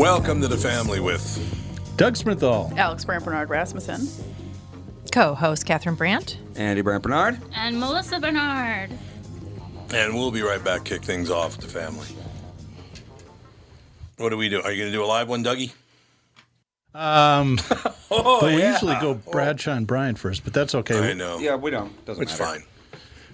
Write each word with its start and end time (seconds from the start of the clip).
Welcome 0.00 0.40
to 0.40 0.48
the 0.48 0.56
family 0.56 0.98
with 0.98 1.22
Doug 1.98 2.16
Smithall. 2.16 2.72
Alex 2.78 3.04
Brant 3.04 3.22
Bernard 3.22 3.50
Rasmussen. 3.50 4.08
Co-host 5.12 5.66
Catherine 5.66 5.94
Brandt. 5.94 6.38
Andy 6.56 6.80
Brant 6.80 7.02
Bernard. 7.02 7.38
And 7.54 7.78
Melissa 7.78 8.18
Bernard. 8.18 8.90
And 9.92 10.14
we'll 10.14 10.30
be 10.30 10.40
right 10.40 10.64
back. 10.64 10.84
Kick 10.84 11.02
things 11.02 11.28
off 11.30 11.58
with 11.58 11.66
the 11.66 11.78
family. 11.78 12.06
What 14.16 14.30
do 14.30 14.38
we 14.38 14.48
do? 14.48 14.62
Are 14.62 14.72
you 14.72 14.78
going 14.84 14.90
to 14.90 14.96
do 14.96 15.04
a 15.04 15.06
live 15.06 15.28
one, 15.28 15.44
Dougie? 15.44 15.72
Um, 16.94 17.58
Oh, 18.10 18.40
but 18.40 18.54
we 18.54 18.60
yeah. 18.60 18.72
usually 18.72 18.96
go 19.02 19.12
Bradshaw 19.14 19.72
and 19.74 19.86
Brian 19.86 20.16
first, 20.16 20.44
but 20.44 20.54
that's 20.54 20.74
okay. 20.76 21.10
I 21.10 21.12
know. 21.12 21.38
Yeah, 21.40 21.56
we 21.56 21.70
don't. 21.70 22.04
Doesn't 22.06 22.22
It's 22.22 22.38
matter. 22.38 22.60
fine. 22.60 22.64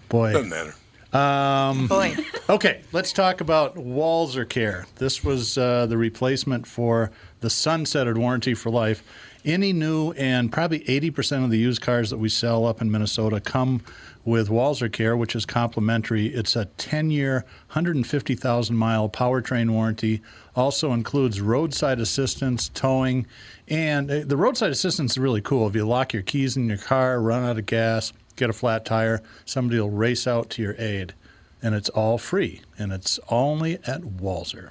Boy. 0.08 0.32
Doesn't 0.32 0.48
matter. 0.50 0.74
Um, 1.16 1.86
Boy. 1.86 2.14
okay, 2.50 2.82
let's 2.92 3.10
talk 3.10 3.40
about 3.40 3.74
Walser 3.76 4.46
Care. 4.46 4.86
This 4.96 5.24
was 5.24 5.56
uh, 5.56 5.86
the 5.86 5.96
replacement 5.96 6.66
for 6.66 7.10
the 7.40 7.48
sunsetted 7.48 8.18
warranty 8.18 8.52
for 8.52 8.68
life. 8.68 9.02
Any 9.42 9.72
new 9.72 10.10
and 10.12 10.52
probably 10.52 10.80
80% 10.80 11.44
of 11.44 11.50
the 11.50 11.56
used 11.56 11.80
cars 11.80 12.10
that 12.10 12.18
we 12.18 12.28
sell 12.28 12.66
up 12.66 12.82
in 12.82 12.90
Minnesota 12.90 13.40
come 13.40 13.80
with 14.26 14.50
Walser 14.50 14.92
Care, 14.92 15.16
which 15.16 15.34
is 15.34 15.46
complimentary. 15.46 16.26
It's 16.26 16.54
a 16.54 16.66
10 16.66 17.10
year, 17.10 17.46
150,000 17.68 18.76
mile 18.76 19.08
powertrain 19.08 19.70
warranty. 19.70 20.20
Also 20.54 20.92
includes 20.92 21.40
roadside 21.40 21.98
assistance, 21.98 22.68
towing, 22.68 23.26
and 23.68 24.10
uh, 24.10 24.20
the 24.26 24.36
roadside 24.36 24.70
assistance 24.70 25.12
is 25.12 25.18
really 25.18 25.40
cool. 25.40 25.66
If 25.66 25.74
you 25.74 25.86
lock 25.86 26.12
your 26.12 26.22
keys 26.22 26.58
in 26.58 26.68
your 26.68 26.76
car, 26.76 27.22
run 27.22 27.42
out 27.42 27.58
of 27.58 27.64
gas, 27.64 28.12
get 28.36 28.50
a 28.50 28.52
flat 28.52 28.84
tire, 28.84 29.22
somebody 29.44 29.80
will 29.80 29.90
race 29.90 30.26
out 30.26 30.50
to 30.50 30.62
your 30.62 30.74
aid. 30.78 31.14
And 31.62 31.74
it's 31.74 31.88
all 31.88 32.18
free. 32.18 32.62
And 32.78 32.92
it's 32.92 33.18
only 33.28 33.74
at 33.86 34.02
Walser. 34.02 34.70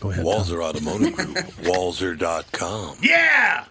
Go 0.00 0.10
ahead. 0.10 0.24
Tom. 0.24 0.34
Walser 0.34 0.62
Automotive 0.62 1.14
Group. 1.14 1.36
Walser.com. 1.62 2.98
Yeah! 3.02 3.64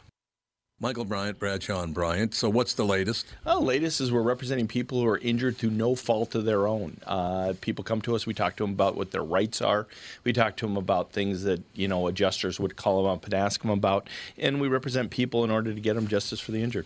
Michael 0.82 1.06
Bryant, 1.06 1.40
Bradshaw 1.40 1.84
and 1.84 1.94
Bryant. 1.94 2.34
So 2.34 2.50
what's 2.50 2.74
the 2.74 2.84
latest? 2.84 3.28
Well, 3.46 3.62
the 3.62 3.66
latest 3.66 4.02
is 4.02 4.12
we're 4.12 4.22
representing 4.22 4.68
people 4.68 5.00
who 5.00 5.08
are 5.08 5.20
injured 5.20 5.56
through 5.56 5.70
no 5.70 5.96
fault 5.96 6.36
of 6.36 6.44
their 6.44 6.68
own. 6.68 6.98
Uh, 7.08 7.54
people 7.62 7.86
come 7.86 8.02
to 8.02 8.14
us. 8.14 8.28
We 8.28 8.34
talk 8.34 8.58
to 8.58 8.64
them 8.64 8.72
about 8.72 8.96
what 8.96 9.12
their 9.12 9.24
rights 9.24 9.62
are. 9.62 9.88
We 10.26 10.34
talk 10.34 10.58
to 10.58 10.66
them 10.66 10.76
about 10.76 11.14
things 11.14 11.44
that 11.44 11.64
you 11.76 11.88
know 11.88 12.08
adjusters 12.08 12.60
would 12.60 12.76
call 12.76 13.02
them 13.04 13.12
up 13.14 13.24
and 13.24 13.34
ask 13.34 13.62
them 13.62 13.72
about, 13.72 14.10
and 14.38 14.60
we 14.60 14.68
represent 14.68 15.12
people 15.12 15.46
in 15.46 15.50
order 15.50 15.74
to 15.74 15.80
get 15.80 15.94
them 15.94 16.10
justice 16.10 16.42
for 16.42 16.52
the 16.52 16.62
injured. 16.62 16.86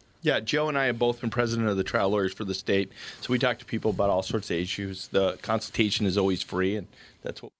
Yeah, 0.23 0.39
Joe 0.39 0.69
and 0.69 0.77
I 0.77 0.85
have 0.85 0.99
both 0.99 1.21
been 1.21 1.31
president 1.31 1.67
of 1.69 1.77
the 1.77 1.83
trial 1.83 2.09
lawyers 2.09 2.33
for 2.33 2.43
the 2.45 2.53
state, 2.53 2.91
so 3.21 3.31
we 3.31 3.39
talk 3.39 3.57
to 3.59 3.65
people 3.65 3.89
about 3.91 4.09
all 4.11 4.21
sorts 4.21 4.51
of 4.51 4.57
issues. 4.57 5.07
The 5.07 5.37
consultation 5.41 6.05
is 6.05 6.17
always 6.17 6.43
free, 6.43 6.75
and 6.75 6.87
that's 7.23 7.41
what. 7.41 7.51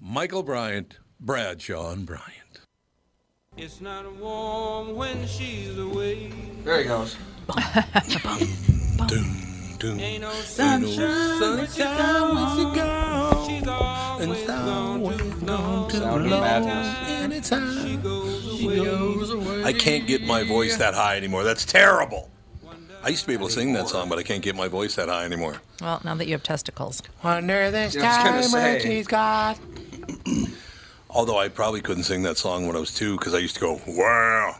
Michael 0.00 0.42
Bryant, 0.42 0.98
Bradshaw 1.18 1.92
and 1.92 2.04
Bryant. 2.04 2.60
It's 3.56 3.80
not 3.80 4.10
warm 4.16 4.94
when 4.94 5.26
she's 5.26 5.76
away. 5.78 6.30
There 6.62 6.78
he 6.78 6.84
goes. 6.84 7.16
Doom, 9.08 9.76
doom. 9.78 9.98
Ain't 10.00 10.00
no 10.00 10.00
Ain't 10.00 10.22
no 10.22 10.30
sunshine 10.30 10.82
when 10.82 11.66
she's 11.66 11.74
sunshine 11.74 12.34
when 12.34 12.56
she 12.56 12.62
gone. 12.64 12.74
gone. 12.74 13.48
She's 13.48 13.66
always 13.66 14.46
gone 14.46 15.00
too 15.00 15.46
long. 15.46 15.90
Sound 15.90 16.32
of 16.32 16.40
madness. 16.40 17.50
She 18.60 18.66
goes 18.84 19.30
away. 19.30 19.64
I 19.64 19.72
can't 19.72 20.06
get 20.06 20.22
my 20.22 20.42
voice 20.42 20.76
that 20.76 20.94
high 20.94 21.16
anymore. 21.16 21.44
That's 21.44 21.64
terrible. 21.64 22.30
I 23.02 23.08
used 23.08 23.22
to 23.22 23.28
be 23.28 23.32
able 23.34 23.46
to 23.48 23.52
sing 23.52 23.72
that 23.72 23.88
song, 23.88 24.08
but 24.10 24.18
I 24.18 24.22
can't 24.22 24.42
get 24.42 24.54
my 24.54 24.68
voice 24.68 24.94
that 24.96 25.08
high 25.08 25.24
anymore. 25.24 25.62
Well, 25.80 26.02
now 26.04 26.14
that 26.16 26.26
you 26.26 26.32
have 26.32 26.42
testicles. 26.42 27.02
Wonder 27.24 27.70
this 27.70 27.94
Yeah, 27.94 28.22
I 28.24 28.36
was 28.36 28.52
gonna 28.52 29.02
got. 29.04 29.58
Although 31.10 31.38
I 31.38 31.48
probably 31.48 31.80
couldn't 31.80 32.04
sing 32.04 32.22
that 32.24 32.36
song 32.36 32.66
when 32.66 32.76
I 32.76 32.78
was 32.80 32.94
two 32.94 33.16
because 33.16 33.34
I 33.34 33.38
used 33.38 33.54
to 33.54 33.60
go, 33.60 33.80
wow. 33.86 34.56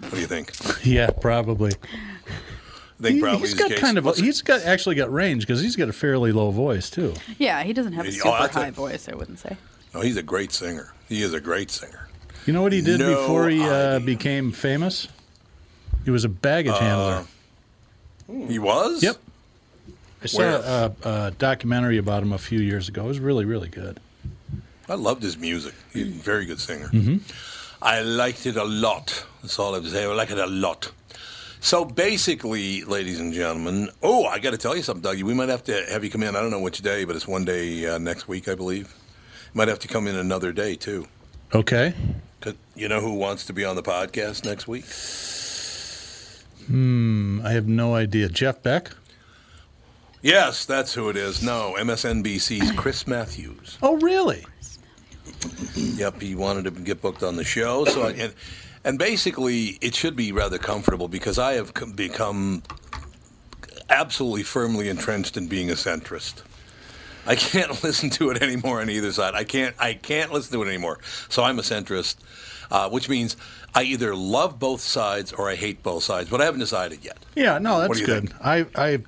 What 0.00 0.12
do 0.12 0.20
you 0.20 0.26
think? 0.26 0.52
Yeah, 0.84 1.08
probably. 1.10 1.72
I 1.72 3.02
think 3.02 3.14
He, 3.16 3.20
probably 3.20 3.40
has 3.48 3.54
got 3.54 3.68
the 3.68 3.74
case. 3.74 3.82
kind 3.82 3.98
of 3.98 4.06
a, 4.06 4.12
he's 4.12 4.40
got 4.42 4.62
actually 4.62 4.94
got 4.94 5.12
range 5.12 5.42
because 5.46 5.60
he's 5.60 5.74
got 5.76 5.88
a 5.88 5.92
fairly 5.92 6.32
low 6.32 6.50
voice 6.50 6.88
too. 6.90 7.14
Yeah, 7.38 7.62
he 7.64 7.72
doesn't 7.72 7.92
have 7.94 8.04
a 8.04 8.08
Oh, 8.08 8.12
super 8.12 8.28
a- 8.28 8.48
high 8.52 8.70
voice, 8.70 9.08
I 9.08 9.14
wouldn't 9.16 9.38
say. 9.38 9.56
No, 9.94 10.00
he's 10.00 10.16
a 10.16 10.22
great 10.22 10.52
singer. 10.52 10.92
He 11.08 11.22
is 11.22 11.32
a 11.34 11.40
great 11.40 11.70
singer. 11.70 12.05
You 12.46 12.52
know 12.52 12.62
what 12.62 12.72
he 12.72 12.80
did 12.80 13.00
No 13.00 13.08
before 13.14 13.48
he 13.48 13.60
uh, 13.62 13.98
became 13.98 14.52
famous? 14.52 15.08
He 16.04 16.10
was 16.10 16.24
a 16.24 16.28
baggage 16.28 16.72
Uh, 16.74 16.78
handler. 16.78 17.24
He 18.48 18.58
was? 18.58 19.02
Yep. 19.02 19.16
I 20.22 20.26
saw 20.26 20.42
a, 20.42 20.92
a 21.08 21.30
documentary 21.32 21.98
about 21.98 22.22
him 22.22 22.32
a 22.32 22.38
few 22.38 22.60
years 22.60 22.88
ago. 22.88 23.04
It 23.04 23.08
was 23.08 23.20
really, 23.20 23.44
really 23.44 23.68
good. 23.68 24.00
I 24.88 24.94
loved 24.94 25.22
his 25.22 25.36
music. 25.36 25.74
He's 25.92 26.06
a 26.06 26.10
very 26.10 26.46
good 26.46 26.60
singer. 26.60 26.88
Mm-hmm. 26.88 27.18
I 27.82 28.00
liked 28.02 28.46
it 28.46 28.56
a 28.56 28.64
lot. 28.64 29.24
That's 29.42 29.58
all 29.58 29.72
I 29.72 29.76
have 29.76 29.84
to 29.84 29.90
say. 29.90 30.04
I 30.04 30.12
like 30.14 30.30
it 30.30 30.38
a 30.38 30.46
lot. 30.46 30.90
So 31.60 31.84
basically, 31.84 32.84
ladies 32.84 33.18
and 33.18 33.32
gentlemen, 33.32 33.90
oh, 34.02 34.24
I 34.26 34.38
got 34.38 34.52
to 34.52 34.58
tell 34.58 34.76
you 34.76 34.82
something, 34.82 35.02
Dougie. 35.10 35.24
We 35.24 35.34
might 35.34 35.48
have 35.48 35.64
to 35.64 35.84
have 35.90 36.04
you 36.04 36.10
come 36.10 36.22
in. 36.22 36.36
I 36.36 36.40
don't 36.40 36.50
know 36.50 36.60
which 36.60 36.80
day, 36.82 37.04
but 37.04 37.16
it's 37.16 37.26
one 37.26 37.44
day 37.44 37.86
uh, 37.86 37.98
next 37.98 38.28
week, 38.28 38.48
I 38.48 38.54
believe. 38.54 38.94
Might 39.54 39.68
have 39.68 39.80
to 39.80 39.88
come 39.88 40.06
in 40.06 40.14
another 40.16 40.52
day 40.52 40.76
too. 40.76 41.06
Okay. 41.54 41.94
You 42.74 42.88
know 42.88 43.00
who 43.00 43.14
wants 43.14 43.46
to 43.46 43.52
be 43.52 43.64
on 43.64 43.76
the 43.76 43.82
podcast 43.82 44.44
next 44.44 44.68
week? 44.68 44.84
Hmm. 46.66 47.40
I 47.44 47.52
have 47.52 47.68
no 47.68 47.94
idea. 47.94 48.28
Jeff 48.28 48.62
Beck. 48.62 48.90
Yes, 50.22 50.64
that's 50.64 50.94
who 50.94 51.08
it 51.08 51.16
is. 51.16 51.42
No, 51.42 51.76
MSNBC's 51.78 52.72
Chris 52.72 53.06
Matthews. 53.06 53.78
Oh, 53.82 53.96
really? 53.98 54.44
Yep, 55.74 56.20
he 56.20 56.34
wanted 56.34 56.64
to 56.64 56.70
get 56.70 57.00
booked 57.00 57.22
on 57.22 57.36
the 57.36 57.44
show. 57.44 57.84
So, 57.84 58.02
I, 58.02 58.10
and 58.12 58.34
and 58.84 58.98
basically, 58.98 59.78
it 59.80 59.94
should 59.94 60.16
be 60.16 60.32
rather 60.32 60.58
comfortable 60.58 61.08
because 61.08 61.38
I 61.38 61.54
have 61.54 61.72
become 61.94 62.62
absolutely 63.90 64.42
firmly 64.42 64.88
entrenched 64.88 65.36
in 65.36 65.48
being 65.48 65.70
a 65.70 65.74
centrist. 65.74 66.42
I 67.26 67.36
can't 67.36 67.82
listen 67.84 68.10
to 68.10 68.30
it 68.30 68.42
anymore 68.42 68.80
on 68.80 68.90
either 68.90 69.12
side. 69.12 69.34
I 69.34 69.44
can't. 69.44 69.74
I 69.78 69.94
can't 69.94 70.32
listen 70.32 70.52
to 70.52 70.62
it 70.62 70.68
anymore. 70.68 70.98
So 71.28 71.42
I'm 71.42 71.58
a 71.58 71.62
centrist, 71.62 72.16
uh, 72.70 72.88
which 72.88 73.08
means 73.08 73.36
I 73.74 73.82
either 73.82 74.14
love 74.14 74.58
both 74.58 74.80
sides 74.80 75.32
or 75.32 75.48
I 75.50 75.54
hate 75.54 75.82
both 75.82 76.02
sides. 76.02 76.30
But 76.30 76.40
I 76.40 76.44
haven't 76.44 76.60
decided 76.60 77.04
yet. 77.04 77.18
Yeah. 77.34 77.58
No, 77.58 77.80
that's 77.80 78.00
good. 78.00 78.30
think? 78.30 78.44
I, 78.44 78.66
I 78.74 79.02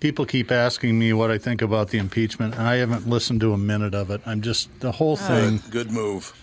people 0.00 0.26
keep 0.26 0.52
asking 0.52 0.98
me 0.98 1.12
what 1.12 1.30
I 1.30 1.38
think 1.38 1.62
about 1.62 1.88
the 1.88 1.98
impeachment, 1.98 2.54
and 2.54 2.66
I 2.66 2.76
haven't 2.76 3.08
listened 3.08 3.40
to 3.40 3.52
a 3.52 3.58
minute 3.58 3.94
of 3.94 4.10
it. 4.10 4.20
I'm 4.26 4.42
just 4.42 4.80
the 4.80 4.92
whole 4.92 5.16
thing. 5.16 5.58
Good, 5.58 5.70
good 5.70 5.90
move. 5.90 6.34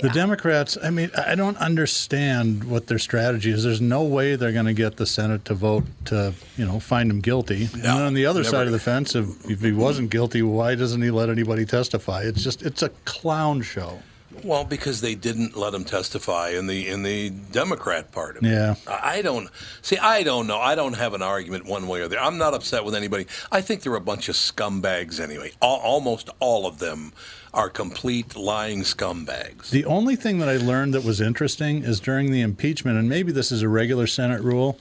The 0.00 0.10
Democrats, 0.10 0.76
I 0.82 0.90
mean, 0.90 1.10
I 1.16 1.34
don't 1.34 1.56
understand 1.56 2.64
what 2.64 2.86
their 2.86 2.98
strategy 2.98 3.50
is. 3.50 3.64
There's 3.64 3.80
no 3.80 4.02
way 4.02 4.36
they're 4.36 4.52
going 4.52 4.66
to 4.66 4.74
get 4.74 4.96
the 4.96 5.06
Senate 5.06 5.44
to 5.46 5.54
vote 5.54 5.84
to, 6.06 6.34
you 6.56 6.66
know, 6.66 6.80
find 6.80 7.10
him 7.10 7.20
guilty. 7.20 7.68
and 7.74 7.86
on 7.86 8.14
the 8.14 8.26
other 8.26 8.40
never. 8.40 8.50
side 8.50 8.66
of 8.66 8.72
the 8.72 8.78
fence, 8.78 9.14
if, 9.14 9.50
if 9.50 9.60
he 9.62 9.72
wasn't 9.72 10.10
guilty, 10.10 10.42
why 10.42 10.74
doesn't 10.74 11.00
he 11.00 11.10
let 11.10 11.30
anybody 11.30 11.64
testify? 11.64 12.22
It's 12.22 12.42
just, 12.42 12.62
it's 12.62 12.82
a 12.82 12.90
clown 13.04 13.62
show. 13.62 14.00
Well, 14.44 14.64
because 14.64 15.00
they 15.00 15.14
didn't 15.14 15.56
let 15.56 15.74
him 15.74 15.84
testify 15.84 16.50
in 16.50 16.66
the 16.66 16.88
in 16.88 17.02
the 17.02 17.30
Democrat 17.30 18.12
part 18.12 18.36
of 18.36 18.44
it. 18.44 18.48
Yeah. 18.50 18.74
I 18.86 19.16
I 19.16 19.22
don't 19.22 19.48
see. 19.82 19.96
I 19.98 20.22
don't 20.22 20.46
know. 20.46 20.58
I 20.58 20.74
don't 20.74 20.94
have 20.94 21.14
an 21.14 21.22
argument 21.22 21.64
one 21.64 21.86
way 21.88 22.00
or 22.00 22.08
the 22.08 22.16
other. 22.16 22.26
I'm 22.26 22.38
not 22.38 22.54
upset 22.54 22.84
with 22.84 22.94
anybody. 22.94 23.26
I 23.50 23.60
think 23.60 23.82
they're 23.82 23.94
a 23.94 24.00
bunch 24.00 24.28
of 24.28 24.34
scumbags 24.34 25.18
anyway. 25.20 25.52
Al- 25.62 25.80
almost 25.82 26.28
all 26.38 26.66
of 26.66 26.78
them 26.78 27.12
are 27.54 27.70
complete 27.70 28.36
lying 28.36 28.80
scumbags. 28.82 29.70
The 29.70 29.86
only 29.86 30.14
thing 30.14 30.38
that 30.40 30.48
I 30.48 30.58
learned 30.58 30.92
that 30.92 31.04
was 31.04 31.20
interesting 31.22 31.82
is 31.82 32.00
during 32.00 32.30
the 32.30 32.42
impeachment, 32.42 32.98
and 32.98 33.08
maybe 33.08 33.32
this 33.32 33.50
is 33.50 33.62
a 33.62 33.68
regular 33.68 34.06
Senate 34.06 34.42
rule, 34.42 34.78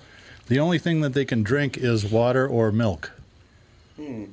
the 0.48 0.60
only 0.60 0.78
thing 0.78 1.00
that 1.00 1.14
they 1.14 1.24
can 1.24 1.42
drink 1.42 1.78
is 1.78 2.06
water 2.06 2.46
or 2.46 2.72
milk. 2.74 3.12
Hmm. 3.96 4.26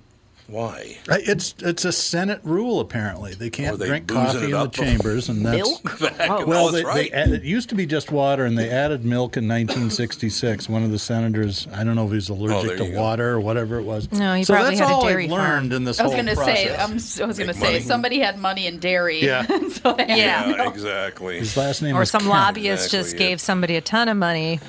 Why? 0.49 0.99
Uh, 1.09 1.17
it's 1.21 1.55
it's 1.61 1.85
a 1.85 1.93
Senate 1.93 2.41
rule 2.43 2.81
apparently. 2.81 3.33
They 3.35 3.49
can't 3.49 3.75
oh, 3.75 3.77
they 3.77 3.87
drink 3.87 4.09
coffee 4.09 4.45
in 4.45 4.51
the 4.51 4.67
chambers, 4.69 5.29
and 5.31 5.47
that's 5.47 5.57
Milk? 5.57 6.01
Back- 6.01 6.31
Oh. 6.31 6.45
well. 6.47 6.67
oh, 6.67 6.71
They, 6.71 6.83
that's 6.83 6.95
they 6.95 7.01
right. 7.03 7.13
add- 7.13 7.31
it 7.31 7.43
used 7.45 7.69
to 7.71 7.75
be 7.75 7.87
just 7.87 8.11
water, 8.13 8.45
and 8.45 8.59
they 8.59 8.69
added 8.69 9.05
milk 9.05 9.37
in 9.37 9.49
1966. 9.49 10.69
One 10.69 10.83
of 10.83 10.91
the 10.91 10.99
senators, 10.99 11.67
I 11.73 11.85
don't 11.85 11.95
know 11.97 12.05
if 12.05 12.11
he 12.11 12.17
was 12.17 12.31
oh, 12.31 12.35
allergic 12.35 12.73
Oh, 12.73 12.77
to 12.77 12.85
you 12.87 12.93
go. 12.93 13.01
water 13.01 13.31
or 13.31 13.41
whatever 13.41 13.79
it 13.79 13.85
was. 13.85 14.11
No, 14.13 14.35
he 14.35 14.45
so 14.45 14.55
probably 14.55 14.77
that's 14.77 14.91
had 14.91 14.99
a 14.99 15.01
dairy 15.03 15.25
I've 15.25 15.31
farm. 15.31 15.43
learned 15.43 15.73
in 15.73 15.85
this 15.85 16.01
I 16.01 16.05
was 16.05 16.15
gonna 16.15 16.37
say, 16.37 16.75
I'm, 16.77 16.95
s- 16.97 17.21
I 17.21 17.25
was 17.25 17.39
gonna 17.39 17.55
say, 17.55 17.61
money. 17.75 17.81
somebody 17.81 18.19
had 18.19 18.39
money 18.39 18.67
in 18.67 18.79
dairy. 18.79 19.23
Yeah. 19.23 19.47
so 19.71 19.95
Yeah. 19.99 20.17
yeah, 20.17 20.69
exactly. 20.69 21.39
His 21.39 21.57
last 21.57 21.83
name 21.83 21.97
Or 21.97 22.01
was 22.01 22.11
some 22.11 22.21
Kent. 22.23 22.31
lobbyist 22.33 22.87
exactly 22.87 22.99
just 22.99 23.15
it. 23.15 23.19
gave 23.19 23.41
somebody 23.41 23.77
a 23.77 23.81
ton 23.81 24.09
of 24.09 24.17
money 24.17 24.61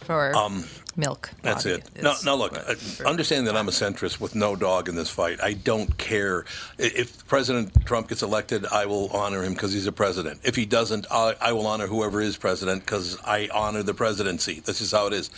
for 0.00 0.34
um, 0.34 0.64
milk. 0.96 1.30
That's 1.42 1.66
it. 1.66 1.88
Now, 2.02 2.34
look, 2.34 2.56
uh, 2.56 2.74
understand 3.06 3.46
that 3.46 3.56
I'm 3.56 3.68
a 3.68 3.72
centrist 3.72 4.20
with 4.20 4.34
no 4.34 4.56
dog 4.56 4.88
in 4.88 4.94
this 4.94 5.10
fight. 5.10 5.40
I 5.42 5.52
don't 5.52 5.96
care. 5.98 6.44
If 6.78 7.26
President 7.26 7.86
Trump 7.86 8.08
gets 8.08 8.22
elected, 8.22 8.66
I 8.66 8.86
will 8.86 9.08
honor 9.08 9.42
him 9.42 9.54
because 9.54 9.72
he's 9.72 9.86
a 9.86 9.92
president. 9.92 10.40
If 10.44 10.56
he 10.56 10.66
doesn't, 10.66 11.06
I, 11.10 11.34
I 11.40 11.52
will 11.52 11.66
honor 11.66 11.86
whoever 11.86 12.20
is 12.20 12.36
president 12.36 12.84
because 12.84 13.18
I 13.24 13.48
honor 13.52 13.82
the 13.82 13.94
presidency. 13.94 14.60
This 14.60 14.80
is 14.80 14.92
how 14.92 15.06
it 15.06 15.12
is. 15.12 15.30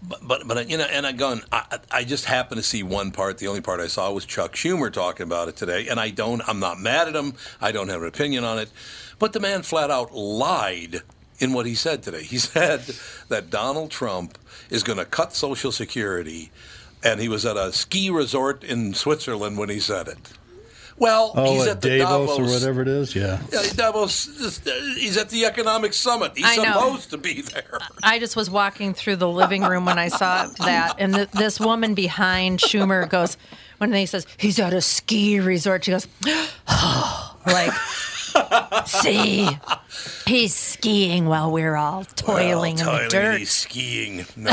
But, 0.00 0.26
but, 0.26 0.46
but 0.46 0.70
you 0.70 0.78
know, 0.78 0.84
and 0.84 1.06
again, 1.06 1.42
I, 1.50 1.78
I 1.90 2.04
just 2.04 2.24
happened 2.24 2.58
to 2.58 2.62
see 2.62 2.82
one 2.82 3.10
part. 3.10 3.38
The 3.38 3.48
only 3.48 3.60
part 3.60 3.80
I 3.80 3.88
saw 3.88 4.12
was 4.12 4.24
Chuck 4.24 4.54
Schumer 4.54 4.92
talking 4.92 5.24
about 5.24 5.48
it 5.48 5.56
today, 5.56 5.88
and 5.88 5.98
I 5.98 6.10
don't. 6.10 6.40
I'm 6.48 6.60
not 6.60 6.78
mad 6.78 7.08
at 7.08 7.16
him. 7.16 7.34
I 7.60 7.72
don't 7.72 7.88
have 7.88 8.02
an 8.02 8.08
opinion 8.08 8.44
on 8.44 8.58
it. 8.58 8.70
But 9.18 9.32
the 9.32 9.40
man 9.40 9.62
flat 9.62 9.90
out 9.90 10.14
lied 10.14 11.02
in 11.40 11.52
what 11.52 11.66
he 11.66 11.74
said 11.74 12.02
today. 12.02 12.22
He 12.22 12.38
said 12.38 12.82
that 13.28 13.50
Donald 13.50 13.90
Trump 13.90 14.38
is 14.70 14.82
going 14.82 14.98
to 14.98 15.04
cut 15.04 15.34
Social 15.34 15.72
Security, 15.72 16.50
and 17.02 17.20
he 17.20 17.28
was 17.28 17.44
at 17.46 17.56
a 17.56 17.72
ski 17.72 18.10
resort 18.10 18.64
in 18.64 18.94
Switzerland 18.94 19.58
when 19.58 19.68
he 19.68 19.80
said 19.80 20.08
it. 20.08 20.18
Well, 21.00 21.32
Oh, 21.36 21.52
he's 21.54 21.62
at 21.68 21.76
at 21.76 21.80
the 21.82 21.98
Davos, 21.98 22.36
Davos 22.36 22.38
or 22.40 22.52
whatever 22.52 22.82
it 22.82 22.88
is. 22.88 23.14
Yeah. 23.14 23.40
Yeah, 23.52 23.62
Davos. 23.76 24.58
He's 24.96 25.16
at 25.16 25.28
the 25.30 25.44
economic 25.44 25.94
summit. 25.94 26.32
He's 26.34 26.44
I 26.44 26.56
know. 26.56 26.64
supposed 26.72 27.10
to 27.10 27.18
be 27.18 27.40
there. 27.42 27.78
I 28.02 28.18
just 28.18 28.34
was 28.34 28.50
walking 28.50 28.94
through 28.94 29.14
the 29.16 29.28
living 29.28 29.62
room 29.62 29.84
when 29.84 29.96
I 29.96 30.08
saw 30.08 30.48
that, 30.58 30.96
and 30.98 31.14
th- 31.14 31.30
this 31.30 31.60
woman 31.60 31.94
behind 31.94 32.58
Schumer 32.58 33.08
goes, 33.08 33.36
when 33.78 33.92
he 33.92 34.06
says 34.06 34.26
he's 34.38 34.58
at 34.58 34.72
a 34.74 34.80
ski 34.80 35.38
resort, 35.38 35.84
she 35.84 35.92
goes, 35.92 36.08
like, 37.46 37.72
see, 38.86 39.48
he's 40.26 40.54
skiing 40.54 41.26
while 41.26 41.50
we're 41.50 41.76
all 41.76 42.04
toiling 42.04 42.76
Well, 42.76 42.96
in 42.96 43.02
the 43.04 43.08
dirt. 43.08 43.38
He's 43.38 43.50
skiing. 43.50 44.26
No. 44.36 44.52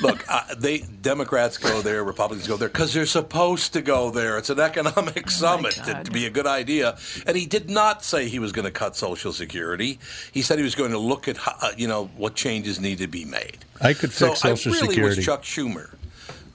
Look, 0.00 0.24
uh, 0.28 0.42
they 0.56 0.78
Democrats 0.78 1.58
go 1.58 1.82
there, 1.82 2.04
Republicans 2.04 2.46
go 2.46 2.56
there 2.56 2.68
because 2.68 2.92
they're 2.94 3.06
supposed 3.06 3.72
to 3.74 3.82
go 3.82 4.10
there. 4.10 4.38
It's 4.38 4.50
an 4.50 4.60
economic 4.60 5.30
summit 5.30 5.72
to, 5.72 6.02
to 6.04 6.10
be 6.10 6.26
a 6.26 6.30
good 6.30 6.46
idea. 6.46 6.96
And 7.26 7.36
he 7.36 7.46
did 7.46 7.70
not 7.70 8.04
say 8.04 8.28
he 8.28 8.38
was 8.38 8.52
going 8.52 8.64
to 8.66 8.70
cut 8.70 8.96
Social 8.96 9.32
Security. 9.32 9.98
He 10.32 10.42
said 10.42 10.58
he 10.58 10.64
was 10.64 10.74
going 10.74 10.92
to 10.92 10.98
look 10.98 11.28
at 11.28 11.36
how, 11.36 11.54
uh, 11.60 11.72
you 11.76 11.88
know 11.88 12.06
what 12.16 12.34
changes 12.34 12.80
need 12.80 12.98
to 12.98 13.06
be 13.06 13.24
made. 13.24 13.58
I 13.80 13.94
could 13.94 14.12
So 14.12 14.28
fix 14.28 14.40
Social 14.40 14.72
I 14.72 14.74
really 14.76 14.88
Security. 14.88 15.16
was 15.16 15.24
Chuck 15.24 15.42
Schumer. 15.42 15.94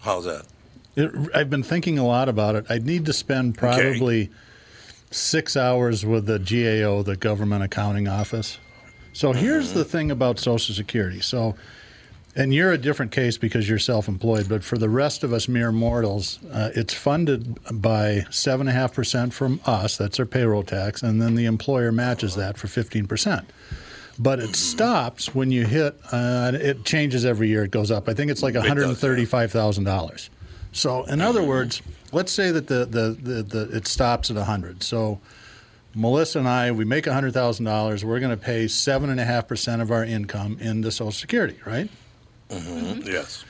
How's 0.02 0.26
that? 0.26 0.46
It, 0.96 1.12
I've 1.34 1.50
been 1.50 1.64
thinking 1.64 2.00
a 2.00 2.06
lot 2.06 2.30
about 2.30 2.56
it. 2.56 2.66
I'd 2.70 2.86
need 2.86 3.06
to 3.08 3.14
spend 3.14 3.58
probably 3.58 4.30
six 5.16 5.56
hours 5.56 6.06
with 6.06 6.26
the 6.26 6.40
GAO, 6.40 7.02
the 7.02 7.16
Government 7.16 7.64
Accounting 7.64 8.08
Office. 8.08 8.60
So 9.14 9.32
here's 9.32 9.72
the 9.72 9.86
thing 9.86 10.12
about 10.12 10.40
Social 10.40 10.76
Security. 10.76 11.22
So, 11.22 11.56
and 12.36 12.54
you're 12.54 12.74
a 12.74 12.78
different 12.78 13.14
case 13.14 13.38
because 13.38 13.70
you're 13.70 13.80
self-employed, 13.80 14.50
but 14.50 14.62
for 14.62 14.78
the 14.78 14.90
rest 14.90 15.24
of 15.24 15.32
us 15.32 15.48
mere 15.48 15.72
mortals, 15.72 16.40
uh, 16.52 16.72
it's 16.76 16.94
funded 16.94 17.58
by 17.82 18.26
seven 18.30 18.68
and 18.68 18.76
a 18.76 18.80
half 18.80 18.94
percent 18.94 19.34
from 19.34 19.62
us. 19.66 19.96
That's 19.96 20.20
our 20.20 20.26
payroll 20.26 20.64
tax, 20.64 21.02
and 21.02 21.22
then 21.22 21.36
the 21.36 21.46
employer 21.46 21.94
matches 21.94 22.36
that 22.36 22.58
for 22.58 22.68
fifteen 22.68 23.08
percent. 23.08 23.50
But 24.20 24.40
it 24.40 24.56
stops 24.56 25.34
when 25.34 25.50
you 25.50 25.66
hit. 25.66 25.98
Uh, 26.12 26.52
it 26.56 26.84
changes 26.84 27.26
every 27.26 27.48
year. 27.48 27.64
It 27.64 27.72
goes 27.72 27.90
up. 27.90 28.10
I 28.10 28.14
think 28.14 28.32
it's 28.32 28.44
like 28.44 28.56
one 28.56 28.68
hundred 28.68 28.88
and 28.90 28.98
thirty-five 28.98 29.50
thousand 29.50 29.86
dollars. 29.86 30.30
So, 30.74 31.06
in 31.06 31.22
other 31.22 31.42
words, 31.42 31.82
let's 32.16 32.32
say 32.32 32.50
that 32.50 32.68
the, 32.68 32.86
the, 32.86 33.10
the, 33.22 33.44
the 33.44 33.76
it 33.76 33.88
stops 33.88 34.30
at 34.32 34.38
100. 34.38 34.82
So, 34.82 35.20
Melissa 35.94 36.40
and 36.40 36.48
I, 36.48 36.72
we 36.72 36.86
make 36.86 37.04
$100,000. 37.04 38.04
We're 38.04 38.20
going 38.20 38.32
to 38.32 38.38
pay 38.38 38.66
7.5% 38.66 39.82
of 39.82 39.92
our 39.92 40.04
income 40.04 40.58
into 40.62 40.92
Social 40.92 41.12
Security, 41.12 41.58
right? 41.66 41.90
Mm-hmm. 42.50 43.02
Yes. 43.06 43.44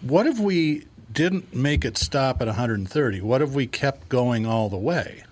What 0.00 0.26
if 0.26 0.38
we 0.38 0.86
didn't 1.12 1.54
make 1.54 1.84
it 1.84 1.98
stop 1.98 2.40
at 2.40 2.46
130? 2.46 3.20
What 3.20 3.42
if 3.42 3.50
we 3.50 3.66
kept 3.66 4.08
going 4.08 4.46
all 4.46 4.70
the 4.70 4.76
way? 4.78 5.24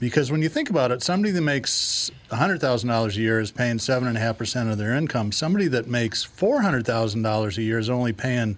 Because 0.00 0.32
when 0.32 0.42
you 0.42 0.48
think 0.48 0.70
about 0.70 0.90
it, 0.90 1.02
somebody 1.02 1.30
that 1.30 1.40
makes 1.40 2.10
$100,000 2.30 3.16
a 3.16 3.20
year 3.20 3.38
is 3.38 3.52
paying 3.52 3.78
7.5% 3.78 4.72
of 4.72 4.76
their 4.76 4.92
income. 4.92 5.30
Somebody 5.30 5.68
that 5.68 5.86
makes 5.86 6.26
$400,000 6.26 7.58
a 7.58 7.62
year 7.62 7.78
is 7.78 7.88
only 7.88 8.12
paying 8.12 8.56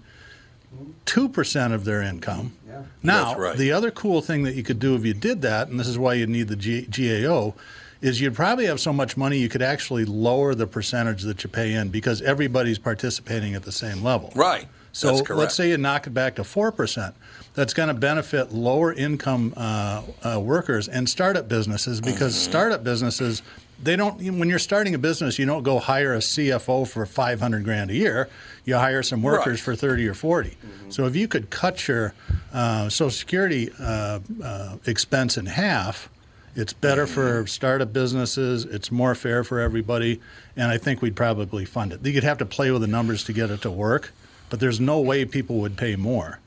2% 1.04 1.72
of 1.74 1.84
their 1.84 2.02
income. 2.02 2.56
Now, 3.02 3.36
right. 3.38 3.56
the 3.56 3.72
other 3.72 3.90
cool 3.90 4.20
thing 4.22 4.42
that 4.44 4.54
you 4.54 4.62
could 4.62 4.78
do 4.78 4.94
if 4.94 5.04
you 5.04 5.14
did 5.14 5.42
that, 5.42 5.68
and 5.68 5.78
this 5.78 5.88
is 5.88 5.98
why 5.98 6.14
you 6.14 6.26
need 6.26 6.48
the 6.48 6.56
G- 6.56 6.86
GAO, 6.90 7.54
is 8.02 8.20
you'd 8.20 8.34
probably 8.34 8.66
have 8.66 8.78
so 8.80 8.92
much 8.92 9.16
money 9.16 9.38
you 9.38 9.48
could 9.48 9.62
actually 9.62 10.04
lower 10.04 10.54
the 10.54 10.66
percentage 10.66 11.22
that 11.22 11.42
you 11.42 11.48
pay 11.48 11.72
in 11.72 11.88
because 11.88 12.20
everybody's 12.22 12.78
participating 12.78 13.54
at 13.54 13.62
the 13.62 13.72
same 13.72 14.02
level. 14.02 14.32
Right. 14.34 14.66
So 14.92 15.14
let's 15.30 15.54
say 15.54 15.68
you 15.70 15.76
knock 15.78 16.06
it 16.06 16.10
back 16.14 16.36
to 16.36 16.42
4%. 16.42 17.12
That's 17.52 17.74
going 17.74 17.88
to 17.88 17.94
benefit 17.94 18.52
lower 18.52 18.92
income 18.94 19.52
uh, 19.56 20.02
uh, 20.22 20.40
workers 20.40 20.88
and 20.88 21.06
startup 21.08 21.48
businesses 21.48 22.00
because 22.00 22.34
Mm-hmm. 22.34 22.50
startup 22.50 22.84
businesses, 22.84 23.42
they 23.82 23.94
don't, 23.96 24.16
when 24.38 24.48
you're 24.48 24.58
starting 24.58 24.94
a 24.94 24.98
business, 24.98 25.38
you 25.38 25.44
don't 25.44 25.62
go 25.64 25.78
hire 25.78 26.14
a 26.14 26.18
CFO 26.18 26.88
for 26.88 27.04
500 27.04 27.62
grand 27.64 27.90
a 27.90 27.94
year. 27.94 28.28
You 28.66 28.74
hire 28.76 29.02
some 29.04 29.22
workers 29.22 29.46
Right. 29.60 29.60
for 29.60 29.76
30 29.76 30.08
or 30.08 30.14
40. 30.14 30.56
So 30.90 31.06
if 31.06 31.14
you 31.16 31.28
could 31.28 31.50
cut 31.50 31.86
your 31.88 32.12
uh, 32.52 32.88
Social 32.88 33.10
Security 33.10 33.70
uh, 33.80 34.18
uh, 34.42 34.76
expense 34.86 35.38
in 35.38 35.46
half, 35.46 36.10
it's 36.56 36.72
better 36.72 37.06
for 37.06 37.46
startup 37.46 37.92
businesses. 37.92 38.64
It's 38.64 38.90
more 38.90 39.14
fair 39.14 39.44
for 39.44 39.60
everybody, 39.60 40.20
and 40.56 40.70
I 40.70 40.78
think 40.78 41.00
we'd 41.00 41.14
probably 41.14 41.64
fund 41.64 41.92
it. 41.92 42.04
You'd 42.04 42.24
have 42.24 42.38
to 42.38 42.46
play 42.46 42.70
with 42.72 42.80
the 42.80 42.88
numbers 42.88 43.22
to 43.24 43.32
get 43.32 43.50
it 43.50 43.62
to 43.62 43.70
work, 43.70 44.12
but 44.50 44.58
there's 44.58 44.80
no 44.80 45.00
way 45.00 45.24
people 45.24 45.58
would 45.60 45.76
pay 45.76 45.94
more. 45.96 46.40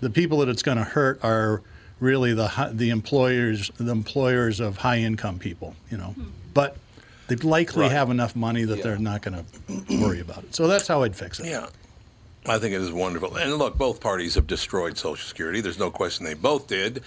The 0.00 0.10
people 0.10 0.38
that 0.38 0.48
it's 0.48 0.62
going 0.62 0.78
to 0.78 0.84
hurt 0.84 1.20
are 1.22 1.62
really 2.00 2.32
the 2.32 2.70
the 2.72 2.88
employers 2.90 3.70
the 3.76 3.92
employers 3.92 4.58
of 4.60 4.78
high 4.78 4.98
income 4.98 5.38
people, 5.38 5.76
you 5.90 5.98
know. 5.98 6.14
But 6.54 6.76
they 7.30 7.36
likely 7.48 7.82
Right. 7.82 7.92
have 7.92 8.10
enough 8.10 8.36
money 8.36 8.64
that 8.64 8.82
they're 8.82 8.98
not 8.98 9.22
going 9.22 9.44
to 9.44 9.96
worry 10.00 10.20
about 10.20 10.44
it. 10.44 10.54
So 10.54 10.66
that's 10.68 10.86
how 10.86 11.02
I'd 11.02 11.16
fix 11.16 11.40
it. 11.40 11.46
Yeah. 11.46 11.66
I 12.46 12.58
think 12.58 12.74
it 12.74 12.80
is 12.80 12.90
wonderful. 12.92 13.36
And 13.36 13.56
look, 13.56 13.76
both 13.78 14.00
parties 14.00 14.34
have 14.34 14.46
destroyed 14.46 14.96
Social 14.96 15.26
Security. 15.26 15.60
There's 15.60 15.78
no 15.78 15.90
question 15.90 16.24
they 16.24 16.34
both 16.34 16.66
did. 16.68 17.02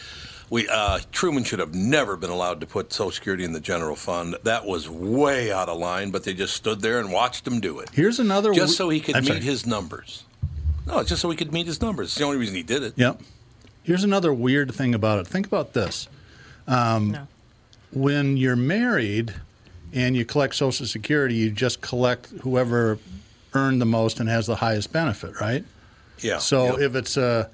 We 0.50 0.68
uh, 0.68 1.00
Truman 1.12 1.44
should 1.44 1.58
have 1.60 1.74
never 1.74 2.16
been 2.16 2.30
allowed 2.30 2.60
to 2.62 2.68
put 2.68 2.94
Social 2.94 3.12
Security 3.12 3.44
in 3.44 3.54
the 3.54 3.60
general 3.60 3.96
fund. 3.96 4.36
That 4.44 4.66
was 4.66 4.88
way 4.88 5.52
out 5.52 5.70
of 5.70 5.80
line, 5.80 6.12
but 6.12 6.24
they 6.24 6.34
just 6.36 6.56
stood 6.56 6.82
there 6.82 7.00
and 7.00 7.12
watched 7.12 7.48
him 7.48 7.60
do 7.60 7.80
it. 7.80 7.90
Here's 7.94 8.20
another 8.20 8.54
Just 8.54 8.78
so 8.78 8.90
he 8.90 9.00
could 9.00 9.16
I'm 9.16 9.24
meet 9.24 9.30
sorry. 9.30 9.40
his 9.42 9.66
numbers. 9.66 10.24
No, 10.86 11.00
it's 11.00 11.10
just 11.10 11.22
so 11.22 11.30
he 11.32 11.36
could 11.38 11.52
meet 11.52 11.66
his 11.66 11.82
numbers. 11.82 12.10
It's 12.10 12.16
the 12.18 12.26
only 12.26 12.38
reason 12.38 12.56
he 12.56 12.62
did 12.62 12.84
it. 12.84 12.94
Yep. 12.98 13.22
Here's 13.82 14.04
another 14.04 14.32
weird 14.34 14.76
thing 14.76 14.94
about 14.94 15.18
it. 15.20 15.26
Think 15.28 15.48
about 15.48 15.74
this. 15.74 16.08
Um, 16.68 17.12
No. 17.12 17.28
When 17.92 18.38
you're 18.38 18.56
married 18.56 19.34
and 19.94 20.16
you 20.16 20.26
collect 20.26 20.56
Social 20.56 20.86
Security, 20.86 21.36
you 21.36 21.52
just 21.52 21.82
collect 21.82 22.28
whoever 22.42 22.98
earned 23.54 23.80
the 23.82 23.86
most 23.86 24.20
and 24.20 24.28
has 24.30 24.48
the 24.48 24.56
highest 24.56 24.92
benefit, 24.92 25.40
right? 25.40 25.64
Yeah, 26.20 26.38
So 26.40 26.66
yep. 26.72 26.80
if 26.80 26.96
it's 26.96 27.18
uh, 27.18 27.50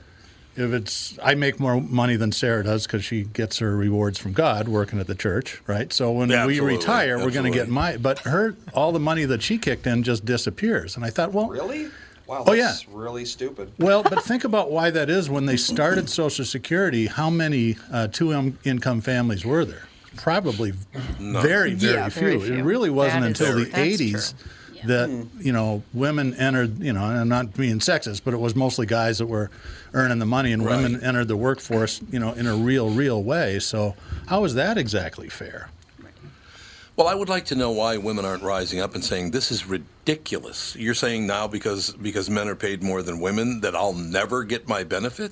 if 0.56 0.74
it's 0.74 1.18
I 1.24 1.36
make 1.36 1.60
more 1.60 1.80
money 1.82 2.16
than 2.16 2.32
Sarah 2.32 2.64
does 2.64 2.86
because 2.86 3.04
she 3.06 3.24
gets 3.24 3.60
her 3.60 3.76
rewards 3.76 4.18
from 4.20 4.34
God 4.34 4.68
working 4.68 5.00
at 5.00 5.08
the 5.08 5.16
church, 5.16 5.62
right? 5.68 5.92
So 5.94 6.12
when 6.12 6.30
Yeah, 6.30 6.46
we 6.46 6.54
absolutely, 6.54 6.78
retire, 6.78 7.18
we're 7.20 7.32
going 7.32 7.52
to 7.52 7.58
get 7.58 7.70
my. 7.70 7.98
But 7.98 8.20
her 8.20 8.56
all 8.74 8.92
the 8.92 9.00
money 9.00 9.26
that 9.26 9.42
she 9.42 9.58
kicked 9.58 9.88
in 9.88 10.04
just 10.04 10.26
disappears, 10.26 10.96
and 10.96 11.04
I 11.06 11.10
thought, 11.10 11.34
well, 11.34 11.48
Really? 11.50 11.90
Wow, 12.28 12.44
Oh, 12.46 12.56
that's 12.56 12.88
really 12.88 13.26
stupid. 13.26 13.72
well, 13.80 14.04
but 14.04 14.22
think 14.24 14.44
about 14.44 14.70
why 14.70 14.92
that 14.92 15.10
is. 15.10 15.32
When 15.32 15.48
they 15.48 15.58
started 15.58 16.10
Social 16.12 16.46
Security, 16.46 17.08
how 17.08 17.32
many 17.32 17.76
uh, 17.92 18.08
two-income 18.08 19.02
families 19.02 19.44
were 19.44 19.66
there? 19.66 19.89
Probably 20.16 20.72
very, 21.20 21.74
very, 21.74 21.94
Yeah, 21.96 22.10
few. 22.10 22.22
very 22.22 22.40
few. 22.40 22.54
It 22.56 22.64
really 22.64 22.90
wasn't 22.90 23.22
That 23.24 23.32
is- 23.32 23.40
until 23.42 23.60
the 23.60 23.66
that's 23.66 23.78
'80s 23.78 24.34
true. 24.34 24.88
that 24.88 25.10
hmm. 25.10 25.24
you 25.42 25.52
know 25.52 25.84
women 25.94 26.34
entered. 26.36 26.80
You 26.80 26.94
know, 26.94 27.04
and 27.06 27.18
I'm 27.20 27.30
not 27.30 27.56
being 27.56 27.80
sexist, 27.80 28.22
but 28.24 28.34
it 28.34 28.40
was 28.40 28.56
mostly 28.56 28.86
guys 28.86 29.18
that 29.20 29.28
were 29.28 29.50
earning 29.94 30.20
the 30.20 30.26
money, 30.26 30.52
and 30.52 30.64
women 30.64 31.02
entered 31.04 31.28
the 31.28 31.38
workforce. 31.38 32.02
You 32.12 32.20
know, 32.20 32.34
in 32.34 32.48
a 32.48 32.56
real, 32.56 32.90
real 32.90 33.22
way. 33.24 33.60
So 33.60 33.96
how 34.28 34.44
is 34.46 34.54
that 34.56 34.78
exactly 34.78 35.30
fair? 35.30 35.70
Well, 36.96 37.08
I 37.08 37.16
would 37.16 37.30
like 37.30 37.46
to 37.46 37.56
know 37.56 37.72
why 37.72 37.96
women 37.96 38.26
aren't 38.26 38.44
rising 38.44 38.82
up 38.82 38.94
and 38.94 39.06
saying 39.06 39.32
this 39.32 39.54
is 39.54 39.66
ridiculous. 39.66 40.76
You're 40.76 40.94
saying 40.94 41.26
now 41.26 41.48
because 41.48 41.92
because 41.92 42.30
men 42.30 42.50
are 42.50 42.56
paid 42.56 42.84
more 42.84 43.02
than 43.02 43.22
women 43.22 43.62
that 43.62 43.74
I'll 43.74 43.94
never 43.94 44.44
get 44.44 44.68
my 44.68 44.84
benefit? 44.84 45.32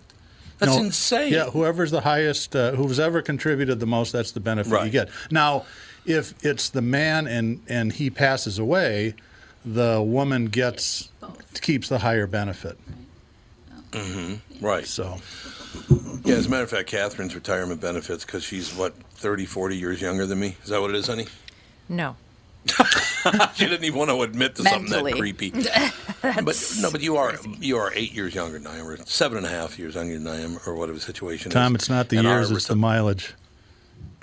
That's 0.60 0.76
No, 0.76 0.82
insane. 0.84 1.32
Yeah, 1.34 1.50
whoever's 1.52 1.92
the 1.92 2.02
highest, 2.02 2.56
uh, 2.56 2.72
who's 2.72 3.00
ever 3.00 3.22
contributed 3.22 3.80
the 3.80 3.86
most, 3.86 4.12
that's 4.12 4.32
the 4.32 4.40
benefit 4.40 4.84
you 4.84 4.90
get. 4.90 5.10
Now, 5.30 5.66
if 6.06 6.34
it's 6.44 6.70
the 6.70 6.82
man 6.82 7.28
and 7.28 7.62
and 7.68 7.94
he 7.94 8.10
passes 8.10 8.58
away, 8.58 9.14
the 9.66 10.02
woman 10.02 10.46
gets 10.48 11.10
keeps 11.62 11.90
the 11.90 12.00
higher 12.00 12.28
benefit. 12.28 12.78
Right. 14.62 14.86
So 14.86 15.18
Yeah, 16.24 16.36
as 16.36 16.46
a 16.46 16.50
matter 16.50 16.64
of 16.64 16.70
fact, 16.70 16.90
Catherine's 16.90 17.36
retirement 17.36 17.82
benefits 17.82 18.26
because 18.26 18.44
she's 18.44 18.74
what 18.76 18.94
30, 19.16 19.46
40 19.46 19.78
years 19.78 20.02
younger 20.02 20.26
than 20.26 20.40
me. 20.40 20.56
Is 20.64 20.70
that 20.70 20.82
what 20.82 20.90
it 20.92 20.96
is, 20.96 21.08
honey? 21.08 21.28
No. 21.90 22.16
she 23.56 23.66
didn't 23.66 23.84
even 23.84 23.98
want 23.98 24.10
to 24.10 24.22
admit 24.22 24.56
to 24.56 24.64
something 24.64 25.04
that 25.04 25.14
creepy. 25.16 25.52
but 26.22 26.72
no, 26.80 26.92
but 26.92 27.02
you 27.02 27.18
are 27.18 27.36
you 27.60 27.78
are 27.78 27.92
eight 27.94 28.14
years 28.14 28.34
younger 28.36 28.60
than 28.60 28.68
I 28.68 28.80
am, 28.80 28.88
or 28.88 28.98
seven 29.06 29.38
and 29.38 29.46
a 29.46 29.50
half 29.50 29.78
years 29.78 29.96
younger 29.96 30.18
than 30.18 30.28
I 30.28 30.42
am, 30.42 30.60
or 30.66 30.76
whatever 30.76 30.98
the 30.98 31.04
situation 31.04 31.52
Tom, 31.52 31.76
is. 31.76 31.84
it's 31.84 31.90
not 31.90 32.10
the 32.10 32.18
And 32.18 32.28
years, 32.28 32.52
it's 32.52 32.68
the 32.68 32.76
mileage. 32.76 33.34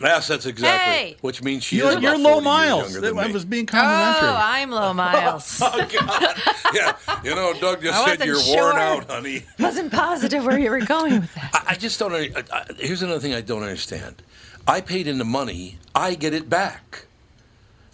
Yes, 0.00 0.26
that's 0.26 0.44
exactly. 0.44 0.92
Hey! 0.92 1.16
Which 1.20 1.40
means 1.42 1.62
she 1.62 1.76
You're, 1.76 1.90
is 1.90 1.94
about 1.94 2.02
you're 2.02 2.18
low 2.18 2.34
years 2.34 2.44
miles. 2.44 2.92
younger 2.92 3.08
than 3.08 3.18
I 3.18 3.30
was 3.30 3.44
being 3.44 3.66
complimentary. 3.66 4.28
Oh, 4.28 4.36
I'm 4.36 4.70
low 4.70 4.82
oh, 4.90 4.92
miles. 4.94 5.60
Oh 5.62 5.88
God! 5.92 6.36
Yeah, 6.74 6.96
you 7.22 7.34
know, 7.34 7.54
Doug 7.60 7.80
just 7.80 7.94
I 7.96 8.16
said 8.16 8.26
you're 8.26 8.36
worn 8.44 8.76
out, 8.76 9.08
honey. 9.08 9.44
Wasn't 9.60 9.92
positive 9.92 10.44
where 10.44 10.58
you 10.58 10.70
were 10.70 10.80
going 10.80 11.20
with 11.20 11.34
that. 11.34 11.50
I, 11.54 11.72
I 11.72 11.74
just 11.76 11.98
don't. 12.00 12.12
under- 12.12 12.38
I, 12.38 12.42
I, 12.52 12.64
here's 12.78 13.02
another 13.02 13.20
thing 13.20 13.34
I 13.34 13.40
don't 13.40 13.62
understand. 13.62 14.22
I 14.66 14.80
paid 14.80 15.06
in 15.06 15.18
the 15.18 15.24
money. 15.24 15.78
I 15.94 16.14
get 16.14 16.34
it 16.34 16.50
back. 16.50 17.06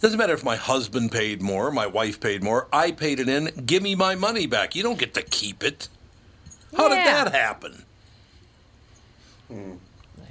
Doesn't 0.01 0.17
matter 0.17 0.33
if 0.33 0.43
my 0.43 0.55
husband 0.55 1.11
paid 1.11 1.41
more, 1.41 1.71
my 1.71 1.85
wife 1.85 2.19
paid 2.19 2.43
more. 2.43 2.67
I 2.73 2.91
paid 2.91 3.19
it 3.19 3.29
in. 3.29 3.51
Give 3.65 3.83
me 3.83 3.93
my 3.95 4.15
money 4.15 4.47
back. 4.47 4.75
You 4.75 4.83
don't 4.83 4.97
get 4.97 5.13
to 5.13 5.21
keep 5.21 5.63
it. 5.63 5.87
How 6.75 6.89
did 6.89 6.97
that 6.97 7.31
happen? 7.31 7.85
I 9.49 9.53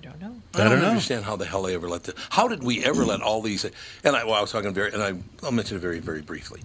don't 0.03 0.21
know. 0.21 0.35
I 0.55 0.59
don't, 0.59 0.71
don't 0.71 0.81
know. 0.81 0.89
understand 0.89 1.25
how 1.25 1.37
the 1.37 1.45
hell 1.45 1.63
they 1.63 1.75
ever 1.75 1.89
let 1.89 2.05
the. 2.05 2.15
How 2.31 2.49
did 2.49 2.63
we 2.65 2.85
ever 2.85 3.05
let 3.05 3.23
all 3.23 3.43
these? 3.43 3.65
And 4.03 4.17
I, 4.17 4.25
well, 4.25 4.35
I 4.35 4.41
was 4.41 4.51
talking 4.51 4.73
very, 4.75 4.93
and 4.93 5.03
I, 5.03 5.15
I'll 5.45 5.53
mention 5.53 5.77
it 5.77 5.81
very, 5.81 6.01
very 6.01 6.23
briefly. 6.23 6.63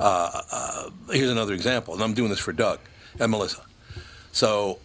Uh, 0.00 0.42
uh, 0.50 0.90
here's 1.12 1.30
another 1.30 1.54
example, 1.54 1.94
and 1.94 2.02
I'm 2.02 2.14
doing 2.14 2.30
this 2.30 2.38
for 2.38 2.52
Doug 2.52 2.80
and 3.18 3.30
Melissa. 3.30 3.64
So, 4.32 4.78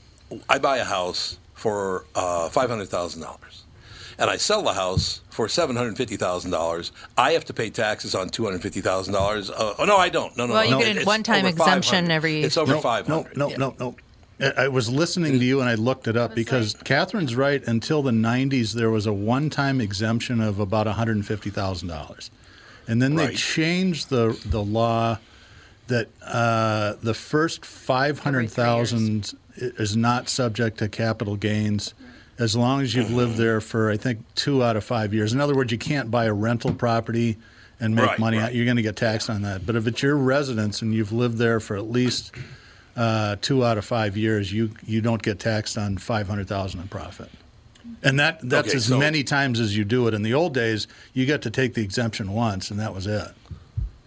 I 0.50 0.60
buy 0.60 0.78
a 0.78 0.84
house 0.84 1.40
for 1.54 2.06
uh, 2.16 2.50
five 2.50 2.70
hundred 2.70 2.90
thousand 2.90 3.22
dollars, 3.22 3.64
and 4.18 4.30
I 4.30 4.38
sell 4.38 4.62
the 4.64 4.74
house 4.74 5.22
for 5.30 5.48
seven 5.50 5.76
hundred 5.76 5.98
fifty 5.98 6.16
thousand 6.18 6.52
dollars. 6.52 6.92
I 7.18 7.32
have 7.34 7.46
to 7.46 7.54
pay 7.54 7.70
taxes 7.70 8.16
on 8.16 8.30
two 8.30 8.44
hundred 8.46 8.62
fifty 8.62 8.82
thousand 8.82 9.14
dollars. 9.14 9.50
Uh, 9.50 9.76
oh 9.80 9.86
no, 9.86 9.98
I 9.98 10.10
don't. 10.10 10.36
No, 10.38 10.46
no. 10.48 10.54
Well, 10.54 10.70
no, 10.72 10.78
you 10.80 10.86
get 10.86 10.96
a 10.96 11.00
it's 11.00 11.06
one-time 11.08 11.46
exemption 11.46 12.06
500. 12.06 12.12
every- 12.14 12.44
It's 12.44 12.58
over 12.58 12.74
no, 12.74 12.82
five 12.82 13.08
no, 13.10 13.24
hundred. 13.24 13.38
no, 13.38 13.48
no, 13.50 13.76
no. 13.80 13.96
I 14.40 14.66
I 14.66 14.68
was 14.68 14.90
listening 14.90 15.40
to 15.40 15.46
you 15.46 15.62
and 15.62 15.70
I 15.70 15.76
looked 15.76 16.08
it 16.08 16.18
up 16.18 16.36
because 16.36 16.74
Catherine's 16.84 17.36
right. 17.38 17.66
Until 17.66 18.02
the 18.04 18.12
90s, 18.12 18.74
there 18.74 18.90
was 18.90 19.06
a 19.06 19.14
one 19.14 19.50
time 19.50 19.80
exemption 19.80 20.42
of 20.42 20.60
about 20.60 20.88
$150,000. 20.88 22.30
And 22.88 23.02
then 23.02 23.16
they 23.16 23.28
Right. 23.28 23.38
changed 23.38 24.10
the, 24.10 24.38
the 24.46 24.62
law 24.62 25.20
that 25.88 26.10
uh, 26.22 26.96
the 27.02 27.14
first 27.14 27.66
500000 27.66 29.34
is 29.58 29.96
not 29.96 30.28
subject 30.30 30.78
to 30.80 30.90
capital 30.90 31.36
gains 31.38 31.94
as 32.38 32.56
long 32.56 32.82
as 32.82 32.94
you've 32.94 33.12
lived 33.12 33.38
there 33.38 33.62
for, 33.62 33.90
I 33.90 33.98
think, 33.98 34.20
two 34.36 34.64
out 34.64 34.76
of 34.76 34.84
five 34.84 35.14
years. 35.14 35.34
In 35.34 35.40
other 35.42 35.56
words, 35.56 35.72
you 35.72 35.78
can't 35.78 36.12
buy 36.12 36.26
a 36.26 36.34
rental 36.34 36.74
property 36.74 37.38
and 37.80 37.96
make 37.96 38.06
Right, 38.06 38.20
money. 38.20 38.38
right. 38.38 38.54
You're 38.54 38.66
going 38.66 38.78
to 38.78 38.84
get 38.84 38.96
taxed 38.96 39.30
on 39.30 39.42
that. 39.44 39.66
But 39.66 39.76
if 39.76 39.88
it's 39.88 40.02
your 40.02 40.16
residence 40.16 40.82
and 40.82 40.94
you've 40.94 41.12
lived 41.12 41.38
there 41.38 41.60
for 41.60 41.76
at 41.76 41.90
least 41.90 42.34
uh, 42.96 43.36
two 43.42 43.66
out 43.66 43.78
of 43.78 43.84
five 43.86 44.16
years, 44.18 44.52
you 44.54 44.72
you 44.86 45.02
don't 45.02 45.22
get 45.22 45.40
taxed 45.40 45.78
on 45.78 45.98
five 45.98 46.28
hundred 46.30 46.48
thousand 46.48 46.80
in 46.82 46.88
profit, 46.88 47.30
and 48.04 48.18
that 48.20 48.40
that's 48.42 48.70
Okay, 48.70 48.78
as 48.78 48.86
so- 48.86 48.98
many 48.98 49.24
times 49.24 49.60
as 49.60 49.76
you 49.76 49.84
do 49.84 50.08
it. 50.08 50.14
In 50.14 50.22
the 50.24 50.34
old 50.34 50.54
days, 50.54 50.88
you 51.14 51.26
got 51.26 51.42
to 51.42 51.50
take 51.50 51.74
the 51.74 51.84
exemption 51.84 52.32
once, 52.32 52.72
and 52.72 52.80
that 52.80 52.94
was 52.96 53.06
it. 53.08 53.28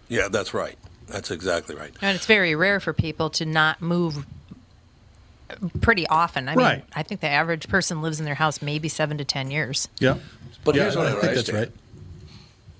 Yeah, 0.07 0.27
that's 0.27 0.53
right. 0.55 0.75
That's 1.07 1.29
exactly 1.29 1.75
right. 1.75 1.91
And 2.01 2.15
it's 2.15 2.25
very 2.25 2.55
rare 2.55 2.79
for 2.79 2.93
people 2.93 3.29
to 3.31 3.45
not 3.45 3.79
move 3.81 4.25
pretty 5.81 6.07
often. 6.07 6.47
I 6.49 6.55
mean, 6.55 6.65
Right. 6.65 6.83
I 6.93 7.03
think 7.03 7.21
the 7.21 7.27
average 7.29 7.67
person 7.67 8.01
lives 8.01 8.19
in 8.19 8.25
their 8.25 8.35
house 8.35 8.61
maybe 8.61 8.89
seven 8.89 9.17
to 9.17 9.25
10 9.25 9.51
years. 9.51 9.87
Yeah, 9.99 10.17
But 10.63 10.75
yeah, 10.75 10.83
here's 10.83 10.95
what 10.95 11.07
I, 11.07 11.17
I 11.17 11.21
think 11.21 11.35
that's 11.35 11.51
right. 11.51 11.71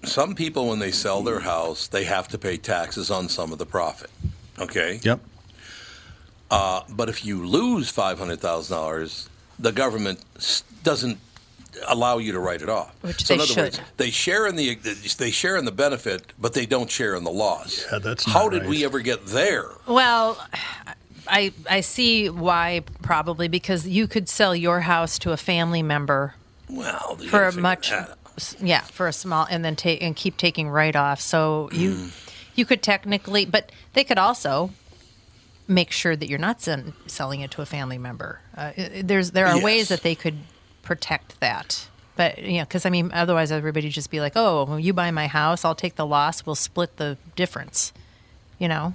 Some 0.03 0.33
people, 0.35 0.67
when 0.69 0.79
they 0.79 0.91
sell 0.91 1.23
their 1.23 1.41
house, 1.41 1.87
they 1.87 2.05
have 2.05 2.27
to 2.29 2.37
pay 2.37 2.55
taxes 2.57 3.11
on 3.11 3.27
some 3.27 3.51
of 3.51 3.57
the 3.59 3.65
profit. 3.65 4.09
Okay. 4.57 4.99
Yep. 5.03 5.19
Uh, 6.49 6.81
but 6.89 7.09
if 7.09 7.25
you 7.25 7.45
lose 7.45 7.89
five 7.89 8.17
hundred 8.17 8.39
thousand 8.39 8.75
dollars, 8.75 9.29
the 9.59 9.71
government 9.71 10.23
doesn't 10.83 11.19
allow 11.87 12.17
you 12.17 12.31
to 12.31 12.39
write 12.39 12.61
it 12.61 12.69
off. 12.69 12.95
Which 13.01 13.25
so 13.25 13.35
they 13.35 13.43
in 13.43 13.49
other 13.51 13.61
words, 13.61 13.75
should. 13.75 13.85
they 13.97 14.09
share 14.09 14.47
in 14.47 14.55
the 14.55 14.75
they 15.17 15.31
share 15.31 15.57
in 15.57 15.65
the 15.65 15.71
benefit, 15.71 16.33
but 16.39 16.53
they 16.53 16.65
don't 16.65 16.89
share 16.89 17.15
in 17.15 17.23
the 17.23 17.31
loss. 17.31 17.85
Yeah, 17.91 17.99
that's 17.99 18.23
how 18.23 18.43
not 18.45 18.51
did 18.53 18.61
right. 18.61 18.69
we 18.69 18.85
ever 18.85 18.99
get 19.01 19.27
there? 19.27 19.65
Well, 19.85 20.43
I 21.29 21.53
I 21.69 21.81
see 21.81 22.29
why 22.29 22.81
probably 23.01 23.47
because 23.47 23.87
you 23.87 24.07
could 24.07 24.27
sell 24.29 24.55
your 24.55 24.81
house 24.81 25.19
to 25.19 25.31
a 25.31 25.37
family 25.37 25.83
member 25.83 26.33
Well, 26.69 27.17
for 27.29 27.45
a 27.47 27.51
much 27.53 27.91
yeah 28.61 28.81
for 28.81 29.07
a 29.07 29.13
small 29.13 29.45
and 29.49 29.63
then 29.63 29.75
take 29.75 30.01
and 30.01 30.15
keep 30.15 30.37
taking 30.37 30.69
write 30.69 30.95
off. 30.95 31.19
So 31.21 31.69
you 31.71 31.91
Mm. 31.91 32.11
you 32.55 32.65
could 32.65 32.81
technically, 32.81 33.45
but 33.45 33.71
they 33.93 34.03
could 34.03 34.17
also 34.17 34.71
make 35.67 35.91
sure 35.91 36.15
that 36.15 36.27
you're 36.27 36.39
not 36.39 36.61
sen- 36.61 36.93
selling 37.05 37.41
it 37.41 37.51
to 37.51 37.61
a 37.61 37.65
family 37.65 37.97
member. 37.97 38.41
Uh, 38.57 38.71
there's 39.03 39.31
there 39.31 39.47
are 39.47 39.55
Yes. 39.55 39.63
ways 39.63 39.87
that 39.89 40.01
they 40.01 40.15
could 40.15 40.39
protect 40.81 41.39
that. 41.39 41.87
But 42.15 42.39
you 42.39 42.57
know, 42.57 42.63
because 42.63 42.85
I 42.85 42.89
mean, 42.89 43.11
otherwise 43.13 43.51
everybody 43.51 43.89
just 43.89 44.09
be 44.09 44.19
like, 44.19 44.33
"Oh, 44.35 44.75
you 44.77 44.93
buy 44.93 45.11
my 45.11 45.27
house, 45.27 45.63
I'll 45.63 45.75
take 45.75 45.95
the 45.95 46.05
loss. 46.05 46.45
We'll 46.45 46.55
split 46.55 46.97
the 46.97 47.17
difference." 47.35 47.93
You 48.57 48.67
know, 48.67 48.93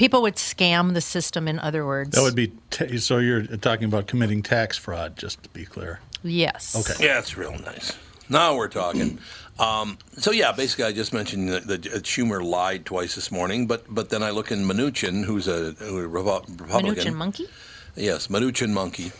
people 0.00 0.22
would 0.22 0.36
scam 0.36 0.94
the 0.94 1.00
system. 1.02 1.46
In 1.46 1.58
other 1.58 1.84
words, 1.84 2.16
That 2.16 2.22
would 2.22 2.34
be 2.34 2.52
ta 2.70 2.86
so. 2.96 3.18
You're 3.18 3.42
talking 3.58 3.84
about 3.84 4.06
committing 4.06 4.42
tax 4.42 4.78
fraud, 4.78 5.16
just 5.18 5.42
to 5.42 5.48
be 5.50 5.64
clear. 5.66 6.00
yes. 6.22 6.74
Okay. 6.74 7.04
Yeah, 7.06 7.18
it's 7.18 7.36
real 7.36 7.52
nice. 7.58 7.92
Now 8.30 8.56
we're 8.56 8.68
talking. 8.68 9.18
Um, 9.58 9.98
so 10.16 10.30
yeah, 10.30 10.52
basically, 10.52 10.86
I 10.86 10.92
just 10.92 11.12
mentioned 11.12 11.50
that, 11.50 11.66
that 11.66 11.82
Schumer 12.04 12.42
lied 12.42 12.86
twice 12.86 13.14
this 13.14 13.30
morning, 13.30 13.66
but 13.66 13.84
but 13.94 14.08
then 14.08 14.22
I 14.22 14.30
look 14.30 14.50
in 14.50 14.60
Mnuchin, 14.64 15.24
who's 15.24 15.46
a, 15.48 15.72
who 15.72 15.98
a 16.02 16.08
Revo- 16.08 16.48
Republican. 16.60 16.94
Mnuchin 16.94 17.14
monkey. 17.14 17.46
Yes, 17.94 18.28
Mnuchin 18.28 18.70
monkey. 18.70 19.12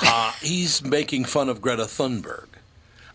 Uh, 0.00 0.32
he's 0.42 0.82
making 0.82 1.26
fun 1.26 1.48
of 1.48 1.60
Greta 1.60 1.84
Thunberg. 1.84 2.46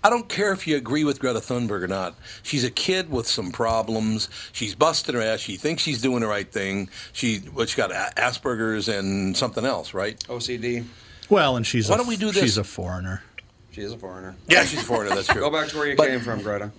I 0.04 0.10
don't 0.10 0.30
care 0.30 0.52
if 0.54 0.68
you 0.68 0.78
agree 0.78 1.04
with 1.04 1.20
Greta 1.20 1.40
Thunberg 1.40 1.82
or 1.82 1.88
not. 1.88 2.16
She's 2.44 2.64
a 2.64 2.72
kid 2.72 3.10
with 3.10 3.28
some 3.28 3.52
problems. 3.52 4.30
She's 4.54 4.76
busting 4.76 5.16
her 5.16 5.22
ass. 5.22 5.40
She 5.40 5.58
thinks 5.58 5.82
she's 5.84 6.02
doing 6.02 6.22
the 6.22 6.28
right 6.28 6.50
thing. 6.50 6.90
She, 7.14 7.38
what, 7.40 7.70
she 7.70 7.78
got 7.78 7.92
Asperger's 8.16 8.88
and 8.88 9.36
something 9.36 9.66
else, 9.66 9.94
right? 9.94 10.18
OCD. 10.28 10.86
Well, 11.30 11.58
and 11.58 11.66
she's 11.68 11.90
Why 11.90 11.96
a, 11.96 11.98
don't 11.98 12.08
we 12.08 12.16
do 12.16 12.28
this? 12.32 12.44
She's 12.44 12.58
a 12.58 12.64
foreigner. 12.64 13.24
She 13.72 13.82
is 13.82 13.92
a 13.92 13.98
foreigner. 13.98 14.36
Yeah, 14.48 14.64
she's 14.64 14.82
a 14.82 14.86
foreigner. 14.86 15.14
That's 15.16 15.28
true. 15.28 15.42
Go 15.42 15.50
back 15.52 15.68
to 15.70 15.78
where 15.78 15.88
you 15.88 15.96
But- 15.96 16.08
came 16.08 16.20
from, 16.22 16.42
Greta. 16.42 16.72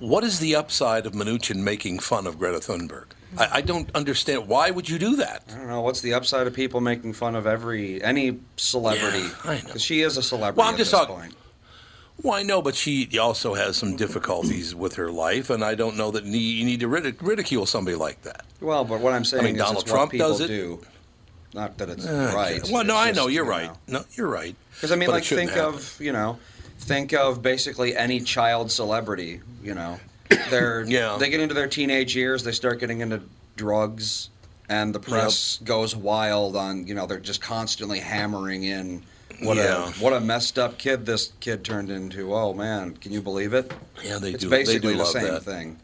What 0.00 0.24
is 0.24 0.40
the 0.40 0.56
upside 0.56 1.06
of 1.06 1.12
Mnuchin 1.12 1.58
making 1.62 2.00
fun 2.00 2.26
of 2.26 2.36
Greta 2.38 2.58
Thunberg? 2.58 3.04
I, 3.38 3.58
I 3.58 3.60
don't 3.60 3.88
understand. 3.94 4.48
Why 4.48 4.70
would 4.70 4.88
you 4.88 4.98
do 4.98 5.14
that? 5.16 5.44
I 5.52 5.56
don't 5.58 5.68
know. 5.68 5.80
What's 5.80 6.00
the 6.00 6.14
upside 6.14 6.48
of 6.48 6.54
people 6.54 6.80
making 6.80 7.12
fun 7.12 7.36
of 7.36 7.46
every 7.46 8.02
any 8.02 8.40
celebrity? 8.56 9.20
Yeah, 9.20 9.34
I 9.44 9.54
know. 9.58 9.62
Because 9.66 9.82
she 9.82 10.00
is 10.02 10.16
a 10.16 10.22
celebrity 10.22 10.58
Well, 10.58 10.66
I'm 10.66 10.74
at 10.74 10.78
just 10.78 10.90
this 10.90 10.98
talking- 10.98 11.14
point. 11.14 11.34
Well, 12.22 12.34
I 12.34 12.42
know, 12.42 12.62
but 12.62 12.74
she 12.74 13.08
also 13.18 13.54
has 13.54 13.76
some 13.76 13.96
difficulties 13.96 14.74
with 14.74 14.94
her 14.96 15.10
life, 15.10 15.50
and 15.50 15.64
I 15.64 15.74
don't 15.74 15.96
know 15.96 16.10
that 16.12 16.24
you 16.24 16.64
need 16.64 16.80
to 16.80 16.88
ridic- 16.88 17.16
ridicule 17.20 17.66
somebody 17.66 17.96
like 17.96 18.22
that. 18.22 18.44
Well, 18.60 18.84
but 18.84 19.00
what 19.00 19.12
I'm 19.12 19.24
saying 19.24 19.42
I 19.42 19.46
mean, 19.46 19.56
is 19.56 19.62
Donald 19.62 19.86
Trump 19.86 20.12
does 20.12 20.40
it. 20.40 20.46
do. 20.48 20.80
Not 21.54 21.76
that 21.78 21.88
it's 21.90 22.06
uh, 22.06 22.10
Okay. 22.10 22.34
right. 22.34 22.70
Well, 22.70 22.84
no, 22.84 22.94
it's 22.94 23.02
I 23.02 23.08
just, 23.08 23.16
know 23.20 23.26
you're 23.26 23.44
you 23.44 23.50
right. 23.50 23.70
No, 23.88 24.04
you're 24.14 24.28
right. 24.28 24.54
Because 24.74 24.92
I 24.92 24.96
mean, 24.96 25.08
But 25.08 25.14
like, 25.14 25.24
think 25.24 25.50
happen. 25.50 25.74
of 25.74 25.96
you 26.00 26.12
know, 26.12 26.38
think 26.78 27.12
of 27.12 27.42
basically 27.42 27.96
any 27.96 28.20
child 28.20 28.70
celebrity. 28.70 29.40
You 29.62 29.74
know, 29.74 29.98
they're 30.50 30.82
Yeah. 30.86 31.16
they 31.18 31.28
get 31.28 31.40
into 31.40 31.54
their 31.54 31.66
teenage 31.66 32.14
years, 32.16 32.42
they 32.44 32.52
start 32.52 32.78
getting 32.80 33.00
into 33.00 33.20
drugs, 33.56 34.30
and 34.68 34.94
the 34.94 35.00
press 35.00 35.58
goes 35.64 35.94
wild 35.96 36.56
on 36.56 36.86
you 36.86 36.94
know 36.94 37.06
they're 37.06 37.20
just 37.20 37.40
constantly 37.42 37.98
hammering 38.00 38.62
in. 38.64 39.02
What 39.42 39.56
Yeah. 39.56 39.88
a 39.88 39.90
what 39.92 40.12
a 40.12 40.20
messed 40.20 40.58
up 40.58 40.78
kid 40.78 41.06
this 41.06 41.32
kid 41.40 41.64
turned 41.64 41.90
into. 41.90 42.34
Oh 42.34 42.54
man, 42.54 42.94
can 42.96 43.12
you 43.12 43.20
believe 43.20 43.52
it? 43.52 43.72
Yeah, 44.04 44.18
they 44.18 44.30
it's 44.32 44.42
do. 44.44 44.48
They 44.48 44.58
basically 44.58 44.92
do 44.92 44.98
the 44.98 45.04
love 45.04 45.12
same 45.12 45.24
that. 45.24 45.42
thing. 45.42 45.78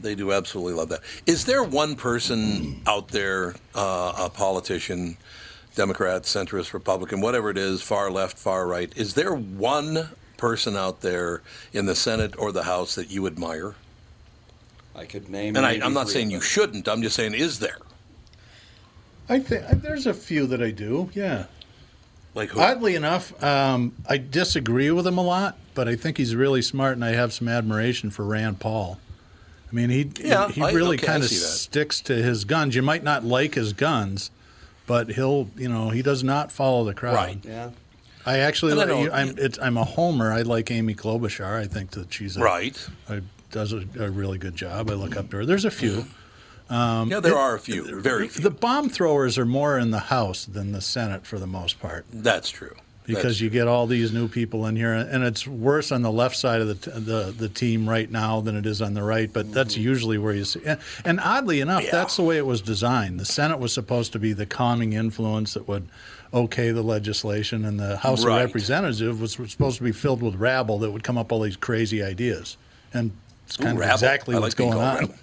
They 0.00 0.14
do 0.14 0.32
absolutely 0.32 0.74
love 0.74 0.88
that. 0.88 1.00
Is 1.26 1.44
there 1.44 1.62
one 1.62 1.94
person 1.94 2.82
out 2.86 3.08
there, 3.08 3.54
uh, 3.74 4.12
a 4.18 4.30
politician, 4.30 5.16
Democrat, 5.76 6.22
centrist, 6.24 6.72
Republican, 6.72 7.20
whatever 7.20 7.50
it 7.50 7.58
is, 7.58 7.82
far 7.82 8.10
left, 8.10 8.36
far 8.36 8.66
right? 8.66 8.92
Is 8.96 9.14
there 9.14 9.32
one 9.34 10.08
person 10.38 10.76
out 10.76 11.02
there 11.02 11.40
in 11.72 11.86
the 11.86 11.94
Senate 11.94 12.34
or 12.36 12.50
the 12.50 12.64
House 12.64 12.96
that 12.96 13.10
you 13.10 13.28
admire? 13.28 13.76
I 14.96 15.04
could 15.04 15.28
name. 15.30 15.56
And 15.56 15.64
I, 15.64 15.78
I'm 15.82 15.94
not 15.94 16.08
saying 16.08 16.30
you 16.32 16.40
shouldn't. 16.40 16.88
I'm 16.88 17.00
just 17.02 17.14
saying, 17.16 17.34
is 17.34 17.60
there? 17.60 17.78
I 19.28 19.38
think 19.38 19.64
there's 19.82 20.06
a 20.06 20.12
few 20.14 20.46
that 20.48 20.60
I 20.62 20.70
do. 20.72 21.10
Yeah. 21.14 21.44
Like 22.34 22.50
who? 22.50 22.60
Oddly 22.60 22.94
enough, 22.94 23.40
um, 23.42 23.94
I 24.08 24.16
disagree 24.18 24.90
with 24.90 25.06
him 25.06 25.18
a 25.18 25.22
lot, 25.22 25.58
but 25.74 25.86
I 25.88 25.96
think 25.96 26.16
he's 26.16 26.34
really 26.34 26.62
smart, 26.62 26.94
and 26.94 27.04
I 27.04 27.10
have 27.10 27.32
some 27.32 27.46
admiration 27.48 28.10
for 28.10 28.24
Rand 28.24 28.58
Paul. 28.58 28.98
I 29.70 29.74
mean, 29.74 29.90
he 29.90 30.10
Yeah, 30.20 30.48
he, 30.48 30.54
he 30.54 30.62
I- 30.62 30.72
really 30.72 30.96
okay, 30.96 31.06
kind 31.06 31.22
of 31.22 31.28
sticks 31.30 32.00
to 32.02 32.14
his 32.14 32.44
guns. 32.44 32.74
You 32.74 32.82
might 32.82 33.02
not 33.04 33.24
like 33.24 33.54
his 33.54 33.72
guns, 33.74 34.30
but 34.86 35.10
he'll 35.12 35.50
you 35.56 35.68
know 35.68 35.90
he 35.90 36.00
does 36.02 36.24
not 36.24 36.50
follow 36.50 36.84
the 36.84 36.94
crowd. 36.94 37.14
Right. 37.14 37.38
Yeah. 37.44 37.70
I 38.24 38.38
actually 38.38 38.72
And 38.72 38.80
I 38.80 38.84
like, 38.84 39.06
know- 39.08 39.12
I'm 39.12 39.34
it's, 39.36 39.58
I'm 39.58 39.76
a 39.76 39.84
homer. 39.84 40.32
I 40.32 40.42
like 40.42 40.70
Amy 40.70 40.94
Klobuchar. 40.94 41.58
I 41.58 41.66
think 41.66 41.90
that 41.92 42.12
she's 42.14 42.36
a, 42.36 42.40
Right. 42.40 42.88
a, 43.08 43.20
does 43.50 43.72
a, 43.72 43.84
a 43.98 44.10
really 44.10 44.38
good 44.38 44.54
job. 44.56 44.88
I 44.90 44.94
look 44.94 45.16
up 45.16 45.28
to 45.30 45.38
her. 45.38 45.44
There's 45.46 45.64
a 45.64 45.70
few. 45.72 46.06
Um, 46.70 47.10
Yeah, 47.10 47.20
there 47.20 47.32
it- 47.32 47.36
are 47.38 47.54
a 47.54 47.58
few, 47.58 48.00
very 48.00 48.28
few. 48.28 48.42
The 48.42 48.50
bomb 48.50 48.88
throwers 48.88 49.36
are 49.38 49.44
more 49.46 49.78
in 49.78 49.90
the 49.90 49.98
House 49.98 50.44
than 50.44 50.72
the 50.72 50.80
Senate 50.80 51.26
for 51.26 51.38
the 51.38 51.46
most 51.46 51.80
part 51.80 52.04
That's 52.12 52.48
true. 52.48 52.74
because 53.04 53.22
That's 53.24 53.40
you 53.40 53.50
get 53.50 53.68
all 53.68 53.86
these 53.86 54.12
new 54.12 54.28
people 54.28 54.64
in 54.66 54.76
here, 54.76 54.92
and 54.94 55.22
it's 55.24 55.46
worse 55.46 55.92
on 55.92 56.02
the 56.02 56.10
left 56.12 56.36
side 56.36 56.60
of 56.60 56.68
the 56.68 56.74
t- 56.74 56.90
the, 56.98 57.34
the 57.36 57.48
team 57.48 57.88
right 57.88 58.10
now 58.10 58.40
than 58.40 58.56
it 58.56 58.64
is 58.64 58.80
on 58.80 58.94
the 58.94 59.02
right. 59.02 59.30
But 59.32 59.52
that's 59.52 59.76
usually 59.76 60.18
where 60.18 60.32
you 60.34 60.44
see. 60.44 60.60
And, 60.64 60.78
and 61.04 61.20
oddly 61.20 61.60
enough, 61.60 61.82
Yeah. 61.84 61.90
that's 61.92 62.16
the 62.16 62.22
way 62.22 62.38
it 62.38 62.46
was 62.46 62.60
designed. 62.62 63.20
The 63.20 63.24
Senate 63.26 63.58
was 63.58 63.72
supposed 63.72 64.12
to 64.12 64.18
be 64.18 64.32
the 64.32 64.46
calming 64.46 64.92
influence 64.94 65.54
that 65.54 65.68
would 65.68 65.88
okay 66.32 66.70
the 66.70 66.82
legislation, 66.82 67.64
and 67.66 67.78
the 67.78 67.98
House 67.98 68.24
Right. 68.24 68.40
of 68.40 68.46
Representatives 68.46 69.20
was 69.20 69.32
supposed 69.50 69.76
to 69.78 69.84
be 69.84 69.92
filled 69.92 70.22
with 70.22 70.36
rabble 70.36 70.78
that 70.78 70.90
would 70.90 71.02
come 71.04 71.18
up 71.18 71.30
all 71.32 71.40
these 71.40 71.56
crazy 71.56 72.02
ideas. 72.02 72.56
And 72.94 73.10
it's 73.46 73.58
Ooh, 73.60 73.64
kind 73.64 73.72
of 73.76 73.80
rabble. 73.80 73.94
exactly 73.94 74.36
I 74.36 74.38
what's 74.38 74.58
like 74.58 74.68
going 74.70 74.78
on. 74.78 74.94
rabble. 75.00 75.14